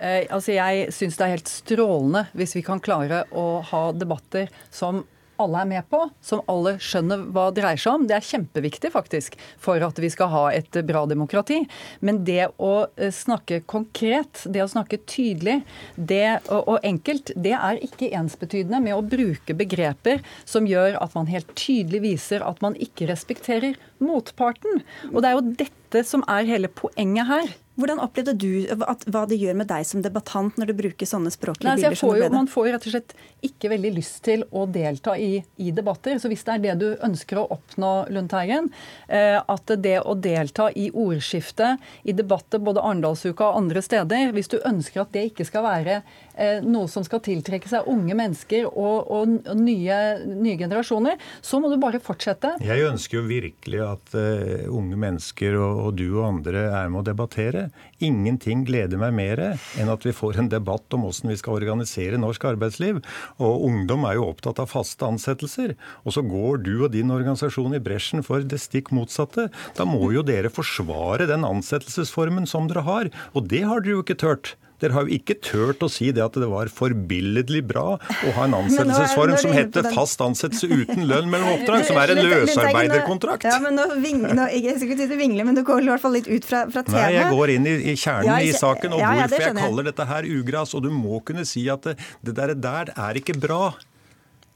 Eh, 0.01 0.27
altså 0.33 0.53
jeg 0.55 0.91
syns 0.93 1.17
det 1.17 1.25
er 1.25 1.35
helt 1.35 1.49
strålende 1.49 2.25
hvis 2.37 2.55
vi 2.57 2.63
kan 2.65 2.81
klare 2.81 3.23
å 3.37 3.61
ha 3.69 3.83
debatter 3.93 4.49
som 4.73 5.03
alle 5.41 5.63
er 5.63 5.69
med 5.69 5.87
på, 5.91 6.03
som 6.23 6.43
alle 6.51 6.75
skjønner 6.81 7.25
hva 7.33 7.49
det 7.49 7.61
dreier 7.61 7.81
seg 7.81 7.97
om. 7.97 8.07
Det 8.09 8.17
er 8.17 8.27
kjempeviktig 8.27 8.91
faktisk 8.93 9.37
for 9.61 9.81
at 9.85 9.99
vi 10.01 10.09
skal 10.13 10.31
ha 10.33 10.43
et 10.55 10.81
bra 10.87 11.03
demokrati. 11.09 11.61
Men 11.99 12.23
det 12.27 12.51
å 12.61 12.73
eh, 12.95 13.13
snakke 13.15 13.61
konkret, 13.69 14.45
det 14.45 14.63
å 14.63 14.69
snakke 14.71 15.01
tydelig 15.09 15.61
det, 15.95 16.41
og, 16.49 16.77
enkelt, 16.87 17.33
det 17.35 17.55
er 17.57 17.81
ikke 17.83 18.11
ensbetydende 18.17 18.81
med 18.83 18.97
å 18.97 19.05
bruke 19.05 19.55
begreper 19.57 20.21
som 20.45 20.67
gjør 20.69 20.99
at 21.01 21.15
man 21.17 21.29
helt 21.31 21.51
tydelig 21.57 22.03
viser 22.05 22.45
at 22.45 22.61
man 22.63 22.77
ikke 22.79 23.09
respekterer 23.11 23.79
motparten. 24.03 24.83
Og 25.11 25.21
det 25.21 25.31
er 25.31 25.37
jo 25.37 25.49
dette 25.65 26.05
som 26.07 26.25
er 26.31 26.49
hele 26.49 26.71
poenget 26.71 27.29
her. 27.29 27.53
Hvordan 27.79 28.01
opplevde 28.03 28.33
du 28.35 28.49
at, 28.83 29.05
hva 29.07 29.23
det 29.29 29.37
gjør 29.39 29.55
med 29.61 29.69
deg 29.69 29.85
som 29.87 30.01
debattant 30.03 30.57
når 30.59 30.69
du 30.69 30.73
bruker 30.77 31.07
sånne 31.07 31.31
språklige 31.31 31.71
Nei, 31.71 31.85
altså 31.87 32.09
bilder? 32.09 32.27
jo, 32.27 32.33
man 32.35 32.49
får 32.51 32.67
jo 32.67 32.73
rett 32.75 32.87
og 32.89 32.93
slett 32.93 33.13
ikke 33.47 33.71
veldig 33.71 33.91
lyst 33.95 34.19
til 34.27 34.43
å 34.51 34.65
delta 34.69 35.15
i, 35.17 35.39
i 35.55 35.71
debatter. 35.73 36.19
Så 36.21 36.29
hvis 36.29 36.43
det 36.45 36.57
er 36.57 36.65
det 36.65 36.75
du 36.81 36.87
ønsker 37.07 37.39
å 37.39 37.47
oppnå, 37.55 37.91
Lundteigen, 38.11 38.67
eh, 39.07 39.39
at 39.39 39.73
det 39.81 39.97
å 40.03 40.17
delta 40.19 40.67
i 40.75 40.89
ordskiftet, 40.91 41.81
i 42.03 42.15
debatter 42.17 42.61
både 42.61 42.83
Arendalsuka 42.83 43.47
og 43.47 43.63
andre 43.63 43.83
steder, 43.85 44.35
hvis 44.35 44.51
du 44.51 44.59
ønsker 44.59 45.05
at 45.05 45.15
det 45.15 45.29
ikke 45.31 45.47
skal 45.47 45.65
være 45.65 46.01
eh, 46.35 46.59
noe 46.65 46.91
som 46.91 47.07
skal 47.07 47.23
tiltrekke 47.23 47.71
seg 47.71 47.87
unge 47.89 48.17
mennesker 48.19 48.67
og, 48.67 49.07
og, 49.07 49.39
og 49.47 49.63
nye, 49.63 50.01
nye, 50.27 50.59
generasjoner, 50.59 51.17
så 51.41 51.63
må 51.63 51.71
du 51.71 51.79
bare 51.81 52.03
fortsette. 52.03 52.57
Jeg 52.67 52.85
ønsker 52.91 53.21
jo 53.21 53.25
virkelig 53.31 53.81
at 53.91 54.15
uh, 54.15 54.67
unge 54.71 54.97
mennesker 54.99 55.57
og, 55.59 55.81
og, 55.85 55.91
du 55.99 56.07
og 56.09 56.27
andre 56.27 56.65
er 56.69 56.91
med 56.91 57.01
å 57.01 57.07
debattere. 57.11 57.67
Ingenting 58.03 58.63
gleder 58.67 59.01
meg 59.01 59.15
mer 59.17 59.43
enn 59.51 59.91
at 59.91 60.05
vi 60.07 60.15
får 60.15 60.39
en 60.41 60.51
debatt 60.51 60.95
om 60.95 61.05
hvordan 61.05 61.33
vi 61.33 61.39
skal 61.39 61.57
organisere 61.59 62.19
norsk 62.21 62.47
arbeidsliv. 62.53 63.01
Og 63.41 63.67
ungdom 63.67 64.07
er 64.09 64.17
jo 64.19 64.29
opptatt 64.31 64.61
av 64.63 64.71
faste 64.71 65.07
ansettelser. 65.07 65.75
Og 66.05 66.15
så 66.15 66.25
går 66.25 66.63
du 66.65 66.73
og 66.79 66.91
din 66.95 67.13
organisasjon 67.13 67.77
i 67.77 67.83
bresjen 67.83 68.25
for 68.25 68.43
det 68.43 68.61
stikk 68.63 68.93
motsatte. 68.95 69.49
Da 69.77 69.87
må 69.87 70.11
jo 70.15 70.25
dere 70.25 70.53
forsvare 70.53 71.29
den 71.29 71.47
ansettelsesformen 71.47 72.49
som 72.49 72.71
dere 72.71 72.85
har. 72.87 73.13
Og 73.35 73.47
det 73.51 73.65
har 73.67 73.83
dere 73.83 73.99
jo 73.99 74.05
ikke 74.05 74.19
tørt. 74.21 74.55
Dere 74.81 74.95
har 74.97 75.07
jo 75.07 75.13
ikke 75.17 75.37
turt 75.43 75.83
å 75.85 75.89
si 75.91 76.09
det 76.15 76.23
at 76.23 76.37
det 76.41 76.47
var 76.49 76.71
forbilledlig 76.73 77.61
bra 77.69 77.85
å 77.97 78.33
ha 78.37 78.47
en 78.47 78.55
ansettelsesform 78.61 79.35
som 79.41 79.53
heter 79.55 79.89
fast 79.93 80.23
ansettelse 80.25 80.69
uten 80.71 81.05
lønn 81.09 81.29
mellom 81.31 81.51
oppdrag, 81.57 81.85
som 81.89 81.99
er 82.01 82.15
en 82.15 82.23
løsarbeiderkontrakt. 82.25 83.45
Ja, 83.49 83.59
men 83.63 83.77
nå, 83.77 83.87
ving, 84.01 84.23
nå 84.25 84.47
Jeg 84.51 84.79
skal 84.79 84.95
ikke 84.95 85.09
si 85.11 85.19
vingle, 85.19 85.45
men 85.47 85.57
du 85.57 85.63
går 85.67 85.85
i 85.85 85.91
hvert 85.91 86.03
fall 86.03 86.17
litt 86.17 86.29
ut 86.31 86.47
fra, 86.47 86.65
fra 86.71 86.85
temaet. 86.87 87.05
Nei, 87.05 87.13
jeg 87.19 87.37
går 87.37 87.55
inn 87.55 87.69
i, 87.69 87.77
i 87.93 87.95
kjernen 87.95 88.31
ja, 88.31 88.39
i 88.41 88.57
saken, 88.57 88.97
og 88.97 89.03
ja, 89.03 89.13
ja, 89.21 89.29
hvorfor 89.29 89.47
jeg 89.47 89.59
kaller 89.61 89.89
dette 89.91 90.09
her 90.09 90.27
ugras. 90.39 90.75
Og 90.77 90.85
du 90.85 90.91
må 90.93 91.21
kunne 91.27 91.45
si 91.47 91.67
at 91.71 91.85
det, 91.87 91.97
det 92.25 92.37
der, 92.37 92.55
der 92.57 92.93
er 92.95 93.21
ikke 93.21 93.37
bra. 93.41 93.63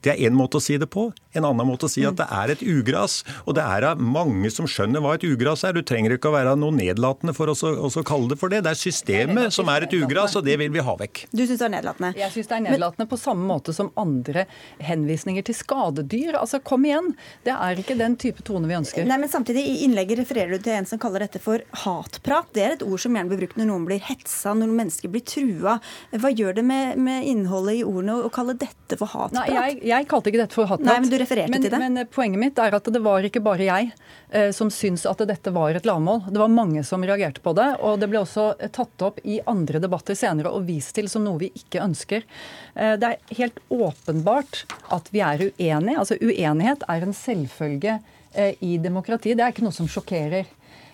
Det 0.06 0.14
er 0.14 0.28
én 0.28 0.36
måte 0.38 0.60
å 0.60 0.64
si 0.64 0.78
det 0.78 0.86
på. 0.93 1.08
En 1.36 1.47
annen 1.47 1.66
måte 1.68 1.88
å 1.88 1.91
si 1.91 2.03
at 2.06 2.16
det 2.20 2.28
er 2.32 2.53
et 2.53 2.62
ugras. 2.62 3.18
Og 3.43 3.58
det 3.58 3.64
er 3.66 3.97
mange 3.97 4.51
som 4.53 4.68
skjønner 4.70 5.01
hva 5.03 5.16
et 5.18 5.26
ugras 5.26 5.66
er. 5.66 5.74
Du 5.76 5.82
trenger 5.82 6.14
ikke 6.16 6.30
å 6.30 6.36
være 6.36 6.53
noe 6.60 6.76
nedlatende 6.76 7.34
for 7.36 7.49
å 7.51 8.03
kalle 8.06 8.30
det 8.32 8.38
for 8.39 8.53
det. 8.53 8.62
Det 8.66 8.72
er 8.76 8.80
systemet 8.80 9.56
som 9.56 9.70
er 9.74 9.88
et 9.88 9.95
ugras, 9.97 10.38
og 10.38 10.45
det 10.45 10.60
vil 10.62 10.72
vi 10.72 10.84
ha 10.86 10.95
vekk. 10.99 11.26
Du 11.34 11.41
syns 11.43 11.58
det 11.60 11.68
er 11.68 11.74
nedlatende? 11.80 12.12
Jeg 12.22 12.32
syns 12.36 12.51
det 12.51 12.58
er 12.60 12.64
nedlatende 12.68 13.08
på 13.10 13.20
samme 13.20 13.47
måte 13.49 13.74
som 13.76 13.89
andre 13.99 14.45
henvisninger 14.86 15.45
til 15.49 15.58
skadedyr. 15.58 16.38
Altså, 16.39 16.62
kom 16.64 16.86
igjen. 16.88 17.12
Det 17.47 17.56
er 17.56 17.82
ikke 17.82 17.97
den 17.99 18.16
type 18.22 18.45
tone 18.45 18.70
vi 18.70 18.78
ønsker. 18.78 19.10
Nei, 19.10 19.18
men 19.22 19.32
samtidig, 19.32 19.66
i 19.66 19.82
innlegget 19.88 20.22
refererer 20.22 20.56
du 20.56 20.62
til 20.70 20.78
en 20.78 20.88
som 20.89 21.01
kaller 21.01 21.26
dette 21.26 21.41
for 21.41 21.66
hatprat. 21.84 22.51
Det 22.56 22.64
er 22.64 22.78
et 22.78 22.86
ord 22.86 23.01
som 23.01 23.18
gjerne 23.18 23.32
blir 23.34 23.41
brukt 23.41 23.58
når 23.60 23.72
noen 23.72 23.89
blir 23.89 24.03
hetsa, 24.06 24.53
når 24.53 24.72
mennesker 24.78 25.12
blir 25.12 25.26
trua. 25.26 25.80
Hva 26.14 26.32
gjør 26.32 26.60
det 26.60 26.66
med, 26.68 27.01
med 27.01 27.26
innholdet 27.28 27.82
i 27.82 27.84
ordene 27.88 28.22
å 28.22 28.32
kalle 28.34 28.56
dette 28.60 28.99
for 28.99 29.10
hatprat? 29.12 29.36
Nei, 29.39 29.47
jeg, 29.56 29.80
jeg 29.89 29.95
jeg 30.02 30.08
kalte 30.12 30.32
ikke 30.32 30.41
dette 30.41 30.58
for 30.58 30.70
hatprat. 30.70 30.88
Nei, 30.88 30.98
Men 31.04 31.12
du 31.12 31.18
refererte 31.22 31.54
men, 31.54 31.64
til 31.64 31.74
det. 31.74 31.80
Men 31.82 32.10
poenget 32.12 32.41
mitt 32.41 32.62
er 32.62 32.78
at 32.78 32.89
det 32.96 33.02
var 33.06 33.28
ikke 33.28 33.41
bare 33.46 33.68
jeg 33.68 33.91
eh, 34.30 34.50
som 34.56 34.72
syntes 34.74 35.06
at 35.10 35.24
dette 35.30 35.54
var 35.56 35.78
et 35.78 35.88
lavmål. 35.88 36.26
Det 36.30 36.41
var 36.41 36.52
mange 36.54 36.84
som 36.88 37.06
reagerte 37.06 37.43
på 37.46 37.56
det. 37.58 37.68
Og 37.86 38.00
det 38.02 38.10
ble 38.12 38.22
også 38.24 38.50
eh, 38.60 38.72
tatt 38.76 39.06
opp 39.06 39.22
i 39.24 39.39
andre 39.50 39.82
debatter 39.84 40.18
senere 40.18 40.54
og 40.56 40.68
vist 40.70 40.96
til 40.98 41.10
som 41.12 41.26
noe 41.28 41.41
vi 41.46 41.52
ikke 41.56 41.84
ønsker. 41.86 42.28
Eh, 42.76 42.96
det 43.02 43.14
er 43.14 43.39
helt 43.39 43.62
åpenbart 43.74 44.66
at 44.96 45.10
vi 45.16 45.24
er 45.26 45.48
uenige. 45.48 46.00
Altså 46.02 46.20
uenighet 46.22 46.86
er 46.89 47.08
en 47.08 47.16
selvfølge 47.16 47.98
eh, 48.34 48.54
i 48.60 48.78
demokratiet. 48.82 49.39
Det 49.39 49.48
er 49.48 49.56
ikke 49.56 49.68
noe 49.68 49.76
som 49.76 49.89
sjokkerer. 49.89 50.50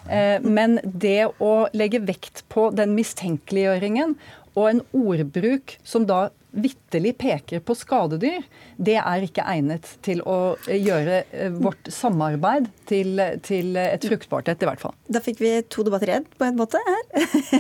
Eh, 0.10 0.42
men 0.42 0.80
det 0.84 1.30
å 1.40 1.54
legge 1.78 2.02
vekt 2.04 2.44
på 2.50 2.70
den 2.76 2.96
mistenkeliggjøringen 2.98 4.16
og 4.56 4.70
en 4.70 4.86
ordbruk 4.92 5.78
som 5.88 6.06
da 6.10 6.30
vitterlig 6.52 7.14
peker 7.18 7.62
på 7.64 7.76
skadedyr, 7.80 8.44
det 8.76 8.98
er 9.00 9.24
ikke 9.24 9.46
egnet 9.48 9.88
til 10.04 10.20
å 10.28 10.58
eh, 10.68 10.82
gjøre 10.84 11.22
eh, 11.32 11.54
vårt 11.56 11.88
samarbeid 11.92 12.68
til, 12.90 13.22
til 13.46 13.78
et 13.80 14.04
fruktbart 14.04 14.52
et, 14.52 14.60
i 14.60 14.68
hvert 14.68 14.84
fall. 14.84 14.96
Da 15.08 15.22
fikk 15.24 15.40
vi 15.44 15.54
to 15.72 15.86
debatter 15.88 16.12
igjen, 16.12 16.28
på 16.36 16.50
en 16.50 16.60
måte 16.60 16.82
her. 16.84 17.04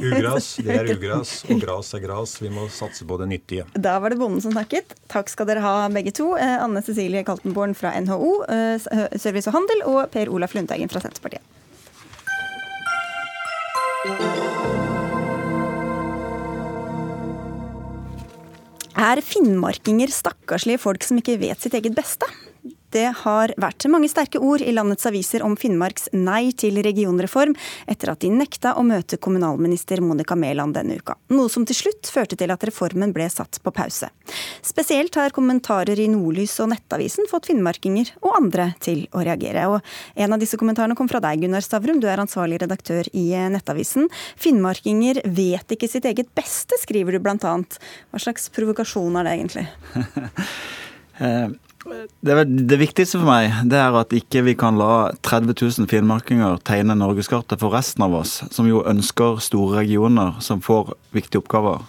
ugras, 0.01 0.51
det 0.65 0.75
er 0.75 0.91
ugras, 0.97 1.33
og 1.47 1.63
gras 1.63 1.93
er 1.95 2.03
gras. 2.03 2.35
Vi 2.43 2.51
må 2.51 2.67
satse 2.73 3.07
på 3.07 3.19
det 3.21 3.29
nyttige. 3.31 3.67
Da 3.79 3.95
var 4.03 4.11
det 4.11 4.19
bonden 4.19 4.43
som 4.43 4.55
snakket. 4.55 4.97
Takk 5.11 5.31
skal 5.31 5.47
dere 5.49 5.63
ha 5.63 5.87
begge 5.93 6.11
to. 6.17 6.33
Eh, 6.35 6.57
Anne 6.59 6.83
Cecilie 6.83 7.23
Kaltenborn 7.27 7.77
fra 7.77 7.95
NHO 7.95 8.43
Service 9.15 9.47
og 9.47 9.55
Handel 9.55 9.87
og 9.87 10.03
Per 10.11 10.31
Olaf 10.31 10.55
Lundteigen 10.57 10.91
fra 10.91 11.03
Senterpartiet. 11.03 11.39
Er 19.01 19.17
finnmarkinger 19.25 20.11
stakkarslige 20.13 20.77
folk 20.83 21.01
som 21.01 21.17
ikke 21.17 21.39
vet 21.41 21.63
sitt 21.63 21.73
eget 21.73 21.95
beste? 21.97 22.27
Det 22.91 23.07
har 23.21 23.53
vært 23.61 23.85
mange 23.91 24.09
sterke 24.11 24.39
ord 24.43 24.63
i 24.63 24.73
landets 24.75 25.07
aviser 25.07 25.43
om 25.45 25.55
Finnmarks 25.59 26.09
nei 26.11 26.51
til 26.51 26.81
regionreform, 26.83 27.53
etter 27.87 28.11
at 28.11 28.19
de 28.23 28.31
nekta 28.35 28.73
å 28.75 28.83
møte 28.83 29.19
kommunalminister 29.21 30.01
Monica 30.03 30.35
Mæland 30.35 30.75
denne 30.75 30.97
uka. 30.99 31.15
Noe 31.31 31.47
som 31.51 31.63
til 31.67 31.77
slutt 31.77 32.09
førte 32.11 32.35
til 32.39 32.51
at 32.51 32.65
reformen 32.67 33.13
ble 33.15 33.29
satt 33.31 33.61
på 33.63 33.73
pause. 33.75 34.11
Spesielt 34.65 35.15
har 35.15 35.31
kommentarer 35.35 35.99
i 36.03 36.09
Nordlys 36.11 36.57
og 36.63 36.71
Nettavisen 36.73 37.29
fått 37.31 37.47
finnmarkinger 37.51 38.11
og 38.25 38.35
andre 38.41 38.71
til 38.83 39.05
å 39.15 39.23
reagere. 39.23 39.69
Og 39.71 39.79
en 40.19 40.35
av 40.35 40.43
disse 40.43 40.59
kommentarene 40.59 40.97
kom 40.99 41.09
fra 41.11 41.23
deg, 41.23 41.45
Gunnar 41.45 41.63
Stavrum. 41.63 42.03
Du 42.03 42.09
er 42.11 42.21
ansvarlig 42.23 42.59
redaktør 42.65 43.07
i 43.15 43.29
Nettavisen. 43.55 44.11
Finnmarkinger 44.35 45.23
vet 45.31 45.77
ikke 45.77 45.89
sitt 45.91 46.07
eget 46.11 46.35
beste, 46.35 46.75
skriver 46.83 47.15
du 47.15 47.23
blant 47.23 47.47
annet. 47.47 47.79
Hva 48.11 48.19
slags 48.27 48.51
provokasjon 48.51 49.19
er 49.21 49.27
det 49.27 49.39
egentlig? 49.39 49.67
Det, 51.81 52.35
det, 52.45 52.77
viktigste 52.77 53.17
for 53.17 53.25
meg 53.25 53.63
det 53.69 53.79
er 53.81 53.95
at 53.97 54.13
ikke 54.13 54.43
vi 54.45 54.53
kan 54.59 54.77
la 54.77 55.11
30 55.25 55.55
000 55.57 55.89
finnmarkinger 55.89 56.59
tegne 56.67 56.93
norgeskartet 56.97 57.61
for 57.61 57.73
resten 57.73 58.05
av 58.05 58.13
oss, 58.19 58.35
som 58.53 58.69
jo 58.69 58.83
ønsker 58.85 59.41
store 59.41 59.81
regioner 59.81 60.37
som 60.45 60.61
får 60.61 60.93
viktige 61.15 61.41
oppgaver. 61.41 61.81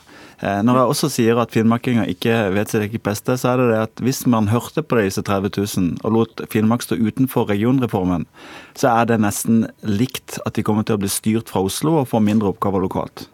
Eh, 0.43 0.59
når 0.66 0.80
jeg 0.80 0.93
også 0.95 1.11
sier 1.12 1.38
at 1.38 1.53
finnmarkinger 1.55 2.09
ikke 2.11 2.34
vet 2.57 2.72
sitt 2.72 2.82
eget 2.82 3.05
beste, 3.05 3.36
så 3.38 3.53
er 3.53 3.61
det 3.61 3.68
det 3.70 3.82
at 3.84 4.03
hvis 4.03 4.24
man 4.26 4.51
hørte 4.51 4.82
på 4.82 4.99
disse 4.99 5.22
30 5.22 5.53
000 5.61 6.01
og 6.03 6.16
lot 6.16 6.43
Finnmark 6.51 6.82
stå 6.82 6.99
utenfor 6.99 7.47
regionreformen, 7.53 8.26
så 8.74 8.97
er 8.97 9.12
det 9.12 9.20
nesten 9.22 9.66
likt 9.86 10.40
at 10.43 10.57
de 10.57 10.64
kommer 10.66 10.88
til 10.88 10.99
å 10.99 11.05
bli 11.05 11.12
styrt 11.12 11.53
fra 11.53 11.62
Oslo 11.68 12.01
og 12.01 12.11
få 12.11 12.24
mindre 12.24 12.51
oppgaver 12.51 12.82
lokalt. 12.82 13.28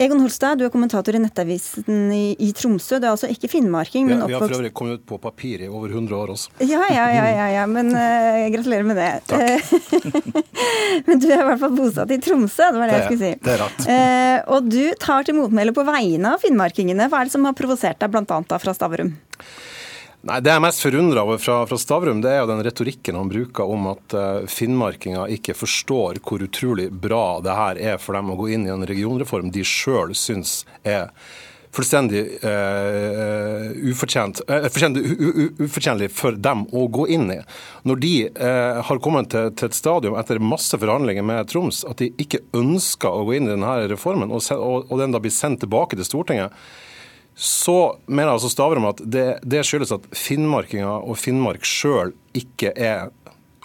Egon 0.00 0.22
Holstad, 0.24 0.56
du 0.56 0.64
er 0.64 0.70
kommentator 0.72 1.12
i 1.12 1.18
Nettavisen 1.20 2.08
i, 2.16 2.32
i 2.40 2.46
Tromsø. 2.56 2.96
Du 2.96 3.04
er 3.04 3.10
altså 3.10 3.28
ikke 3.28 3.50
finnmarking, 3.52 4.06
men 4.08 4.22
oppvokst 4.22 4.30
Vi 4.30 4.36
har 4.38 4.46
for 4.46 4.56
øvrig 4.56 4.70
kommet 4.72 5.00
ut 5.02 5.02
på 5.10 5.18
papir 5.20 5.64
i 5.66 5.68
over 5.68 5.92
100 5.92 6.16
år 6.16 6.32
også. 6.32 6.54
Ja, 6.64 6.86
ja, 6.88 7.04
ja, 7.12 7.26
ja, 7.36 7.48
ja 7.58 7.66
men 7.68 7.92
uh, 7.92 8.46
gratulerer 8.54 8.88
med 8.88 8.96
det. 8.96 9.10
Takk. 9.28 10.24
men 11.10 11.20
du 11.20 11.28
er 11.28 11.42
i 11.42 11.48
hvert 11.50 11.60
fall 11.60 11.76
bosatt 11.76 12.14
i 12.16 12.20
Tromsø, 12.24 12.70
det 12.72 12.80
var 12.80 12.88
det, 12.88 12.94
det 12.94 12.96
jeg 12.96 13.10
skulle 13.10 13.26
si. 13.26 13.32
Det 13.44 13.52
er 13.52 13.60
rart. 13.60 13.84
Uh, 13.84 14.54
og 14.56 14.70
du 14.72 14.80
tar 15.04 15.28
til 15.28 15.36
motmæle 15.36 15.76
på 15.76 15.84
vegne 15.84 16.32
av 16.32 16.40
finnmarkingene. 16.46 17.10
Hva 17.12 17.20
er 17.20 17.28
det 17.28 17.36
som 17.36 17.44
har 17.44 17.58
provosert 17.60 18.00
deg, 18.00 18.16
bl.a. 18.16 18.60
fra 18.64 18.76
Stavrum? 18.76 19.12
Nei, 20.20 20.36
Det 20.44 20.50
jeg 20.52 20.60
er 20.60 20.64
mest 20.66 20.82
forundra 20.84 21.22
over 21.24 21.38
fra, 21.40 21.62
fra, 21.64 21.76
Stavrum, 21.80 22.18
det 22.20 22.34
er 22.34 22.42
jo 22.42 22.48
den 22.50 22.64
retorikken 22.64 23.16
han 23.16 23.30
bruker 23.30 23.70
om 23.72 23.86
at 23.94 24.16
uh, 24.16 24.48
finnmarkinger 24.52 25.32
ikke 25.32 25.54
forstår 25.56 26.20
hvor 26.20 26.44
utrolig 26.44 26.90
bra 26.92 27.38
det 27.44 27.54
her 27.56 27.80
er 27.94 28.02
for 28.02 28.18
dem 28.18 28.28
å 28.28 28.36
gå 28.36 28.50
inn 28.52 28.66
i 28.68 28.74
en 28.74 28.84
regionreform 28.84 29.48
de 29.54 29.64
sjøl 29.64 30.12
syns 30.12 30.66
er 30.84 31.08
fullstendig 31.72 32.20
uh, 32.42 33.70
ufortjent, 33.88 34.42
uh, 34.50 34.68
ufortjentlig 35.64 36.10
for 36.12 36.36
dem 36.36 36.66
å 36.68 36.84
gå 36.92 37.06
inn 37.16 37.30
i. 37.32 37.38
Når 37.88 38.04
de 38.04 38.12
uh, 38.28 38.82
har 38.84 39.00
kommet 39.00 39.32
til, 39.32 39.48
til, 39.56 39.70
et 39.72 39.78
stadium 39.78 40.18
etter 40.20 40.42
masse 40.42 40.76
forhandlinger 40.76 41.24
med 41.24 41.48
Troms 41.48 41.80
at 41.88 42.02
de 42.02 42.10
ikke 42.20 42.42
ønsker 42.60 43.08
å 43.08 43.24
gå 43.24 43.38
inn 43.38 43.48
i 43.48 43.54
denne 43.54 43.72
reformen, 43.94 44.34
og, 44.34 44.44
og, 44.52 44.90
og 44.90 45.00
den 45.00 45.16
da 45.16 45.22
blir 45.22 45.32
sendt 45.32 45.64
tilbake 45.64 45.96
til 45.96 46.10
Stortinget, 46.10 46.52
så 47.40 47.96
mener 48.04 48.34
altså 48.34 48.50
Stavrum 48.52 48.84
at 48.90 48.98
det, 49.00 49.38
det 49.48 49.62
skyldes 49.64 49.94
at 49.96 50.04
finnmarkinga 50.12 50.98
og 51.00 51.16
Finnmark 51.16 51.64
sjøl 51.64 52.12
ikke 52.36 52.74
er 52.76 53.08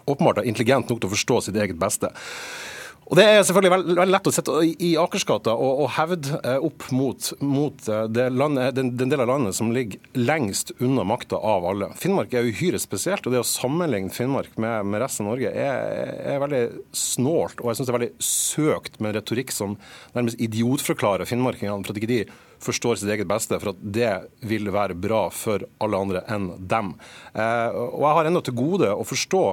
åpenbart 0.07 0.45
intelligent 0.45 0.87
nok 0.87 1.01
til 1.01 1.09
å 1.09 1.15
forstå 1.15 1.39
sitt 1.43 1.59
eget 1.59 1.75
beste. 1.81 2.11
Og 3.05 3.19
Det 3.19 3.23
er 3.23 3.43
selvfølgelig 3.45 3.69
veldig, 3.69 3.95
veldig 3.99 4.13
lett 4.15 4.27
å 4.29 4.31
sette 4.33 4.53
i 4.65 4.87
Akersgata 4.97 5.53
og, 5.53 5.81
og 5.83 5.91
hevde 5.93 6.39
eh, 6.39 6.63
opp 6.65 6.87
mot, 6.95 7.27
mot 7.45 7.89
eh, 7.91 8.31
landet, 8.33 8.73
den, 8.77 8.89
den 8.97 9.11
del 9.11 9.21
av 9.21 9.29
landet 9.29 9.57
som 9.57 9.69
ligger 9.75 10.01
lengst 10.17 10.73
unna 10.79 11.05
makta 11.05 11.37
av 11.37 11.67
alle. 11.69 11.91
Finnmark 12.01 12.33
er 12.33 12.49
uhyre 12.49 12.81
spesielt, 12.81 13.27
og 13.27 13.35
det 13.35 13.43
å 13.43 13.45
sammenligne 13.45 14.09
Finnmark 14.13 14.57
med, 14.57 14.89
med 14.89 15.03
resten 15.03 15.27
av 15.27 15.35
Norge 15.35 15.51
er, 15.53 15.85
er, 16.31 16.39
veldig 16.41 16.63
snålt. 16.97 17.61
Og 17.61 17.69
jeg 17.69 17.77
syns 17.77 17.91
det 17.91 17.93
er 17.93 17.99
veldig 17.99 18.27
søkt 18.31 18.97
med 19.05 19.15
retorikk 19.19 19.53
som 19.53 19.77
nærmest 20.17 20.41
idiotforklarer 20.41 21.29
finnmarkingene 21.29 21.85
for 21.85 21.93
at 21.93 22.01
ikke 22.01 22.09
de 22.09 22.19
forstår 22.65 22.97
sitt 22.97 23.13
eget 23.13 23.29
beste, 23.29 23.61
for 23.61 23.75
at 23.75 23.85
det 23.85 24.11
vil 24.49 24.73
være 24.73 24.97
bra 24.97 25.27
for 25.29 25.67
alle 25.83 26.01
andre 26.07 26.25
enn 26.33 26.49
dem. 26.57 26.95
Eh, 27.37 27.69
og 27.69 28.01
jeg 28.01 28.17
har 28.17 28.33
ennå 28.33 28.41
til 28.49 28.57
gode 28.57 28.89
å 28.89 29.05
forstå 29.05 29.45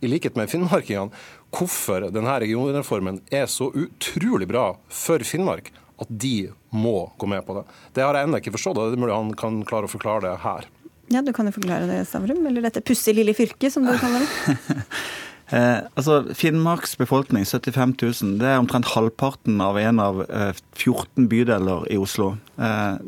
i 0.00 0.10
likhet 0.10 0.36
med 0.38 0.50
finnmarkingene, 0.50 1.10
hvorfor 1.54 2.08
denne 2.12 2.38
regionreformen 2.42 3.22
er 3.34 3.46
så 3.50 3.70
utrolig 3.72 4.48
bra 4.50 4.70
for 4.92 5.22
Finnmark 5.26 5.72
at 5.98 6.10
de 6.10 6.50
må 6.70 7.08
gå 7.18 7.26
med 7.30 7.44
på 7.46 7.56
det. 7.58 7.64
Det 7.96 8.04
har 8.04 8.14
jeg 8.14 8.28
ennå 8.28 8.38
ikke 8.38 8.54
forstått, 8.54 8.78
og 8.78 8.92
det 8.92 8.98
er 8.98 9.02
mulig 9.02 9.16
han 9.16 9.32
kan 9.38 9.62
klare 9.66 9.88
å 9.88 9.92
forklare 9.92 10.28
det 10.28 10.34
her. 10.44 10.68
Ja, 11.08 11.22
Du 11.24 11.32
kan 11.32 11.48
jo 11.48 11.54
forklare 11.56 11.88
det, 11.88 12.02
Stavrum. 12.06 12.44
Eller 12.46 12.62
dette 12.62 12.84
pussige 12.84 13.16
lille 13.16 13.34
fylket, 13.34 13.72
som 13.72 13.86
du 13.86 13.94
kaller 13.98 14.22
det. 14.26 14.84
Eh, 15.48 15.78
altså, 15.96 16.26
Finnmarks 16.36 16.90
befolkning, 17.00 17.46
75 17.48 17.94
000, 18.02 18.34
det 18.36 18.50
er 18.50 18.58
omtrent 18.60 18.90
halvparten 18.92 19.62
av 19.64 19.78
en 19.80 20.00
av 20.04 20.18
eh, 20.28 20.50
14 20.76 21.24
bydeler 21.30 21.86
i 21.88 21.96
Oslo. 21.96 22.34
Eh, 22.60 22.98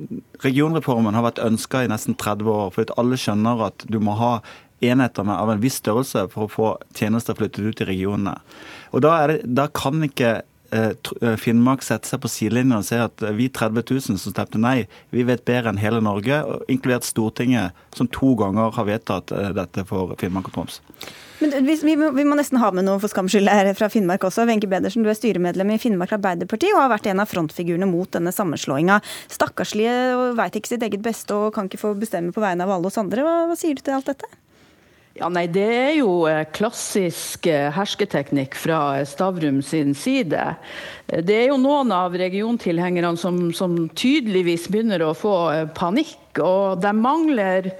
regionreformen 0.40 1.18
har 1.18 1.26
vært 1.26 1.42
ønska 1.44 1.82
i 1.84 1.90
nesten 1.92 2.16
30 2.16 2.48
år, 2.48 2.72
fordi 2.72 2.96
alle 2.96 3.18
skjønner 3.20 3.66
at 3.68 3.84
du 3.92 4.00
må 4.00 4.16
ha 4.16 4.32
enheter 4.80 5.26
med, 5.26 5.36
av 5.36 5.52
en 5.52 5.62
viss 5.62 5.80
størrelse 5.82 6.26
for 6.32 6.46
å 6.46 6.52
få 6.52 6.68
tjenester 6.96 7.36
flyttet 7.38 7.64
ut 7.64 7.82
i 7.84 7.90
regionene. 7.92 8.38
Og 8.90 9.04
Da, 9.04 9.14
det, 9.30 9.42
da 9.44 9.68
kan 9.72 10.02
ikke 10.04 10.40
Eh, 10.72 10.90
eh, 11.22 11.36
Finnmark 11.36 11.82
setter 11.82 12.12
seg 12.12 12.20
på 12.22 12.28
sidelinjen 12.30 12.76
og 12.76 12.84
si 12.86 12.98
at 13.02 13.24
vi 13.34 13.48
30 13.50 13.82
000 13.82 14.18
som 14.22 14.30
stemte 14.30 14.58
nei, 14.60 14.84
vi 15.10 15.24
vet 15.26 15.42
bedre 15.48 15.72
enn 15.72 15.80
hele 15.82 15.98
Norge, 16.04 16.36
inkludert 16.70 17.06
Stortinget, 17.08 17.74
som 17.96 18.06
to 18.06 18.36
ganger 18.38 18.70
har 18.76 18.86
vedtatt 18.86 19.34
eh, 19.34 19.50
dette 19.56 19.82
for 19.88 20.14
Finnmark 20.20 20.52
og 20.52 20.54
Troms. 20.54 20.78
Men 21.40 21.56
vi, 21.66 21.74
vi, 21.74 21.96
vi, 21.96 22.26
må, 22.28 22.36
nesten 22.38 22.60
ha 22.62 22.68
med 22.76 22.86
noe 22.86 23.00
for 23.02 23.10
skams 23.10 23.34
skyld 23.34 23.50
her 23.50 23.72
fra 23.74 23.88
Finnmark 23.90 24.26
også. 24.28 24.44
Wenche 24.46 24.68
Bedersen, 24.70 25.02
du 25.02 25.10
er 25.10 25.18
styremedlem 25.18 25.72
i 25.74 25.78
Finnmark 25.82 26.12
Arbeiderparti 26.14 26.70
og 26.74 26.84
har 26.84 26.92
vært 26.92 27.08
en 27.10 27.24
av 27.24 27.30
frontfigurene 27.32 27.88
mot 27.90 28.12
denne 28.14 28.30
sammenslåinga. 28.36 29.00
Stakkarslige 29.32 29.96
og 30.20 30.36
veit 30.38 30.60
ikke 30.60 30.74
sitt 30.76 30.84
eget 30.86 31.02
beste 31.02 31.34
og 31.34 31.56
kan 31.56 31.66
ikke 31.66 31.80
få 31.80 31.96
bestemme 31.98 32.36
på 32.36 32.44
vegne 32.44 32.68
av 32.68 32.76
alle 32.76 32.92
oss 32.92 33.00
andre. 33.00 33.24
Hva, 33.26 33.34
hva 33.50 33.58
sier 33.58 33.74
du 33.74 33.82
til 33.82 33.96
alt 33.96 34.12
dette? 34.12 34.28
Ja, 35.18 35.26
nei, 35.26 35.48
Det 35.50 35.64
er 35.66 35.94
jo 35.98 36.26
eh, 36.30 36.44
klassisk 36.54 37.48
eh, 37.50 37.66
hersketeknikk 37.74 38.54
fra 38.54 39.00
Stavrum 39.02 39.58
sin 39.62 39.90
side. 39.98 40.54
Eh, 41.08 41.24
det 41.26 41.34
er 41.34 41.48
jo 41.50 41.56
noen 41.58 41.90
av 41.90 42.14
regiontilhengerne 42.14 43.16
som, 43.18 43.48
som 43.50 43.74
tydeligvis 43.90 44.68
begynner 44.70 45.02
å 45.02 45.16
få 45.18 45.34
panikk. 45.74 46.38
Og 46.38 46.78
de 46.84 46.94
mangler 46.94 47.72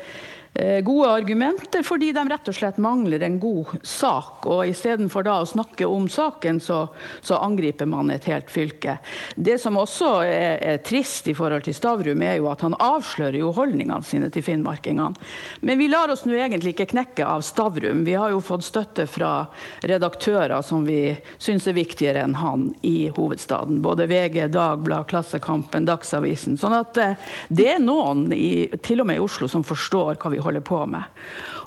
gode 0.83 1.09
argumenter, 1.09 1.85
fordi 1.87 2.11
de 2.13 2.25
rett 2.29 2.49
og 2.51 2.55
slett 2.57 2.79
mangler 2.83 3.23
en 3.23 3.39
god 3.41 3.71
sak. 3.87 4.47
Og 4.51 4.67
istedenfor 4.69 5.25
da 5.25 5.37
å 5.41 5.49
snakke 5.49 5.87
om 5.87 6.09
saken, 6.11 6.59
så, 6.61 6.81
så, 7.23 7.39
angriper 7.41 7.87
man 7.87 8.11
et 8.11 8.27
helt 8.29 8.51
fylke. 8.51 8.97
Det 9.37 9.57
som 9.63 9.79
også 9.81 10.11
er, 10.27 10.59
er, 10.59 10.81
trist 10.85 11.29
i 11.31 11.35
forhold 11.39 11.65
til 11.65 11.77
Stavrum, 11.77 12.25
er 12.27 12.41
jo 12.41 12.51
at 12.51 12.65
han 12.67 12.75
avslører 12.75 13.39
jo 13.41 13.53
holdningene 13.57 14.03
sine 14.07 14.31
til 14.35 14.45
finnmarkingene. 14.45 15.15
Men 15.63 15.79
vi 15.79 15.89
lar 15.93 16.11
oss 16.13 16.27
nå 16.27 16.35
egentlig 16.35 16.75
ikke 16.75 16.91
knekke 16.97 17.27
av 17.27 17.47
Stavrum. 17.47 18.03
Vi 18.09 18.19
har 18.19 18.35
jo 18.35 18.43
fått 18.45 18.67
støtte 18.67 19.07
fra 19.11 19.47
redaktører 19.87 20.59
som 20.67 20.85
vi 20.89 21.15
syns 21.39 21.69
er 21.71 21.79
viktigere 21.79 22.27
enn 22.27 22.37
han 22.41 22.69
i 22.87 23.09
hovedstaden. 23.17 23.81
Både 23.85 24.09
VG, 24.11 24.49
Dagblad, 24.53 25.07
Klassekampen, 25.11 25.87
Dagsavisen. 25.89 26.59
Sånn 26.61 26.77
at 26.77 26.99
eh, 27.01 27.31
det 27.49 27.71
er 27.77 27.83
noen, 27.83 28.27
i, 28.35 28.67
til 28.83 29.05
og 29.05 29.11
med 29.11 29.21
i 29.21 29.25
Oslo, 29.25 29.49
som 29.51 29.65
forstår 29.67 30.19
hva 30.21 30.35
vi 30.35 30.40
holder 30.45 30.65
på 30.67 30.81
med. 30.91 31.07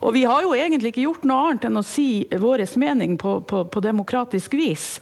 Og 0.03 0.13
vi 0.15 0.25
har 0.27 0.43
jo 0.43 0.51
egentlig 0.57 0.93
ikke 0.93 1.05
gjort 1.05 1.27
noe 1.29 1.47
annet 1.47 1.69
enn 1.69 1.79
å 1.79 1.85
si 1.87 2.25
vår 2.27 2.65
mening 2.81 3.15
på, 3.21 3.37
på, 3.47 3.63
på, 3.71 3.83
demokratisk 3.83 4.57
vis. 4.59 4.97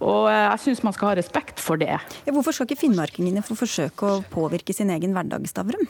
Og 0.00 0.30
eh, 0.30 0.46
jeg 0.46 0.64
syns 0.64 0.82
man 0.86 0.96
skal 0.96 1.12
ha 1.12 1.18
respekt 1.20 1.62
for 1.62 1.80
det. 1.80 1.98
Ja, 2.24 2.32
hvorfor 2.32 2.56
skal 2.56 2.68
ikke 2.68 2.86
finnmarkingene 2.86 3.44
få 3.46 3.58
forsøke 3.58 4.08
å 4.08 4.24
påvirke 4.32 4.76
sin 4.76 4.92
egen 4.94 5.16
hverdag, 5.16 5.48
Stavrum? 5.50 5.86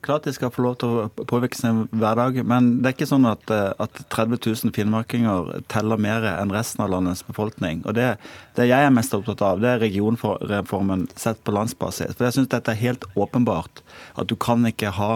Klart 0.00 0.24
de 0.24 0.32
skal 0.32 0.52
få 0.54 0.62
lov 0.62 0.76
til 0.78 0.92
å 0.94 1.24
påvirke 1.26 1.58
sin 1.58 1.80
hverdag, 1.90 2.36
men 2.46 2.68
det 2.78 2.90
er 2.90 2.94
ikke 2.94 3.08
sånn 3.10 3.26
at, 3.26 3.42
eh, 3.50 3.72
at 3.82 3.98
30 4.14 4.38
000 4.38 4.74
finnmarkinger 4.76 5.64
teller 5.72 5.98
mer 5.98 6.26
enn 6.30 6.54
resten 6.54 6.84
av 6.84 6.92
landets 6.92 7.24
befolkning. 7.26 7.82
Og 7.84 7.96
det, 7.98 8.12
det 8.54 8.68
jeg 8.70 8.86
er 8.86 8.94
mest 8.94 9.16
opptatt 9.16 9.42
av, 9.42 9.62
det 9.62 9.72
er 9.72 9.82
regionreformen 9.82 11.08
sett 11.18 11.42
på 11.42 11.54
landsbasis. 11.56 12.14
For 12.14 12.28
jeg 12.28 12.38
syns 12.38 12.52
dette 12.54 12.74
er 12.74 12.82
helt 12.84 13.08
åpenbart. 13.18 13.82
At 14.14 14.30
du 14.30 14.36
kan 14.38 14.62
ikke 14.70 14.94
ha 14.94 15.12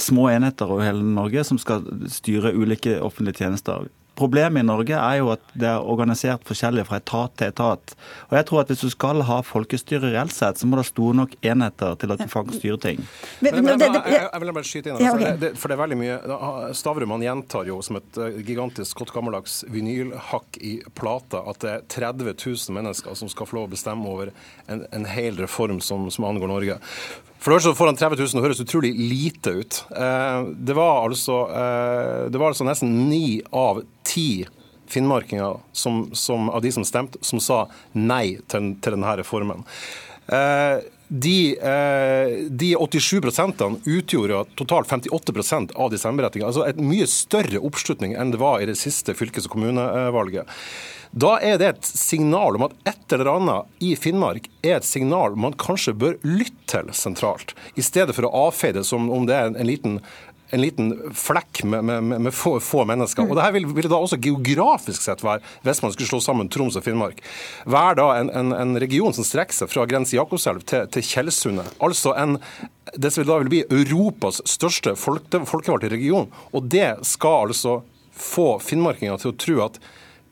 små 0.00 0.28
enheter 0.32 0.70
over 0.70 0.86
hele 0.86 1.04
Norge 1.04 1.44
som 1.44 1.60
skal 1.60 1.84
styre 2.12 2.54
ulike 2.54 2.98
offentlige 3.00 3.44
tjenester. 3.44 3.88
Problemet 4.14 4.62
i 4.62 4.66
Norge 4.66 4.94
er 4.94 5.16
jo 5.18 5.30
at 5.32 5.42
det 5.58 5.66
er 5.66 5.82
organisert 5.90 6.44
forskjellig 6.46 6.84
fra 6.86 7.00
etat 7.00 7.32
til 7.38 7.50
etat. 7.50 7.94
Og 8.28 8.36
jeg 8.38 8.46
tror 8.46 8.60
at 8.62 8.70
Hvis 8.70 8.84
du 8.86 8.90
skal 8.90 9.22
ha 9.26 9.40
folkestyre 9.42 10.12
reelt 10.12 10.32
sett, 10.34 10.58
så 10.58 10.68
må 10.70 10.78
det 10.78 10.86
store 10.86 11.16
nok 11.18 11.34
enheter 11.42 11.96
til 11.98 12.14
at 12.14 12.22
du 12.22 12.30
faktisk 12.30 12.60
styrer 12.62 12.78
ting. 12.82 13.02
Men, 13.42 13.58
men, 13.64 13.80
jeg, 13.80 14.04
jeg, 14.06 14.40
vil 14.40 14.52
bare 14.54 14.68
skyte 14.68 14.90
inn, 14.90 14.96
altså, 14.96 15.06
ja, 15.06 15.14
okay. 15.14 15.40
det, 15.42 15.50
for 15.58 15.70
det 15.70 15.76
er 15.76 15.82
veldig 15.82 15.98
mye 15.98 16.38
Stavrum 16.78 17.14
han 17.16 17.26
gjentar 17.26 17.68
jo 17.68 17.80
som 17.84 17.98
et 17.98 18.20
eh, 18.22 18.38
gigantisk 18.46 19.02
godt 19.02 19.12
gammeldags 19.14 19.60
vinylhakk 19.74 20.58
i 20.62 20.76
plata 20.94 21.42
at 21.50 21.62
det 21.64 21.74
er 21.74 21.84
30 21.98 22.32
000 22.38 22.78
mennesker 22.78 23.18
som 23.18 23.30
skal 23.30 23.50
få 23.50 23.58
lov 23.58 23.68
å 23.68 23.74
bestemme 23.74 24.10
over 24.10 24.32
en, 24.66 24.86
en 24.90 25.06
hel 25.10 25.38
reform 25.42 25.82
som, 25.82 26.06
som 26.14 26.26
angår 26.30 26.50
Norge. 26.54 26.78
For 27.44 27.52
det 27.52 27.58
første 27.58 27.76
får 27.76 27.90
han 27.90 27.98
30 28.00 28.22
000 28.24 28.40
og 28.40 28.46
høres 28.46 28.60
utrolig 28.64 28.94
lite 28.96 29.52
ut. 29.52 29.80
Eh, 29.92 30.46
det 30.64 30.76
var 30.78 31.02
altså, 31.04 31.42
eh, 31.52 32.20
det 32.32 32.40
var 32.40 32.54
altså 32.54 32.64
nesten 32.64 32.94
ni 33.10 33.42
av 33.52 33.82
ti 34.08 34.46
finnmarkinger 34.88 35.58
som, 35.76 36.06
som, 36.16 36.48
av 36.48 36.64
de 36.64 36.72
som 36.72 36.86
stemte, 36.88 37.20
som 37.20 37.42
sa 37.44 37.66
nei 37.92 38.38
til, 38.48 38.72
til 38.80 38.96
denne 38.96 39.12
reformen. 39.20 39.60
Eh, 40.32 40.80
de, 41.08 41.36
de 42.50 42.70
87% 42.76 43.80
utgjorde 43.84 44.44
totalt 44.58 44.90
58% 44.90 45.76
av 45.76 45.92
de 45.92 46.00
stemmeberettigede. 46.00 46.48
Altså 46.48 46.64
et 46.66 46.80
mye 46.80 47.06
større 47.10 47.60
oppslutning 47.60 48.16
enn 48.18 48.32
det 48.34 48.40
var 48.42 48.62
i 48.62 48.68
det 48.70 48.78
siste 48.80 49.14
fylkes- 49.16 49.48
og 49.48 49.56
kommunevalget. 49.56 50.50
Da 51.14 51.36
er 51.38 51.60
det 51.60 51.66
et 51.68 51.86
signal 51.86 52.56
om 52.58 52.64
at 52.66 52.72
et 52.90 53.14
eller 53.14 53.30
annet 53.36 53.84
i 53.86 53.92
Finnmark 53.94 54.48
er 54.66 54.80
et 54.80 54.88
signal 54.88 55.36
man 55.38 55.54
kanskje 55.54 55.94
bør 55.94 56.16
lytte 56.26 56.64
til 56.74 56.90
sentralt, 56.96 57.52
i 57.78 57.84
stedet 57.84 58.16
for 58.16 58.26
å 58.26 58.48
avfeie 58.48 58.74
det 58.74 58.82
som 58.88 59.06
om 59.12 59.28
det 59.28 59.36
er 59.36 59.52
en 59.52 59.68
liten 59.68 60.00
en 60.54 60.62
liten 60.62 60.90
flekk 61.16 61.64
med, 61.66 61.84
med, 61.84 62.20
med 62.26 62.34
få, 62.34 62.56
få, 62.62 62.84
mennesker. 62.88 63.26
Og 63.26 63.36
det 63.36 63.44
her 63.46 63.54
vil, 63.56 63.66
vil, 63.74 63.88
da 63.90 63.98
også 63.98 64.20
geografisk 64.22 65.02
sett 65.02 65.24
være, 65.24 65.42
hvis 65.66 65.82
man 65.82 65.94
skulle 65.94 66.10
slå 66.12 66.20
sammen 66.22 66.50
Troms 66.52 66.78
og 66.78 66.86
Finnmark, 66.86 67.22
være 67.66 67.98
da 68.00 68.08
en, 68.20 68.30
en, 68.30 68.54
en 68.56 68.78
region 68.82 69.16
som 69.16 69.26
strekker 69.26 69.56
seg 69.56 69.72
fra 69.72 69.86
grense 69.90 70.16
Jakobselv 70.16 70.62
til, 70.68 70.86
til 70.94 71.06
Tjeldsundet. 71.08 71.74
Altså 71.84 72.14
en, 72.20 72.38
det 72.94 73.10
som 73.14 73.26
da 73.26 73.40
vil 73.42 73.52
bli 73.56 73.64
Europas 73.82 74.40
største 74.48 74.94
folkevalgte 74.98 75.90
region. 75.92 76.30
Og 76.54 76.70
det 76.70 76.92
skal 77.08 77.50
altså 77.50 77.80
få 78.14 78.54
finnmarkinger 78.62 79.18
til 79.18 79.32
å 79.32 79.38
tro 79.46 79.60
at 79.66 79.82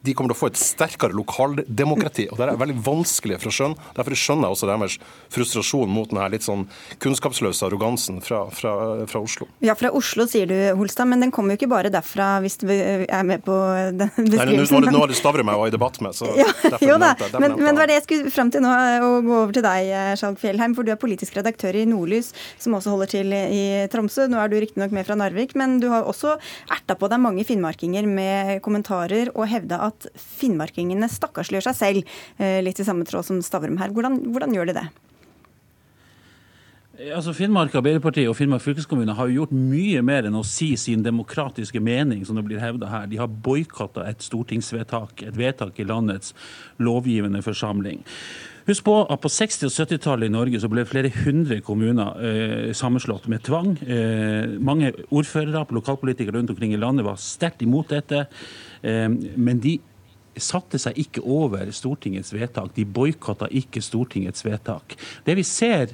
de 0.02 0.14
kommer 0.14 0.32
til 0.32 0.36
å 0.36 0.40
få 0.40 0.50
et 0.50 0.58
sterkere 0.58 1.14
lokaldemokrati. 1.14 2.26
og 2.30 2.38
Det 2.40 2.46
er 2.48 2.58
veldig 2.58 2.78
vanskelig 2.82 3.38
for 3.42 3.52
å 3.52 3.54
skjønne. 3.54 3.90
Derfor 3.96 4.18
skjønner 4.18 4.48
jeg 4.48 4.56
også 4.56 4.70
deres 4.70 4.96
frustrasjon 5.32 5.92
mot 5.92 6.10
denne 6.10 6.28
litt 6.32 6.46
sånn 6.46 6.64
kunnskapsløse 7.02 7.68
arrogansen 7.68 8.18
fra, 8.24 8.44
fra, 8.54 8.72
fra, 9.10 9.22
Oslo. 9.22 9.46
Ja, 9.62 9.76
fra 9.78 9.92
Oslo 9.94 10.26
sier 10.30 10.50
du, 10.50 10.56
Holstad, 10.78 11.06
men 11.10 11.22
den 11.22 11.30
kommer 11.34 11.54
jo 11.54 11.60
ikke 11.60 11.70
bare 11.70 11.92
derfra, 11.94 12.34
hvis 12.42 12.58
du 12.62 12.66
er 12.72 13.26
med 13.26 13.44
på 13.46 13.54
den 13.94 14.10
beskrivelsen. 14.10 14.82
Nei, 14.82 14.94
nå 14.94 15.04
har 15.04 15.12
du 15.12 15.16
Stavrum 15.16 15.46
meg 15.46 15.60
var 15.60 15.70
i 15.70 15.74
debatt 15.74 16.00
med, 16.02 16.16
så 16.18 16.32
ja, 16.38 16.48
Jo 16.82 16.98
da, 16.98 17.12
men, 17.38 17.54
men, 17.60 17.70
det 17.70 17.78
var 17.78 17.90
det 17.90 18.00
jeg 18.00 18.06
skulle 18.08 18.34
fram 18.34 18.50
til 18.52 18.64
nå, 18.64 18.72
å 19.06 19.12
gå 19.22 19.38
over 19.44 19.54
til 19.54 19.66
deg, 19.66 19.92
Skjalg 20.18 20.40
Fjellheim. 20.42 20.74
For 20.74 20.86
du 20.86 20.92
er 20.94 20.98
politisk 21.00 21.36
redaktør 21.38 21.76
i 21.78 21.84
Nordlys, 21.86 22.32
som 22.62 22.74
også 22.78 22.94
holder 22.94 23.12
til 23.12 23.34
i 23.36 23.62
Tromsø. 23.92 24.26
Nå 24.30 24.40
er 24.40 24.50
du 24.50 24.58
riktignok 24.58 24.94
med 24.94 25.06
fra 25.06 25.16
Narvik, 25.18 25.54
men 25.58 25.78
du 25.82 25.88
har 25.92 26.08
også 26.08 26.34
erta 26.72 26.96
på 26.98 27.10
deg 27.12 27.22
mange 27.22 27.46
finnmarkinger 27.46 28.08
med 28.08 28.58
kommentarer 28.64 29.30
og 29.36 29.46
hevda 29.50 29.82
at 29.86 29.91
at 29.92 30.10
finnmarkingene 30.18 31.08
stakkarsliggjør 31.12 31.70
seg 31.70 31.78
selv, 31.78 32.18
eh, 32.38 32.60
litt 32.64 32.80
i 32.80 32.88
samme 32.88 33.06
tråd 33.08 33.28
som 33.28 33.40
Stavrum 33.44 33.78
her. 33.78 33.94
Hvordan, 33.94 34.20
hvordan 34.32 34.56
gjør 34.56 34.72
de 34.72 34.80
det? 34.80 34.88
Altså 37.02 37.32
Finnmark 37.32 37.72
Arbeiderparti 37.74 38.26
og 38.28 38.36
Finnmark 38.36 38.62
fylkeskommune 38.62 39.14
har 39.16 39.30
jo 39.30 39.40
gjort 39.40 39.54
mye 39.56 40.02
mer 40.04 40.26
enn 40.28 40.36
å 40.36 40.44
si 40.44 40.74
sin 40.76 41.00
demokratiske 41.02 41.80
mening, 41.80 42.20
som 42.28 42.36
det 42.36 42.44
blir 42.44 42.60
hevda 42.60 42.90
her. 42.90 43.06
De 43.08 43.18
har 43.18 43.30
boikotta 43.32 44.04
et 44.06 44.22
stortingsvedtak, 44.22 45.24
et 45.24 45.38
vedtak 45.38 45.80
i 45.80 45.86
landets 45.88 46.34
lovgivende 46.84 47.40
forsamling. 47.42 48.04
Husk 48.68 48.84
på 48.86 48.94
at 49.10 49.22
på 49.24 49.30
60- 49.32 49.66
og 49.66 49.72
70-tallet 49.74 50.28
i 50.28 50.34
Norge 50.36 50.60
så 50.62 50.68
ble 50.70 50.84
flere 50.86 51.10
hundre 51.24 51.58
kommuner 51.64 52.20
eh, 52.22 52.68
sammenslått 52.76 53.26
med 53.32 53.42
tvang. 53.48 53.72
Eh, 53.82 54.52
mange 54.62 54.92
ordførere, 55.08 55.64
lokalpolitikere 55.74 56.38
rundt 56.38 56.52
omkring 56.54 56.76
i 56.76 56.78
landet 56.78 57.08
var 57.08 57.18
sterkt 57.18 57.64
imot 57.66 57.90
dette. 57.90 58.28
Eh, 58.82 59.08
men 59.36 59.62
de 59.62 59.78
satte 60.40 60.78
seg 60.80 60.96
ikke 61.00 61.22
over 61.28 61.70
Stortingets 61.74 62.32
vedtak. 62.32 62.72
De 62.76 62.86
boikotta 62.88 63.48
ikke 63.52 63.82
Stortingets 63.84 64.44
vedtak. 64.46 64.96
Det 65.26 65.36
vi 65.36 65.44
ser 65.46 65.92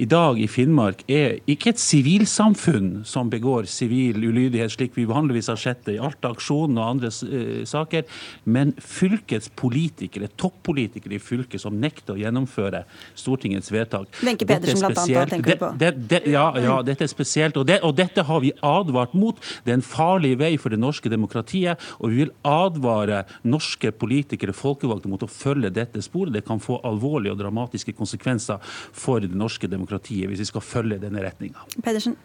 i 0.00 0.06
dag 0.08 0.38
i 0.40 0.46
Finnmark 0.48 1.02
er 1.12 1.42
ikke 1.50 1.74
et 1.74 1.80
sivilsamfunn 1.80 3.02
som 3.04 3.28
begår 3.32 3.66
sivil 3.68 4.22
ulydighet, 4.22 4.72
slik 4.72 4.94
vi 4.96 5.04
vanligvis 5.08 5.50
har 5.52 5.58
sett 5.60 5.82
det 5.84 5.98
i 5.98 6.00
Alta-aksjonen 6.00 6.78
og 6.80 6.86
andre 6.86 7.10
uh, 7.10 7.66
saker, 7.68 8.06
men 8.48 8.72
fylkets 8.80 9.50
politikere, 9.60 10.30
toppolitikere 10.40 11.18
i 11.18 11.20
fylket, 11.20 11.60
som 11.60 11.76
nekter 11.82 12.14
å 12.14 12.20
gjennomføre 12.20 12.86
Stortingets 13.18 13.68
vedtak. 13.74 14.08
Wenche 14.24 14.48
Pedersen 14.48 14.88
annet, 14.88 15.34
tenker 15.34 15.58
du 15.58 15.60
på? 15.60 15.70
Det, 15.82 15.92
det, 16.14 16.22
ja, 16.32 16.46
ja, 16.56 16.78
dette 16.86 17.04
er 17.04 17.12
spesielt. 17.12 17.60
Og, 17.60 17.68
det, 17.68 17.82
og 17.84 17.92
dette 17.98 18.24
har 18.24 18.40
vi 18.40 18.54
advart 18.64 19.12
mot. 19.12 19.36
Det 19.66 19.74
er 19.74 19.80
en 19.82 19.84
farlig 19.84 20.32
vei 20.40 20.54
for 20.60 20.72
det 20.72 20.80
norske 20.80 21.12
demokratiet, 21.12 21.76
og 22.00 22.14
vi 22.14 22.22
vil 22.22 22.32
advare 22.48 23.26
norske 23.44 23.92
politikere, 24.00 24.56
folkevalgte, 24.56 25.12
mot 25.12 25.28
å 25.28 25.28
følge 25.28 25.74
dette 25.76 26.00
sporet. 26.06 26.32
Det 26.38 26.46
kan 26.48 26.62
få 26.62 26.80
alvorlige 26.88 27.36
og 27.36 27.42
dramatiske 27.44 27.92
konsekvenser 28.00 28.64
for 28.96 29.20
det 29.20 29.36
norske 29.36 29.68
demokratiet 29.68 29.89
hvis 29.98 30.40
vi 30.40 30.44
skal 30.44 30.64
følge 30.64 31.00
denne 31.02 31.22
retninga. 31.24 31.66
Pedersen. 31.82 32.16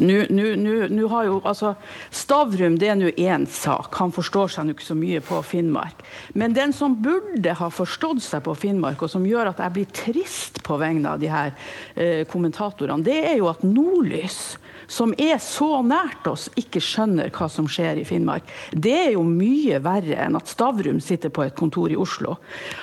Nå 0.00 1.08
har 1.08 1.24
jo, 1.26 1.40
altså, 1.44 1.74
Stavrum 2.14 2.78
det 2.80 2.88
er 2.88 2.96
nå 2.96 3.10
én 3.12 3.44
sak, 3.50 3.92
han 4.00 4.12
forstår 4.14 4.48
seg 4.54 4.72
ikke 4.72 4.86
så 4.86 4.96
mye 4.96 5.20
på 5.24 5.42
Finnmark. 5.44 6.00
Men 6.32 6.56
den 6.56 6.72
som 6.72 6.96
burde 7.04 7.56
ha 7.58 7.68
forstått 7.68 8.22
seg 8.24 8.44
på 8.46 8.54
Finnmark, 8.56 9.04
og 9.04 9.12
som 9.12 9.26
gjør 9.28 9.52
at 9.52 9.60
jeg 9.60 9.74
blir 9.76 9.90
trist 9.92 10.62
på 10.64 10.78
vegne 10.80 11.12
av 11.12 11.20
de 11.20 11.28
her 11.28 11.52
eh, 11.94 12.24
kommentatorene, 12.30 13.04
det 13.04 13.20
er 13.34 13.36
jo 13.42 13.50
at 13.52 13.64
Nordlys 13.66 14.56
som 14.86 15.14
er 15.18 15.38
så 15.42 15.80
nært 15.86 16.26
oss, 16.30 16.48
ikke 16.60 16.82
skjønner 16.82 17.32
hva 17.34 17.48
som 17.52 17.68
skjer 17.70 18.00
i 18.02 18.06
Finnmark. 18.08 18.48
Det 18.70 18.94
er 19.06 19.10
jo 19.16 19.24
mye 19.26 19.80
verre 19.84 20.18
enn 20.26 20.38
at 20.38 20.50
Stavrum 20.50 21.00
sitter 21.04 21.32
på 21.34 21.46
et 21.46 21.56
kontor 21.58 21.92
i 21.92 21.98
Oslo. 21.98 22.36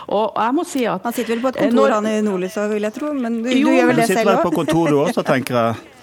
Og 0.10 0.38
jeg 0.38 0.58
må 0.58 0.68
si 0.68 0.86
at... 0.90 1.06
Han 1.06 1.16
sitter 1.16 1.36
vel 1.36 1.46
på 1.46 1.54
et 1.54 1.62
kontor, 1.62 1.80
når, 1.80 1.96
han 2.00 2.12
i 2.12 2.18
Nordlysa, 2.26 2.68
vil 2.72 2.90
jeg 2.90 2.98
tro, 2.98 3.14
men 3.18 3.42
du, 3.44 3.50
jo, 3.54 3.68
du 3.70 3.80
gjør 3.80 3.92
vel 3.92 4.04
det 4.04 4.12
selv 4.12 4.22
òg? 4.22 4.30
Du 4.30 4.30
sitter 4.30 4.32
vel 4.32 4.46
på 4.46 4.56
kontor 4.60 4.92
du 4.92 5.02
også, 5.06 5.26
tenker 5.28 5.60
jeg 5.62 5.98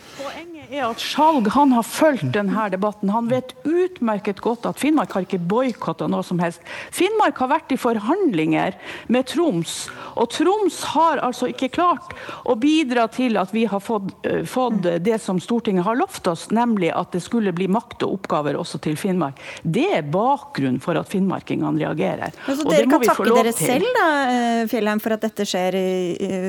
er 0.68 0.84
at 0.88 1.02
Skjalg 1.02 1.48
han 1.54 1.72
har 1.72 1.86
fulgt 1.86 2.32
denne 2.34 2.68
debatten. 2.72 3.10
Han 3.12 3.28
vet 3.30 3.54
utmerket 3.66 4.42
godt 4.44 4.66
at 4.68 4.80
Finnmark 4.80 5.14
har 5.16 5.24
ikke 5.24 5.40
boikotta 5.40 6.08
noe 6.10 6.24
som 6.26 6.40
helst. 6.42 6.62
Finnmark 6.94 7.38
har 7.42 7.52
vært 7.52 7.72
i 7.74 7.78
forhandlinger 7.80 8.76
med 9.12 9.28
Troms, 9.30 9.88
og 10.18 10.30
Troms 10.34 10.80
har 10.94 11.22
altså 11.24 11.50
ikke 11.52 11.70
klart 11.78 12.14
å 12.48 12.56
bidra 12.58 13.06
til 13.12 13.38
at 13.40 13.52
vi 13.54 13.64
har 13.70 13.82
fått, 13.84 14.10
uh, 14.26 14.42
fått 14.48 14.82
det 15.04 15.18
som 15.22 15.40
Stortinget 15.42 15.86
har 15.86 15.98
lovt 15.98 16.26
oss, 16.30 16.48
nemlig 16.54 16.90
at 16.94 17.12
det 17.14 17.22
skulle 17.24 17.54
bli 17.56 17.68
makt 17.70 18.04
og 18.06 18.18
oppgaver 18.18 18.58
også 18.58 18.80
til 18.84 18.98
Finnmark. 18.98 19.40
Det 19.62 19.86
er 20.00 20.06
bakgrunnen 20.08 20.80
for 20.82 20.98
at 21.00 21.08
finnmarkingene 21.10 21.78
reagerer. 21.78 22.34
Men 22.46 22.58
så 22.58 22.68
dere 22.68 22.88
kan 22.90 23.06
takke 23.06 23.28
dere 23.32 23.54
selv 23.56 23.88
da, 23.96 24.08
eh, 24.28 24.62
Fjellheim, 24.70 25.00
for 25.02 25.16
at 25.16 25.24
dette 25.24 25.46
skjer 25.48 25.78
i, 25.78 25.88
i, 26.12 26.40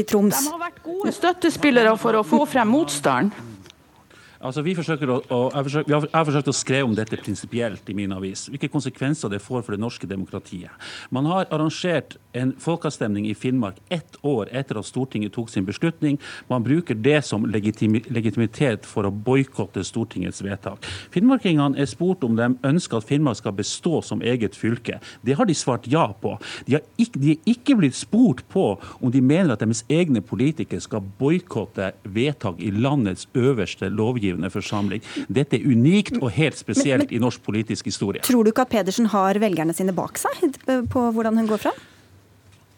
i 0.00 0.02
Troms? 0.08 0.44
De 0.46 0.54
har 0.54 0.62
vært 0.64 0.82
gode 0.84 1.14
støttespillere 1.14 1.94
for 2.00 2.18
å 2.18 2.24
få 2.26 2.42
frem 2.48 2.74
motstanden. 3.10 3.49
Altså, 4.40 4.62
vi, 4.64 4.72
forsøker 4.72 5.10
å, 5.12 5.16
jeg, 5.52 5.64
forsøker, 5.66 5.92
jeg 5.92 6.12
har 6.14 6.24
forsøkt 6.24 6.48
å 6.48 6.54
skrive 6.56 6.86
om 6.88 6.94
dette 6.96 7.18
prinsipielt 7.20 7.90
i 7.92 7.96
min 7.96 8.14
avis. 8.16 8.46
Hvilke 8.48 8.70
konsekvenser 8.72 9.28
det 9.28 9.42
får 9.44 9.66
for 9.66 9.76
det 9.76 9.82
norske 9.82 10.08
demokratiet. 10.08 10.72
Man 11.12 11.26
har 11.28 11.44
arrangert 11.52 12.16
en 12.32 12.54
folkeavstemning 12.56 13.26
i 13.28 13.34
Finnmark 13.36 13.76
ett 13.92 14.16
år 14.24 14.48
etter 14.56 14.80
at 14.80 14.88
Stortinget 14.88 15.34
tok 15.34 15.50
sin 15.52 15.66
beslutning. 15.68 16.16
Man 16.48 16.64
bruker 16.64 16.96
det 16.96 17.18
som 17.28 17.44
legitimitet 17.44 18.88
for 18.88 19.04
å 19.04 19.12
boikotte 19.12 19.84
Stortingets 19.84 20.40
vedtak. 20.46 20.88
Finnmarkingene 21.12 21.76
er 21.76 21.90
spurt 21.90 22.24
om 22.24 22.38
de 22.38 22.48
ønsker 22.64 23.02
at 23.02 23.10
Finnmark 23.10 23.42
skal 23.42 23.58
bestå 23.58 24.00
som 24.06 24.24
eget 24.24 24.56
fylke. 24.56 25.02
Det 25.20 25.36
har 25.36 25.50
de 25.50 25.58
svart 25.58 25.90
ja 25.90 26.06
på. 26.16 26.38
De, 26.64 26.80
ikke, 26.96 27.20
de 27.20 27.34
er 27.34 27.52
ikke 27.52 27.76
blitt 27.82 27.98
spurt 27.98 28.40
på 28.48 28.70
om 29.02 29.12
de 29.12 29.20
mener 29.20 29.52
at 29.52 29.60
deres 29.60 29.84
egne 29.92 30.24
politikere 30.24 30.80
skal 30.80 31.04
boikotte 31.20 31.92
vedtak 32.08 32.56
i 32.64 32.72
landets 32.72 33.28
øverste 33.36 33.92
lovgivning 33.92 34.29
lovgivende 34.30 34.50
forsamling. 34.50 35.04
Dette 35.28 35.58
er 35.58 35.66
unikt 35.66 36.18
og 36.20 36.30
helt 36.34 36.58
spesielt 36.58 37.08
men, 37.08 37.10
men, 37.10 37.20
i 37.20 37.22
norsk 37.22 37.42
politisk 37.42 37.86
historie. 37.90 38.22
Tror 38.22 38.44
du 38.44 38.52
ikke 38.52 38.66
at 38.66 38.74
Pedersen 38.74 39.10
har 39.10 39.38
velgerne 39.40 39.74
sine 39.74 39.94
bak 39.96 40.20
seg 40.20 40.60
på 40.90 41.08
hvordan 41.14 41.40
hun 41.40 41.48
går 41.50 41.64
fram? 41.68 41.80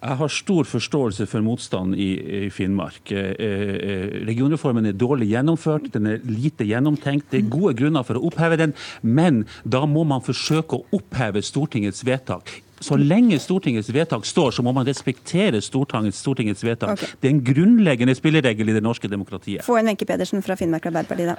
Jeg 0.03 0.18
har 0.18 0.30
stor 0.34 0.66
forståelse 0.66 1.28
for 1.30 1.44
motstand 1.46 1.94
i, 1.94 2.09
i 2.18 2.48
Finnmark. 2.50 3.12
Eh, 3.14 3.36
eh, 3.38 4.09
regionreformen 4.26 4.88
er 4.90 4.96
dårlig 4.98 5.28
gjennomført, 5.30 5.92
den 5.94 6.09
er 6.11 6.24
lite 6.26 6.66
gjennomtenkt. 6.66 7.28
Det 7.30 7.38
er 7.38 7.53
gode 7.53 7.76
grunner 7.78 8.03
for 8.03 8.18
å 8.18 8.24
oppheve 8.26 8.59
den, 8.59 8.74
men 9.03 9.44
da 9.62 9.84
må 9.86 10.03
man 10.03 10.24
forsøke 10.26 10.80
å 10.80 10.98
oppheve 10.98 11.44
Stortingets 11.46 12.03
vedtak. 12.09 12.50
Så 12.82 12.98
lenge 12.98 13.38
Stortingets 13.42 13.90
vedtak 13.94 14.26
står, 14.26 14.50
så 14.58 14.64
må 14.66 14.74
man 14.74 14.86
respektere 14.88 15.60
Stortingets, 15.62 16.18
Stortingets 16.22 16.64
vedtak. 16.66 16.96
Okay. 16.98 17.14
Det 17.20 17.30
er 17.30 17.34
en 17.36 17.44
grunnleggende 17.46 18.14
spilleregel 18.18 18.72
i 18.72 18.76
det 18.76 18.82
norske 18.84 19.10
demokratiet. 19.10 19.64
Få 19.66 19.78
en 19.80 19.90
Wenche 19.90 20.08
Pedersen 20.08 20.42
fra 20.42 20.58
Finnmark 20.58 20.86
Arbeiderparti, 20.90 21.28
da. 21.30 21.36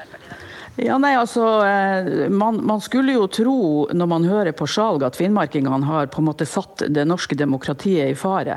Ja, 0.76 0.96
nei, 0.98 1.12
altså, 1.14 1.44
eh, 1.66 2.30
man, 2.34 2.56
man, 2.66 2.80
skulle 2.82 3.14
jo 3.14 3.28
tro 3.30 3.58
når 3.94 4.08
man 4.10 4.24
hører 4.26 4.56
på 4.58 4.66
Skjalg 4.66 5.04
at 5.06 5.18
finnmarkingene 5.20 5.86
har 5.86 6.08
på 6.10 6.18
en 6.18 6.26
måte 6.32 6.48
satt 6.50 6.82
det 6.90 7.04
norske 7.06 7.38
demokratiet 7.38 8.10
i 8.10 8.16
fare. 8.18 8.56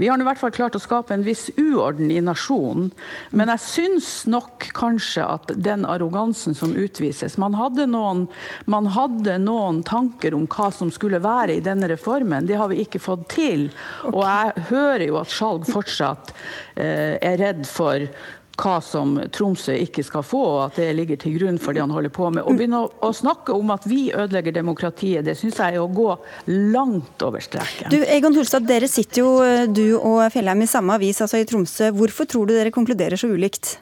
Vi 0.00 0.08
har 0.08 0.16
i 0.16 0.24
hvert 0.24 0.40
fall 0.40 0.54
klart 0.56 0.78
å 0.78 0.80
skape 0.80 1.12
en 1.12 1.26
viss 1.26 1.50
uorden 1.60 2.08
i 2.08 2.22
nasjonen. 2.24 2.88
Men 3.36 3.52
jeg 3.52 3.64
syns 3.66 4.08
nok 4.32 4.70
kanskje 4.78 5.26
at 5.26 5.52
den 5.60 5.84
arrogansen 5.84 6.56
som 6.56 6.72
utvises 6.72 7.36
Man 7.36 7.58
hadde 7.58 7.84
noen, 7.92 8.24
man 8.64 8.88
hadde 8.96 9.36
noen 9.42 9.82
tanker 9.84 10.38
om 10.38 10.48
hva 10.48 10.70
som 10.72 10.88
skulle 10.94 11.20
være 11.20 11.58
i 11.58 11.64
denne 11.64 11.92
reformen. 11.92 12.48
Det 12.48 12.56
har 12.56 12.72
vi 12.72 12.80
ikke 12.86 13.02
fått 13.02 13.28
til. 13.36 13.68
Og 14.08 14.22
jeg 14.24 14.66
hører 14.72 15.04
jo 15.10 15.20
at 15.20 15.36
Skjalg 15.36 15.68
fortsatt 15.68 16.32
eh, 16.80 17.20
er 17.20 17.40
redd 17.44 17.68
for 17.68 18.08
hva 18.58 18.78
som 18.84 19.16
Tromsø 19.34 19.76
ikke 19.84 20.04
skal 20.06 20.24
få, 20.26 20.42
og 20.56 20.60
at 20.66 20.80
det 20.80 20.90
ligger 20.98 21.20
til 21.20 21.36
grunn 21.38 21.60
for 21.62 21.76
det 21.76 21.84
han 21.84 21.94
holder 21.94 22.12
på 22.14 22.30
med. 22.34 22.44
Å 22.44 22.54
begynne 22.56 22.82
å 22.84 23.10
snakke 23.14 23.54
om 23.54 23.72
at 23.74 23.86
vi 23.88 24.08
ødelegger 24.10 24.56
demokratiet, 24.58 25.26
det 25.26 25.36
syns 25.38 25.60
jeg 25.62 25.78
er 25.78 25.82
å 25.82 25.90
gå 25.90 26.10
langt 26.74 27.22
over 27.24 27.44
streken. 27.44 27.92
Du, 27.94 28.00
Egon 28.04 28.36
Holstad, 28.38 28.66
dere 28.68 28.90
sitter 28.90 29.22
jo, 29.22 29.34
du 29.70 29.86
og 29.98 30.24
Fjellheim, 30.34 30.64
i 30.64 30.70
samme 30.70 30.98
avis, 30.98 31.22
altså 31.24 31.40
i 31.40 31.46
Tromsø. 31.48 31.92
Hvorfor 31.94 32.28
tror 32.30 32.48
du 32.48 32.56
dere 32.56 32.74
konkluderer 32.74 33.20
så 33.20 33.30
ulikt? 33.30 33.76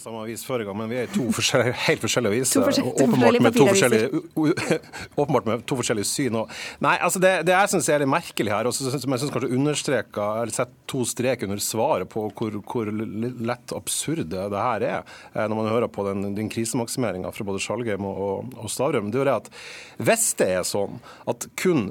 Samme 0.00 0.22
avis 0.24 0.42
forrige 0.46 0.68
gang, 0.70 0.78
men 0.80 0.88
vi 0.88 0.96
er 1.00 1.08
i 1.08 1.12
to 1.12 1.26
forskjellige, 1.36 1.74
helt 1.86 2.04
forskjellige 2.04 2.32
aviser. 2.32 2.80
åpenbart, 3.04 3.38
med 3.44 3.56
to 3.56 3.66
forskjellige, 3.68 4.20
åpenbart 5.20 5.48
med 5.50 5.64
to 5.68 5.78
forskjellige 5.80 6.08
syn. 6.08 6.38
Og, 6.40 6.54
nei, 6.84 6.94
altså 7.04 7.20
det, 7.22 7.32
det 7.48 7.54
jeg 7.56 7.72
syns 7.74 7.90
er 7.92 8.02
litt 8.02 8.12
merkelig 8.12 8.54
her, 8.54 8.68
og 8.68 8.76
som 8.76 8.88
jeg 8.88 9.22
syns 9.22 9.34
kanskje 9.34 9.52
understreker, 9.58 10.40
eller 10.42 10.56
setter 10.56 10.88
to 10.90 11.04
strek 11.08 11.44
under 11.46 11.60
svaret 11.64 12.10
på 12.12 12.26
hvor, 12.38 12.60
hvor 12.72 12.90
lett 12.90 13.74
absurd 13.76 14.30
det 14.32 14.50
her 14.64 14.86
er, 14.88 15.16
eh, 15.34 15.44
når 15.44 15.58
man 15.58 15.72
hører 15.74 15.92
på 15.92 16.06
den, 16.08 16.30
den 16.38 16.52
krisemaksimeringa 16.52 17.32
fra 17.36 17.48
både 17.50 17.60
Skjalgheim 17.62 18.08
og, 18.08 18.54
og 18.56 18.72
Stavrum. 18.72 19.12
Det 19.12 19.24
er 19.26 19.34
at 19.36 19.52
hvis 20.00 20.30
det 20.40 20.54
er 20.60 20.64
sånn 20.68 21.02
at 21.28 21.50
kun 21.60 21.90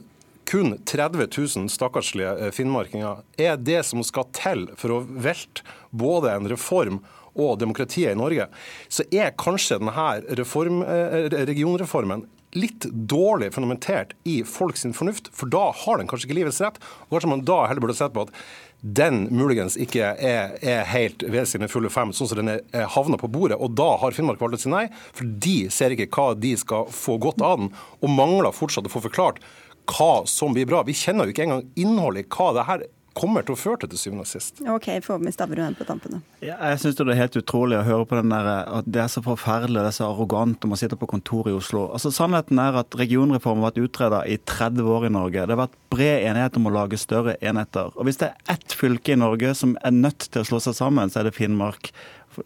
kun 0.49 0.79
30 0.81 1.27
000 1.29 1.69
stakkarslige 1.69 2.31
eh, 2.41 2.51
finnmarkinger 2.55 3.21
er 3.37 3.59
det 3.61 3.83
som 3.85 4.01
skal 4.01 4.25
til 4.33 4.65
for 4.79 4.95
å 4.95 5.03
velte 5.05 5.61
både 5.93 6.33
en 6.33 6.49
reform 6.49 6.97
og 7.39 7.59
demokratiet 7.61 8.13
i 8.13 8.19
Norge, 8.19 8.49
så 8.91 9.05
er 9.11 9.37
kanskje 9.39 9.79
denne 9.79 10.09
reform, 10.39 10.83
eh, 10.83 11.29
regionreformen 11.49 12.27
litt 12.57 12.87
dårlig 12.89 13.51
fundamentert 13.53 14.15
i 14.25 14.39
folks 14.43 14.85
fornuft, 14.97 15.29
for 15.35 15.49
da 15.51 15.69
har 15.83 15.99
den 15.99 16.09
kanskje 16.09 16.29
ikke 16.29 16.39
livets 16.39 16.61
rett. 16.63 16.79
og 17.05 17.13
Kanskje 17.13 17.29
man 17.29 17.45
da 17.45 17.67
heller 17.67 17.83
burde 17.83 17.97
sett 17.97 18.15
på 18.15 18.25
at 18.25 18.33
den 18.81 19.27
muligens 19.35 19.75
ikke 19.77 20.13
er, 20.15 20.55
er 20.63 20.85
helt 20.87 21.23
ved 21.27 21.49
sine 21.51 21.67
fulle 21.67 21.91
fem, 21.91 22.13
sånn 22.15 22.29
som 22.31 22.39
den 22.39 22.53
er 22.55 22.87
havna 22.95 23.19
på 23.19 23.29
bordet. 23.31 23.59
Og 23.59 23.75
da 23.75 23.91
har 23.99 24.15
Finnmark 24.15 24.39
valgt 24.41 24.61
å 24.61 24.61
si 24.63 24.71
nei, 24.71 24.85
for 25.13 25.27
de 25.27 25.57
ser 25.73 25.93
ikke 25.93 26.09
hva 26.15 26.31
de 26.39 26.55
skal 26.57 26.87
få 26.93 27.19
godt 27.21 27.43
av 27.45 27.59
den, 27.59 27.73
og 27.99 28.15
mangler 28.15 28.55
fortsatt 28.55 28.87
å 28.87 28.93
få 28.93 29.03
forklart 29.09 29.43
hva 29.89 30.23
som 30.29 30.55
blir 30.55 30.69
bra. 30.69 30.83
Vi 30.87 30.97
kjenner 30.97 31.27
jo 31.27 31.33
ikke 31.33 31.47
engang 31.47 31.67
innholdet 31.79 32.25
i 32.25 32.31
hva 32.33 32.53
det 32.55 32.65
her 32.69 32.87
kommer 33.17 33.45
til 33.45 33.55
å 33.55 33.59
føre 33.59 33.81
til 33.83 33.91
til 33.93 34.01
syvende 34.01 34.25
og 34.25 34.29
sist. 34.29 34.61
Ok, 34.69 34.89
få 35.05 35.17
med 35.21 35.33
Stavrum 35.35 35.75
på 35.77 35.87
tampene. 35.87 36.21
Ja, 36.43 36.57
jeg 36.71 36.81
syns 36.83 36.99
det 36.99 37.07
er 37.07 37.19
helt 37.19 37.37
utrolig 37.39 37.79
å 37.79 37.85
høre 37.87 38.07
på 38.09 38.19
den 38.19 38.33
der, 38.33 38.49
at 38.79 38.87
det 38.89 39.01
er 39.03 39.11
så 39.11 39.23
forferdelig, 39.25 39.79
det 39.79 39.91
er 39.91 39.97
så 39.97 40.09
arrogant 40.09 40.67
om 40.67 40.75
å 40.75 40.79
sitte 40.79 40.99
på 40.99 41.09
kontor 41.09 41.49
i 41.51 41.55
Oslo. 41.55 41.87
Altså 41.95 42.11
Sannheten 42.15 42.61
er 42.61 42.77
at 42.81 42.99
regionreformen 42.99 43.65
har 43.65 43.73
vært 43.73 43.89
utreda 43.89 44.21
i 44.27 44.37
30 44.37 44.93
år 44.95 45.09
i 45.09 45.13
Norge. 45.15 45.45
Det 45.45 45.55
har 45.55 45.63
vært 45.65 45.79
bred 45.89 46.27
enighet 46.29 46.59
om 46.59 46.69
å 46.69 46.75
lage 46.75 47.01
større 47.01 47.35
enheter. 47.41 47.91
Og 47.95 48.07
Hvis 48.07 48.21
det 48.21 48.31
er 48.31 48.55
ett 48.55 48.77
fylke 48.77 49.15
i 49.15 49.19
Norge 49.19 49.55
som 49.57 49.75
er 49.83 49.95
nødt 49.95 50.29
til 50.29 50.43
å 50.43 50.47
slå 50.47 50.61
seg 50.63 50.77
sammen, 50.77 51.11
så 51.11 51.21
er 51.21 51.29
det 51.29 51.37
Finnmark. 51.37 51.93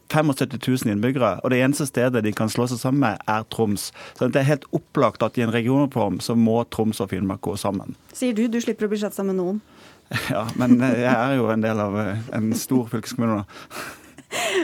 75 0.10 0.58
000 0.86 0.92
innbyggere, 0.94 1.40
og 1.44 1.52
det 1.52 1.60
eneste 1.62 1.86
stedet 1.86 2.24
de 2.24 2.32
kan 2.36 2.50
slå 2.50 2.66
seg 2.72 2.80
sammen 2.82 3.04
med, 3.04 3.24
er 3.30 3.46
Troms. 3.54 3.90
Så 4.18 4.30
det 4.32 4.42
er 4.42 4.48
helt 4.48 4.66
opplagt 4.76 5.24
at 5.26 5.38
i 5.38 5.44
en 5.46 5.54
regionreform 5.54 6.22
så 6.24 6.38
må 6.40 6.62
Troms 6.74 7.02
og 7.04 7.12
Finnmark 7.12 7.44
gå 7.46 7.56
sammen. 7.60 7.98
Sier 8.16 8.36
du, 8.38 8.46
du 8.48 8.60
slipper 8.64 8.88
å 8.88 8.94
bli 8.94 9.02
satt 9.02 9.18
sammen 9.18 9.36
med 9.36 9.44
noen? 9.44 9.62
Ja, 10.34 10.46
men 10.60 10.80
jeg 10.82 11.10
er 11.10 11.36
jo 11.38 11.50
en 11.54 11.66
del 11.66 11.82
av 11.82 11.98
eh, 12.00 12.24
en 12.36 12.54
stor 12.58 12.88
fylkeskommune, 12.92 13.44
da. 13.44 13.84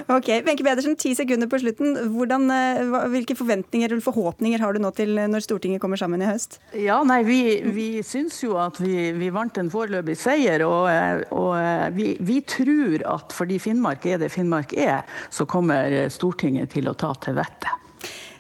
Ok, 0.10 0.26
Wenche 0.48 0.64
Pedersen, 0.66 0.96
ti 0.98 1.12
sekunder 1.14 1.46
på 1.50 1.60
slutten. 1.62 1.92
Hvordan, 2.10 2.48
eh, 2.50 2.80
hvilke 3.14 3.36
forventninger 3.38 3.92
eller 3.92 4.02
forhåpninger 4.02 4.64
har 4.64 4.74
du 4.74 4.80
nå 4.82 4.90
til 4.98 5.14
når 5.30 5.44
Stortinget 5.46 5.82
kommer 5.84 6.00
sammen 6.02 6.24
i 6.26 6.30
høst? 6.30 6.58
Ja, 6.74 6.98
nei, 7.06 7.20
Vi, 7.28 7.40
vi 7.70 7.88
syns 8.02 8.40
jo 8.42 8.58
at 8.58 8.80
vi, 8.82 9.12
vi 9.14 9.30
vant 9.34 9.60
en 9.62 9.70
foreløpig 9.70 10.18
seier. 10.18 10.66
Og, 10.66 10.90
og 11.38 11.54
vi, 11.94 12.16
vi, 12.18 12.40
tror 12.50 13.06
at 13.14 13.36
fordi 13.36 13.60
Finnmark 13.62 14.10
er 14.10 14.24
det 14.24 14.32
Finnmark 14.34 14.74
er, 14.74 15.06
så 15.30 15.46
kommer 15.46 16.10
Stortinget 16.10 16.74
til 16.74 16.90
å 16.90 16.98
ta 16.98 17.14
til 17.22 17.38
vettet. 17.38 17.89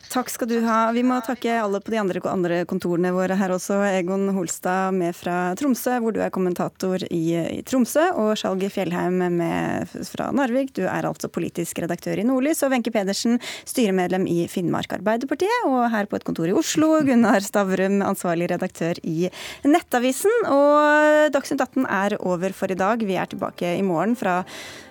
Takk 0.09 0.29
skal 0.33 0.47
du 0.49 0.55
ha. 0.65 0.89
Vi 0.89 1.03
må 1.05 1.19
takke 1.21 1.53
alle 1.61 1.77
på 1.85 1.91
de 1.93 1.99
andre, 2.01 2.21
andre 2.31 2.55
kontorene 2.65 3.11
våre 3.13 3.35
her 3.37 3.51
også. 3.53 3.75
Egon 3.91 4.31
Holstad 4.33 4.95
med 4.97 5.13
fra 5.13 5.51
Tromsø, 5.59 5.99
hvor 6.01 6.15
du 6.15 6.17
er 6.25 6.31
kommentator 6.33 7.05
i, 7.13 7.35
i 7.37 7.59
Tromsø. 7.61 8.07
Og 8.17 8.31
Skjalg 8.41 8.65
Fjellheim 8.73 9.21
med 9.37 9.93
fra 10.09 10.31
Narvik, 10.33 10.73
du 10.73 10.81
er 10.89 11.05
altså 11.05 11.29
politisk 11.29 11.83
redaktør 11.85 12.17
i 12.17 12.25
Nordlys. 12.25 12.63
Og 12.65 12.73
Wenche 12.73 12.95
Pedersen, 12.95 13.37
styremedlem 13.69 14.25
i 14.25 14.47
Finnmark 14.49 14.97
Arbeiderpartiet. 14.97 15.69
Og 15.69 15.85
her 15.93 16.09
på 16.09 16.17
et 16.17 16.25
kontor 16.25 16.49
i 16.49 16.57
Oslo, 16.57 16.95
Gunnar 17.05 17.45
Stavrum, 17.45 18.01
ansvarlig 18.09 18.49
redaktør 18.49 18.97
i 19.05 19.29
Nettavisen. 19.69 20.49
Og 20.49 21.29
Dagsnytt 21.37 21.61
18 21.69 21.85
er 21.85 22.17
over 22.17 22.57
for 22.57 22.73
i 22.73 22.81
dag. 22.81 23.05
Vi 23.05 23.13
er 23.13 23.29
tilbake 23.29 23.77
i 23.77 23.85
morgen 23.85 24.17
fra 24.17 24.41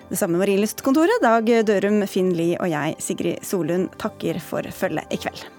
det 0.09 0.17
samme 0.17 0.41
Marienlystkontoret. 0.41 1.21
Dag 1.21 1.49
Dørum, 1.69 2.01
Finn 2.09 2.33
Lie 2.33 2.57
og 2.57 2.71
jeg, 2.71 2.97
Sigrid 3.03 3.45
Solund, 3.45 3.91
takker 4.01 4.41
for 4.41 4.65
følget 4.73 5.13
i 5.13 5.21
kveld. 5.21 5.58